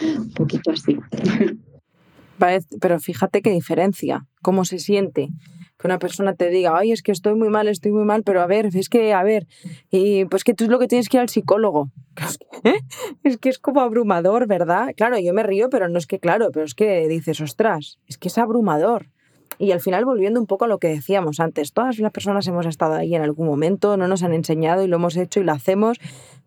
Un 0.00 0.30
poquito 0.32 0.70
así. 0.70 0.98
Pero 2.80 3.00
fíjate 3.00 3.42
qué 3.42 3.50
diferencia, 3.50 4.26
cómo 4.42 4.64
se 4.64 4.78
siente 4.78 5.28
que 5.78 5.86
una 5.86 5.98
persona 5.98 6.34
te 6.34 6.50
diga, 6.50 6.76
ay, 6.76 6.92
es 6.92 7.02
que 7.02 7.12
estoy 7.12 7.34
muy 7.34 7.48
mal, 7.48 7.66
estoy 7.66 7.90
muy 7.90 8.04
mal, 8.04 8.22
pero 8.22 8.42
a 8.42 8.46
ver, 8.46 8.68
es 8.74 8.88
que, 8.88 9.14
a 9.14 9.22
ver, 9.22 9.46
y 9.90 10.26
pues 10.26 10.44
que 10.44 10.52
tú 10.52 10.64
es 10.64 10.70
lo 10.70 10.78
que 10.78 10.88
tienes 10.88 11.08
que 11.08 11.16
ir 11.16 11.22
al 11.22 11.28
psicólogo. 11.28 11.90
Es 13.24 13.38
que 13.38 13.48
es 13.48 13.58
como 13.58 13.80
abrumador, 13.80 14.46
¿verdad? 14.46 14.92
Claro, 14.96 15.18
yo 15.18 15.32
me 15.32 15.42
río, 15.42 15.70
pero 15.70 15.88
no 15.88 15.98
es 15.98 16.06
que, 16.06 16.18
claro, 16.18 16.50
pero 16.52 16.66
es 16.66 16.74
que 16.74 17.08
dices, 17.08 17.40
ostras, 17.40 17.98
es 18.06 18.18
que 18.18 18.28
es 18.28 18.36
abrumador 18.36 19.08
Y 19.60 19.72
al 19.72 19.80
final, 19.80 20.06
volviendo 20.06 20.40
un 20.40 20.46
poco 20.46 20.64
a 20.64 20.68
lo 20.68 20.78
que 20.78 20.88
decíamos 20.88 21.38
antes, 21.38 21.74
todas 21.74 21.98
las 21.98 22.12
personas 22.12 22.46
hemos 22.46 22.64
estado 22.64 22.94
ahí 22.94 23.14
en 23.14 23.20
algún 23.20 23.46
momento, 23.46 23.98
no 23.98 24.08
nos 24.08 24.22
han 24.22 24.32
enseñado 24.32 24.82
y 24.82 24.86
lo 24.86 24.96
hemos 24.96 25.18
hecho 25.18 25.38
y 25.38 25.44
lo 25.44 25.52
hacemos 25.52 25.98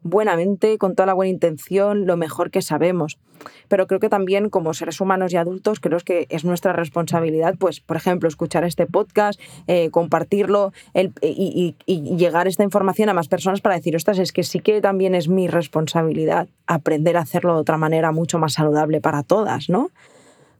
buenamente, 0.02 0.80
con 0.80 0.96
toda 0.96 1.06
la 1.06 1.14
buena 1.14 1.30
intención, 1.30 2.08
lo 2.08 2.18
mejor 2.18 2.50
que 2.50 2.64
sabemos. 2.64 3.20
Pero 3.68 3.86
creo 3.86 4.00
que 4.00 4.10
también 4.10 4.50
como 4.50 4.74
seres 4.74 5.00
humanos 5.00 5.32
y 5.32 5.38
adultos, 5.38 5.80
creo 5.80 6.00
que 6.00 6.26
es 6.30 6.44
nuestra 6.44 6.74
responsabilidad, 6.74 7.54
pues, 7.60 7.82
por 7.82 7.98
ejemplo, 7.98 8.28
escuchar 8.28 8.64
este 8.64 8.88
podcast, 8.88 9.40
eh, 9.68 9.92
compartirlo 9.92 10.74
y, 11.22 11.76
y, 11.86 12.16
llegar 12.18 12.48
esta 12.48 12.64
información 12.64 13.10
a 13.10 13.14
más 13.14 13.28
personas 13.28 13.62
para 13.62 13.76
decir, 13.76 13.96
ostras, 13.96 14.18
es 14.18 14.32
que 14.32 14.42
sí 14.42 14.60
que 14.60 14.82
también 14.82 15.14
es 15.14 15.28
mi 15.28 15.48
responsabilidad 15.48 16.48
aprender 16.66 17.16
a 17.16 17.22
hacerlo 17.22 17.54
de 17.54 17.62
otra 17.62 17.78
manera 17.78 18.12
mucho 18.12 18.40
más 18.40 18.54
saludable 18.54 19.02
para 19.02 19.22
todas, 19.22 19.70
¿no? 19.70 19.92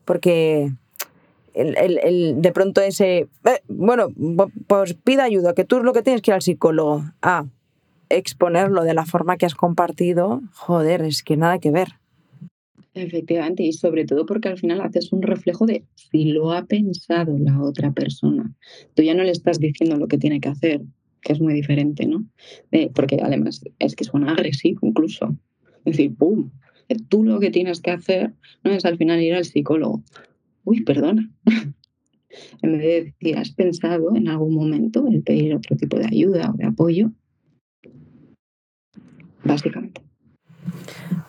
Porque 0.06 0.72
el, 1.54 2.42
de 2.42 2.52
pronto 2.52 2.82
ese, 2.82 3.28
eh, 3.46 3.62
bueno, 3.68 4.08
pues 4.68 4.94
pida 4.96 5.24
ayuda, 5.24 5.54
que 5.54 5.66
tú 5.66 5.82
lo 5.82 5.94
que 5.94 6.02
tienes 6.02 6.22
que 6.22 6.32
ir 6.32 6.36
al 6.36 6.42
psicólogo. 6.42 7.04
Ah, 7.22 7.46
exponerlo 8.10 8.84
de 8.84 8.94
la 8.94 9.06
forma 9.06 9.38
que 9.38 9.46
has 9.46 9.56
compartido, 9.56 10.42
joder, 10.54 11.02
es 11.02 11.24
que 11.24 11.38
nada 11.38 11.60
que 11.60 11.72
ver. 11.72 11.90
Efectivamente, 12.94 13.64
y 13.64 13.74
sobre 13.74 14.06
todo 14.06 14.26
porque 14.26 14.50
al 14.50 14.60
final 14.60 14.82
haces 14.82 15.12
un 15.12 15.24
reflejo 15.24 15.66
de 15.66 15.84
si 15.96 16.26
lo 16.26 16.52
ha 16.52 16.66
pensado 16.66 17.36
la 17.40 17.60
otra 17.60 17.92
persona. 17.92 18.54
Tú 18.94 19.02
ya 19.02 19.16
no 19.16 19.24
le 19.24 19.32
estás 19.32 19.60
diciendo 19.60 19.98
lo 19.98 20.08
que 20.08 20.20
tiene 20.20 20.40
que 20.40 20.50
hacer, 20.50 20.82
que 21.22 21.34
es 21.34 21.42
muy 21.42 21.54
diferente, 21.54 22.06
¿no? 22.06 22.24
porque 22.94 23.18
además 23.22 23.64
es 23.80 23.96
que 23.96 24.04
suena 24.04 24.32
agresivo 24.32 24.82
incluso. 24.84 25.36
Es 25.86 25.98
decir, 25.98 26.16
¡pum! 26.16 26.52
Tú 27.10 27.24
lo 27.24 27.40
que 27.40 27.50
tienes 27.50 27.82
que 27.82 27.92
hacer 27.92 28.34
no 28.64 28.72
es 28.72 28.86
al 28.86 28.98
final 28.98 29.20
ir 29.22 29.34
al 29.34 29.46
psicólogo 29.46 30.04
uy, 30.64 30.84
perdona. 30.84 31.30
en 32.62 32.72
vez 32.72 32.82
de 32.82 33.04
decir, 33.04 33.38
¿has 33.38 33.52
pensado 33.52 34.16
en 34.16 34.28
algún 34.28 34.56
momento 34.56 35.06
en 35.08 35.24
pedir 35.24 35.56
otro 35.56 35.76
tipo 35.76 35.98
de 35.98 36.06
ayuda 36.06 36.52
o 36.52 36.58
de 36.58 36.66
apoyo? 36.66 37.12
Básicamente. 39.44 40.02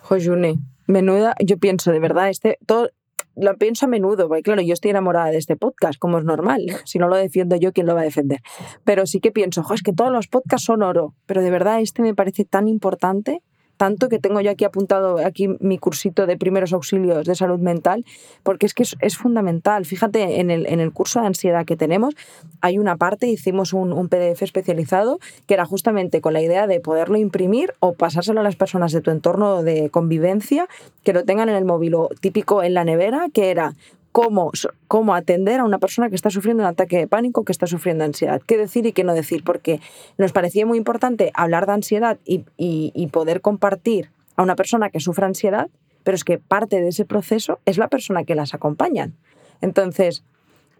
Jojune, 0.01 0.59
menuda, 0.87 1.35
yo 1.43 1.57
pienso 1.57 1.91
de 1.91 1.99
verdad, 1.99 2.29
este, 2.29 2.57
todo, 2.65 2.89
lo 3.35 3.57
pienso 3.57 3.85
a 3.85 3.89
menudo, 3.89 4.27
porque 4.27 4.43
claro, 4.43 4.61
yo 4.61 4.73
estoy 4.73 4.91
enamorada 4.91 5.31
de 5.31 5.37
este 5.37 5.57
podcast, 5.57 5.99
como 5.99 6.17
es 6.17 6.23
normal. 6.23 6.65
Si 6.85 6.99
no 6.99 7.07
lo 7.07 7.15
defiendo 7.17 7.55
yo, 7.55 7.73
¿quién 7.73 7.87
lo 7.87 7.95
va 7.95 8.01
a 8.01 8.05
defender? 8.05 8.41
Pero 8.83 9.05
sí 9.05 9.19
que 9.19 9.31
pienso, 9.31 9.65
es 9.73 9.83
que 9.83 9.93
todos 9.93 10.11
los 10.11 10.27
podcasts 10.27 10.65
son 10.65 10.83
oro, 10.83 11.15
pero 11.25 11.41
de 11.41 11.51
verdad 11.51 11.81
este 11.81 12.01
me 12.01 12.15
parece 12.15 12.45
tan 12.45 12.67
importante 12.67 13.41
tanto 13.77 14.09
que 14.09 14.19
tengo 14.19 14.41
yo 14.41 14.51
aquí 14.51 14.65
apuntado 14.65 15.17
aquí 15.25 15.47
mi 15.59 15.77
cursito 15.77 16.25
de 16.25 16.37
primeros 16.37 16.73
auxilios 16.73 17.25
de 17.25 17.35
salud 17.35 17.59
mental, 17.59 18.05
porque 18.43 18.65
es 18.65 18.73
que 18.73 18.83
es, 18.83 19.17
fundamental. 19.17 19.85
Fíjate, 19.85 20.39
en 20.39 20.51
el, 20.51 20.65
en 20.67 20.79
el, 20.79 20.91
curso 20.91 21.21
de 21.21 21.27
ansiedad 21.27 21.65
que 21.65 21.77
tenemos 21.77 22.15
hay 22.61 22.77
una 22.77 22.97
parte, 22.97 23.27
hicimos 23.27 23.73
un, 23.73 23.91
un, 23.93 24.09
PDF 24.09 24.43
especializado 24.43 25.19
que 25.47 25.53
era 25.53 25.65
justamente 25.65 26.21
con 26.21 26.33
la 26.33 26.41
idea 26.41 26.67
de 26.67 26.79
poderlo 26.79 27.17
imprimir 27.17 27.73
o 27.79 27.93
pasárselo 27.93 28.41
a 28.41 28.43
las 28.43 28.55
personas 28.55 28.91
de 28.91 29.01
tu 29.01 29.11
entorno 29.11 29.63
de 29.63 29.89
convivencia 29.89 30.67
que 31.03 31.13
lo 31.13 31.23
tengan 31.23 31.49
en 31.49 31.55
el 31.55 31.65
móvil 31.65 31.95
o 31.95 32.09
típico 32.19 32.63
en 32.63 32.73
la 32.73 32.83
nevera, 32.83 33.27
que 33.33 33.51
era 33.51 33.73
cómo, 34.15 34.49
cómo 34.87 35.13
atender 35.13 35.59
a 35.59 35.65
una 35.65 35.77
persona 35.77 36.07
que 36.07 36.15
está 36.15 36.29
sufriendo 36.29 36.63
un 36.63 36.69
ataque 36.69 36.97
de 36.97 37.05
pánico, 37.05 37.43
que 37.43 37.51
está 37.51 37.67
sufriendo 37.67 38.05
ansiedad. 38.05 38.41
¿Qué 38.47 38.57
decir 38.57 38.85
y 38.85 38.93
qué 38.93 39.03
no 39.03 39.13
decir? 39.13 39.43
Porque 39.43 39.81
nos 40.17 40.31
parecía 40.31 40.65
muy 40.65 40.77
importante 40.77 41.31
hablar 41.33 41.65
de 41.65 41.73
ansiedad 41.73 42.17
y, 42.23 42.45
y, 42.55 43.07
poder 43.07 43.41
compartir 43.41 44.11
a 44.37 44.43
una 44.43 44.55
persona 44.55 44.89
que 44.89 45.01
sufre 45.01 45.25
ansiedad, 45.25 45.67
pero 46.05 46.15
es 46.15 46.23
que 46.23 46.37
parte 46.37 46.79
de 46.79 46.87
ese 46.87 47.03
proceso 47.03 47.59
es 47.65 47.77
la 47.77 47.89
persona 47.89 48.23
que 48.23 48.35
las 48.35 48.53
acompaña. 48.53 49.11
Entonces, 49.59 50.23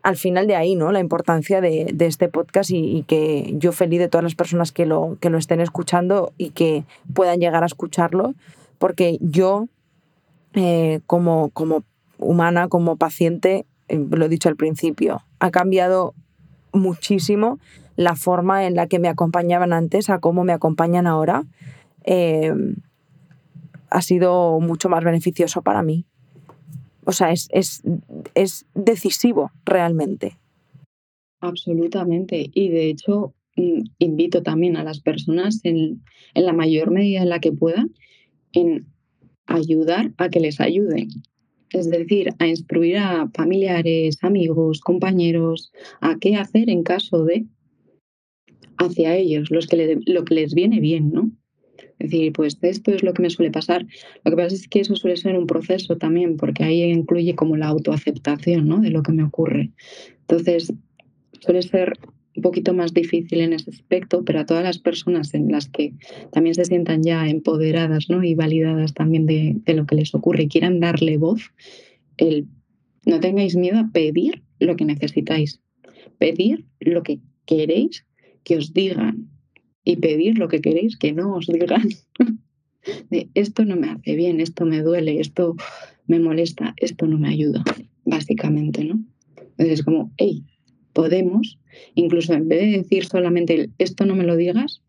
al 0.01 0.15
final 0.15 0.47
de 0.47 0.55
ahí, 0.55 0.75
¿no? 0.75 0.93
La 0.93 1.01
importancia 1.01 1.59
de, 1.59 1.93
este 1.99 2.29
podcast 2.29 2.71
y, 2.71 3.03
que 3.05 3.53
yo 3.57 3.73
feliz 3.73 3.99
de 3.99 4.07
todas 4.07 4.23
las 4.23 4.35
personas 4.35 4.71
que 4.71 4.85
lo, 4.85 5.17
que 5.19 5.29
lo 5.29 5.37
estén 5.37 5.59
escuchando 5.59 6.31
y 6.37 6.51
que 6.51 6.85
puedan 7.13 7.41
llegar 7.41 7.63
a 7.63 7.65
escucharlo, 7.65 8.33
porque 8.77 9.17
yo, 9.19 9.67
eh, 10.53 11.01
como, 11.05 11.49
como 11.49 11.83
humana, 12.19 12.67
como 12.67 12.95
paciente, 12.95 13.65
eh, 13.87 13.97
lo 14.09 14.25
he 14.25 14.29
dicho 14.29 14.49
al 14.49 14.55
principio, 14.55 15.23
ha 15.39 15.51
cambiado 15.51 16.13
muchísimo 16.73 17.59
la 17.95 18.15
forma 18.15 18.65
en 18.65 18.75
la 18.75 18.87
que 18.87 18.99
me 18.99 19.07
acompañaban 19.07 19.73
antes 19.73 20.09
a 20.09 20.19
cómo 20.19 20.43
me 20.43 20.53
acompañan 20.53 21.07
ahora. 21.07 21.43
Eh, 22.03 22.53
ha 23.89 24.01
sido 24.01 24.59
mucho 24.59 24.89
más 24.89 25.03
beneficioso 25.03 25.61
para 25.61 25.81
mí. 25.81 26.05
O 27.05 27.11
sea, 27.11 27.31
es, 27.31 27.47
es, 27.51 27.83
es 28.33 28.65
decisivo 28.73 29.51
realmente. 29.63 30.37
Absolutamente. 31.39 32.49
Y 32.53 32.69
de 32.69 32.89
hecho, 32.89 33.33
mm, 33.55 33.83
invito 33.99 34.43
también 34.43 34.75
a 34.75 34.83
las 34.83 34.99
personas 34.99 35.61
en, 35.63 36.03
en 36.33 36.45
la 36.45 36.53
mayor 36.53 36.91
medida 36.91 37.21
en 37.21 37.29
la 37.29 37.39
que 37.39 37.51
puedan 37.51 37.91
en 38.51 38.87
ayudar 39.45 40.11
a 40.17 40.29
que 40.29 40.39
les 40.39 40.59
ayuden 40.59 41.07
es 41.75 41.89
decir, 41.89 42.29
a 42.39 42.47
instruir 42.47 42.97
a 42.97 43.29
familiares, 43.33 44.17
amigos, 44.21 44.79
compañeros, 44.79 45.71
a 46.01 46.17
qué 46.19 46.35
hacer 46.35 46.69
en 46.69 46.83
caso 46.83 47.25
de 47.25 47.45
hacia 48.77 49.15
ellos, 49.15 49.51
los 49.51 49.67
que 49.67 49.99
lo 50.05 50.25
que 50.25 50.35
les 50.35 50.53
viene 50.53 50.79
bien, 50.79 51.11
¿no? 51.11 51.31
Es 51.99 52.11
decir, 52.11 52.33
pues 52.33 52.57
esto 52.61 52.91
es 52.91 53.03
lo 53.03 53.13
que 53.13 53.21
me 53.21 53.29
suele 53.29 53.51
pasar. 53.51 53.85
Lo 54.23 54.31
que 54.31 54.37
pasa 54.37 54.55
es 54.55 54.67
que 54.67 54.81
eso 54.81 54.95
suele 54.95 55.17
ser 55.17 55.37
un 55.37 55.47
proceso 55.47 55.97
también, 55.97 56.35
porque 56.37 56.63
ahí 56.63 56.83
incluye 56.83 57.35
como 57.35 57.55
la 57.55 57.67
autoaceptación, 57.67 58.67
¿no? 58.67 58.79
De 58.79 58.89
lo 58.89 59.01
que 59.01 59.13
me 59.13 59.23
ocurre. 59.23 59.71
Entonces, 60.21 60.73
suele 61.39 61.61
ser 61.61 61.93
un 62.35 62.41
poquito 62.41 62.73
más 62.73 62.93
difícil 62.93 63.41
en 63.41 63.53
ese 63.53 63.69
aspecto, 63.69 64.23
pero 64.25 64.39
a 64.39 64.45
todas 64.45 64.63
las 64.63 64.77
personas 64.77 65.33
en 65.33 65.51
las 65.51 65.69
que 65.69 65.93
también 66.31 66.55
se 66.55 66.65
sientan 66.65 67.03
ya 67.03 67.27
empoderadas 67.27 68.09
¿no? 68.09 68.23
y 68.23 68.35
validadas 68.35 68.93
también 68.93 69.25
de, 69.25 69.61
lo 69.73 69.85
que 69.85 69.95
les 69.95 70.13
ocurre 70.13 70.43
y 70.43 70.47
quieran 70.47 70.79
darle 70.79 71.17
voz, 71.17 71.51
el, 72.17 72.47
no 73.05 73.19
tengáis 73.19 73.55
miedo 73.55 73.79
a 73.79 73.89
pedir 73.91 74.43
lo 74.59 74.75
que 74.75 74.85
necesitáis, 74.85 75.61
pedir 76.17 76.65
lo 76.79 77.03
que 77.03 77.19
queréis 77.45 78.05
que 78.43 78.57
os 78.57 78.73
digan 78.73 79.29
y 79.83 79.97
pedir 79.97 80.37
lo 80.37 80.47
que 80.47 80.61
queréis 80.61 80.97
que 80.97 81.13
no 81.13 81.35
os 81.35 81.47
digan. 81.47 81.87
de 83.09 83.29
esto 83.33 83.65
no 83.65 83.75
me 83.75 83.89
hace 83.89 84.15
bien, 84.15 84.41
esto 84.41 84.65
me 84.65 84.81
duele, 84.81 85.19
esto 85.19 85.55
me 86.07 86.19
molesta, 86.19 86.73
esto 86.77 87.07
no 87.07 87.17
me 87.17 87.29
ayuda, 87.29 87.63
básicamente, 88.03 88.83
¿no? 88.83 89.03
Entonces 89.37 89.79
es 89.79 89.83
como, 89.83 90.11
hey, 90.17 90.43
podemos, 90.95 91.59
incluso 91.93 92.33
en 92.33 92.47
vez 92.47 92.61
de 92.61 92.77
decir 92.77 93.05
solamente 93.05 93.69
esto 93.77 94.05
no 94.05 94.15
me 94.15 94.23
lo 94.23 94.37
digas, 94.37 94.81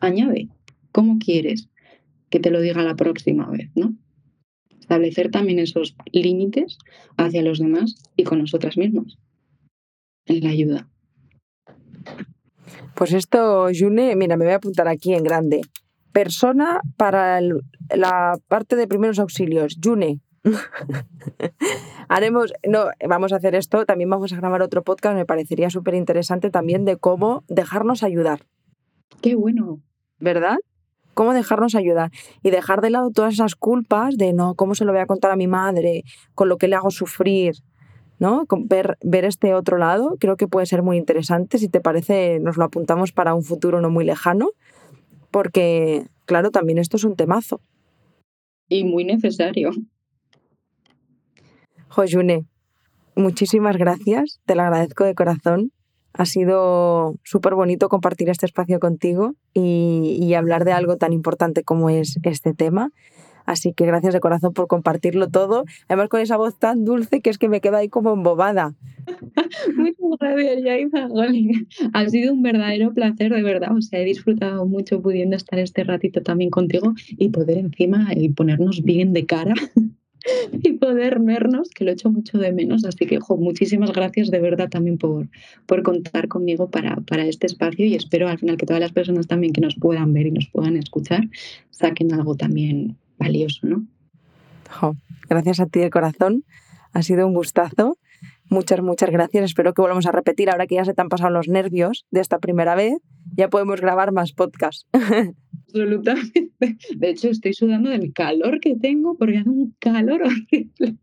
añade, 0.00 0.48
¿cómo 0.92 1.18
quieres 1.18 1.68
que 2.30 2.40
te 2.40 2.50
lo 2.50 2.60
diga 2.62 2.82
la 2.82 2.96
próxima 2.96 3.48
vez? 3.50 3.70
¿no? 3.74 3.94
Establecer 4.80 5.30
también 5.30 5.58
esos 5.58 5.94
límites 6.10 6.78
hacia 7.18 7.42
los 7.42 7.58
demás 7.58 7.96
y 8.16 8.24
con 8.24 8.38
nosotras 8.38 8.78
mismas 8.78 9.18
en 10.24 10.42
la 10.42 10.50
ayuda. 10.50 10.88
Pues 12.94 13.12
esto, 13.12 13.68
June, 13.78 14.16
mira, 14.16 14.38
me 14.38 14.46
voy 14.46 14.54
a 14.54 14.56
apuntar 14.56 14.88
aquí 14.88 15.12
en 15.12 15.22
grande. 15.22 15.60
Persona 16.12 16.80
para 16.96 17.42
la 17.42 18.38
parte 18.48 18.74
de 18.74 18.88
primeros 18.88 19.18
auxilios. 19.18 19.76
June, 19.84 20.20
Haremos, 22.08 22.52
no, 22.66 22.86
vamos 23.06 23.32
a 23.32 23.36
hacer 23.36 23.54
esto, 23.54 23.84
también 23.84 24.10
vamos 24.10 24.32
a 24.32 24.36
grabar 24.36 24.62
otro 24.62 24.82
podcast, 24.82 25.16
me 25.16 25.26
parecería 25.26 25.70
súper 25.70 25.94
interesante 25.94 26.50
también 26.50 26.84
de 26.84 26.96
cómo 26.96 27.44
dejarnos 27.48 28.02
ayudar. 28.02 28.40
Qué 29.20 29.34
bueno. 29.34 29.80
¿Verdad? 30.18 30.56
Cómo 31.14 31.34
dejarnos 31.34 31.74
ayudar 31.74 32.10
y 32.42 32.50
dejar 32.50 32.80
de 32.80 32.90
lado 32.90 33.10
todas 33.10 33.34
esas 33.34 33.54
culpas 33.54 34.16
de 34.16 34.32
no, 34.32 34.54
cómo 34.54 34.74
se 34.74 34.84
lo 34.84 34.92
voy 34.92 35.00
a 35.00 35.06
contar 35.06 35.30
a 35.30 35.36
mi 35.36 35.46
madre, 35.46 36.04
con 36.34 36.48
lo 36.48 36.58
que 36.58 36.68
le 36.68 36.76
hago 36.76 36.90
sufrir, 36.90 37.56
¿no? 38.18 38.44
Ver, 38.64 38.98
ver 39.02 39.24
este 39.24 39.54
otro 39.54 39.78
lado 39.78 40.16
creo 40.20 40.36
que 40.36 40.48
puede 40.48 40.66
ser 40.66 40.82
muy 40.82 40.96
interesante. 40.96 41.58
Si 41.58 41.68
te 41.68 41.80
parece, 41.80 42.38
nos 42.40 42.56
lo 42.56 42.64
apuntamos 42.64 43.12
para 43.12 43.34
un 43.34 43.42
futuro 43.42 43.80
no 43.80 43.90
muy 43.90 44.04
lejano, 44.04 44.50
porque, 45.30 46.06
claro, 46.24 46.50
también 46.50 46.78
esto 46.78 46.96
es 46.96 47.04
un 47.04 47.16
temazo. 47.16 47.60
Y 48.68 48.84
muy 48.84 49.04
necesario. 49.04 49.70
Jojune, 51.96 52.44
muchísimas 53.14 53.78
gracias, 53.78 54.38
te 54.44 54.54
lo 54.54 54.60
agradezco 54.60 55.04
de 55.04 55.14
corazón. 55.14 55.72
Ha 56.12 56.26
sido 56.26 57.14
súper 57.24 57.54
bonito 57.54 57.88
compartir 57.88 58.28
este 58.28 58.44
espacio 58.44 58.80
contigo 58.80 59.34
y, 59.54 60.34
hablar 60.34 60.66
de 60.66 60.72
algo 60.72 60.98
tan 60.98 61.14
importante 61.14 61.62
como 61.62 61.88
es 61.88 62.18
este 62.22 62.52
tema. 62.52 62.90
Así 63.46 63.72
que 63.72 63.86
gracias 63.86 64.12
de 64.12 64.20
corazón 64.20 64.52
por 64.52 64.66
compartirlo 64.66 65.28
todo. 65.28 65.64
Además 65.88 66.10
con 66.10 66.20
esa 66.20 66.36
voz 66.36 66.58
tan 66.58 66.84
dulce 66.84 67.22
que 67.22 67.30
es 67.30 67.38
que 67.38 67.48
me 67.48 67.62
quedo 67.62 67.78
ahí 67.78 67.88
como 67.88 68.12
embobada. 68.12 68.74
Muchas 69.76 70.18
gracias, 70.20 70.64
Yaiza. 70.64 71.08
Ha 71.94 72.08
sido 72.10 72.34
un 72.34 72.42
verdadero 72.42 72.92
placer, 72.92 73.32
de 73.32 73.42
verdad. 73.42 73.74
O 73.74 73.80
sea, 73.80 74.00
he 74.00 74.04
disfrutado 74.04 74.66
mucho 74.66 75.00
pudiendo 75.00 75.34
estar 75.36 75.58
este 75.58 75.82
ratito 75.84 76.20
también 76.22 76.50
contigo 76.50 76.92
y 77.08 77.30
poder 77.30 77.56
encima 77.56 78.08
y 78.14 78.28
ponernos 78.28 78.82
bien 78.82 79.14
de 79.14 79.24
cara 79.24 79.54
y 80.52 80.72
poder 80.74 81.20
vernos, 81.20 81.70
que 81.70 81.84
lo 81.84 81.92
echo 81.92 82.10
mucho 82.10 82.38
de 82.38 82.52
menos. 82.52 82.84
Así 82.84 83.06
que, 83.06 83.18
ojo, 83.18 83.36
muchísimas 83.36 83.92
gracias 83.92 84.30
de 84.30 84.40
verdad 84.40 84.68
también 84.68 84.98
por, 84.98 85.28
por 85.66 85.82
contar 85.82 86.28
conmigo 86.28 86.70
para, 86.70 86.96
para 86.96 87.26
este 87.26 87.46
espacio 87.46 87.86
y 87.86 87.94
espero 87.94 88.28
al 88.28 88.38
final 88.38 88.56
que 88.56 88.66
todas 88.66 88.80
las 88.80 88.92
personas 88.92 89.26
también 89.26 89.52
que 89.52 89.60
nos 89.60 89.76
puedan 89.76 90.12
ver 90.12 90.26
y 90.26 90.30
nos 90.32 90.48
puedan 90.48 90.76
escuchar 90.76 91.28
saquen 91.70 92.12
algo 92.12 92.34
también 92.36 92.96
valioso, 93.18 93.66
¿no? 93.66 93.86
gracias 95.28 95.60
a 95.60 95.66
ti 95.66 95.80
de 95.80 95.90
corazón. 95.90 96.44
Ha 96.92 97.02
sido 97.02 97.26
un 97.26 97.34
gustazo. 97.34 97.98
Muchas, 98.48 98.80
muchas 98.80 99.10
gracias. 99.10 99.44
Espero 99.44 99.74
que 99.74 99.82
volvamos 99.82 100.06
a 100.06 100.12
repetir 100.12 100.50
ahora 100.50 100.66
que 100.66 100.76
ya 100.76 100.84
se 100.84 100.94
te 100.94 101.00
han 101.02 101.08
pasado 101.08 101.30
los 101.30 101.48
nervios 101.48 102.06
de 102.10 102.20
esta 102.20 102.38
primera 102.38 102.74
vez. 102.74 102.96
Ya 103.36 103.48
podemos 103.48 103.80
grabar 103.80 104.12
más 104.12 104.32
podcasts. 104.32 104.86
Absolutamente. 105.68 106.76
De 106.96 107.10
hecho, 107.10 107.28
estoy 107.28 107.52
sudando 107.52 107.90
del 107.90 108.12
calor 108.12 108.60
que 108.60 108.76
tengo 108.76 109.16
porque 109.16 109.38
hace 109.38 109.48
un 109.50 109.74
calor 109.78 110.22
horrible. 110.24 110.96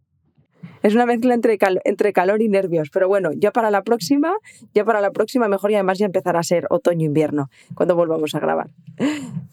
Es 0.82 0.96
una 0.96 1.06
mezcla 1.06 1.34
entre, 1.34 1.58
entre 1.86 2.14
calor 2.14 2.42
y 2.42 2.50
nervios, 2.50 2.90
pero 2.92 3.08
bueno, 3.08 3.32
ya 3.34 3.52
para 3.52 3.72
la 3.72 3.84
próxima, 3.84 4.34
ya 4.74 4.84
para 4.84 5.02
la 5.02 5.12
próxima 5.12 5.48
mejor 5.48 5.72
y 5.72 5.76
además 5.76 5.98
ya 5.98 6.06
empezará 6.06 6.40
a 6.40 6.44
ser 6.44 6.68
otoño-invierno 6.70 7.50
cuando 7.76 7.96
volvamos 7.96 8.36
a 8.36 8.40
grabar. 8.40 8.70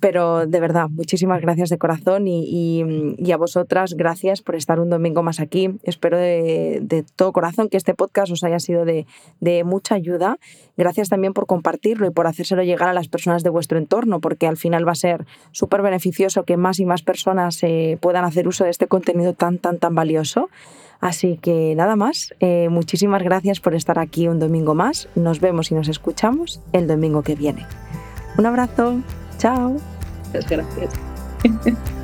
Pero 0.00 0.46
de 0.46 0.60
verdad, 0.60 0.88
muchísimas 0.88 1.40
gracias 1.40 1.68
de 1.68 1.78
corazón 1.78 2.26
y, 2.26 2.82
y, 3.18 3.32
a 3.32 3.36
vosotras, 3.36 3.94
gracias 3.94 4.42
por 4.42 4.56
estar 4.56 4.80
un 4.80 4.90
domingo 4.90 5.22
más 5.22 5.40
aquí. 5.40 5.78
Espero 5.82 6.18
de, 6.18 6.80
de 6.82 7.02
todo 7.02 7.32
corazón 7.32 7.68
que 7.68 7.76
este 7.76 7.94
podcast 7.94 8.32
os 8.32 8.42
haya 8.44 8.58
sido 8.58 8.84
de, 8.84 9.06
de 9.40 9.64
mucha 9.64 9.94
ayuda. 9.94 10.38
Gracias 10.76 11.08
también 11.08 11.32
por 11.32 11.46
compartirlo 11.46 12.06
y 12.06 12.10
por 12.10 12.26
hacérselo 12.26 12.62
llegar 12.62 12.88
a 12.88 12.94
las 12.94 13.08
personas 13.08 13.42
de 13.42 13.50
vuestro 13.50 13.78
entorno, 13.78 14.20
porque 14.20 14.46
al 14.46 14.56
final 14.56 14.86
va 14.86 14.92
a 14.92 14.96
ser 14.96 15.26
súper 15.52 15.82
beneficioso 15.82 16.44
que 16.44 16.56
más 16.56 16.80
y 16.80 16.86
más 16.86 17.02
personas 17.02 17.62
eh, 17.62 17.98
puedan 18.00 18.24
hacer 18.24 18.48
uso 18.48 18.64
de 18.64 18.70
este 18.70 18.86
contenido 18.86 19.34
tan, 19.34 19.58
tan, 19.58 19.78
tan 19.78 19.94
valioso. 19.94 20.48
Así 21.00 21.38
que 21.38 21.74
nada 21.74 21.96
más, 21.96 22.34
eh, 22.40 22.68
muchísimas 22.70 23.22
gracias 23.22 23.60
por 23.60 23.74
estar 23.74 23.98
aquí 23.98 24.28
un 24.28 24.38
domingo 24.38 24.74
más. 24.74 25.08
Nos 25.14 25.40
vemos 25.40 25.70
y 25.70 25.74
nos 25.74 25.88
escuchamos 25.88 26.60
el 26.72 26.86
domingo 26.86 27.22
que 27.22 27.34
viene. 27.34 27.66
Un 28.36 28.46
abrazo, 28.46 29.00
chao. 29.38 29.76
Muchas 30.26 30.48
gracias. 30.48 30.92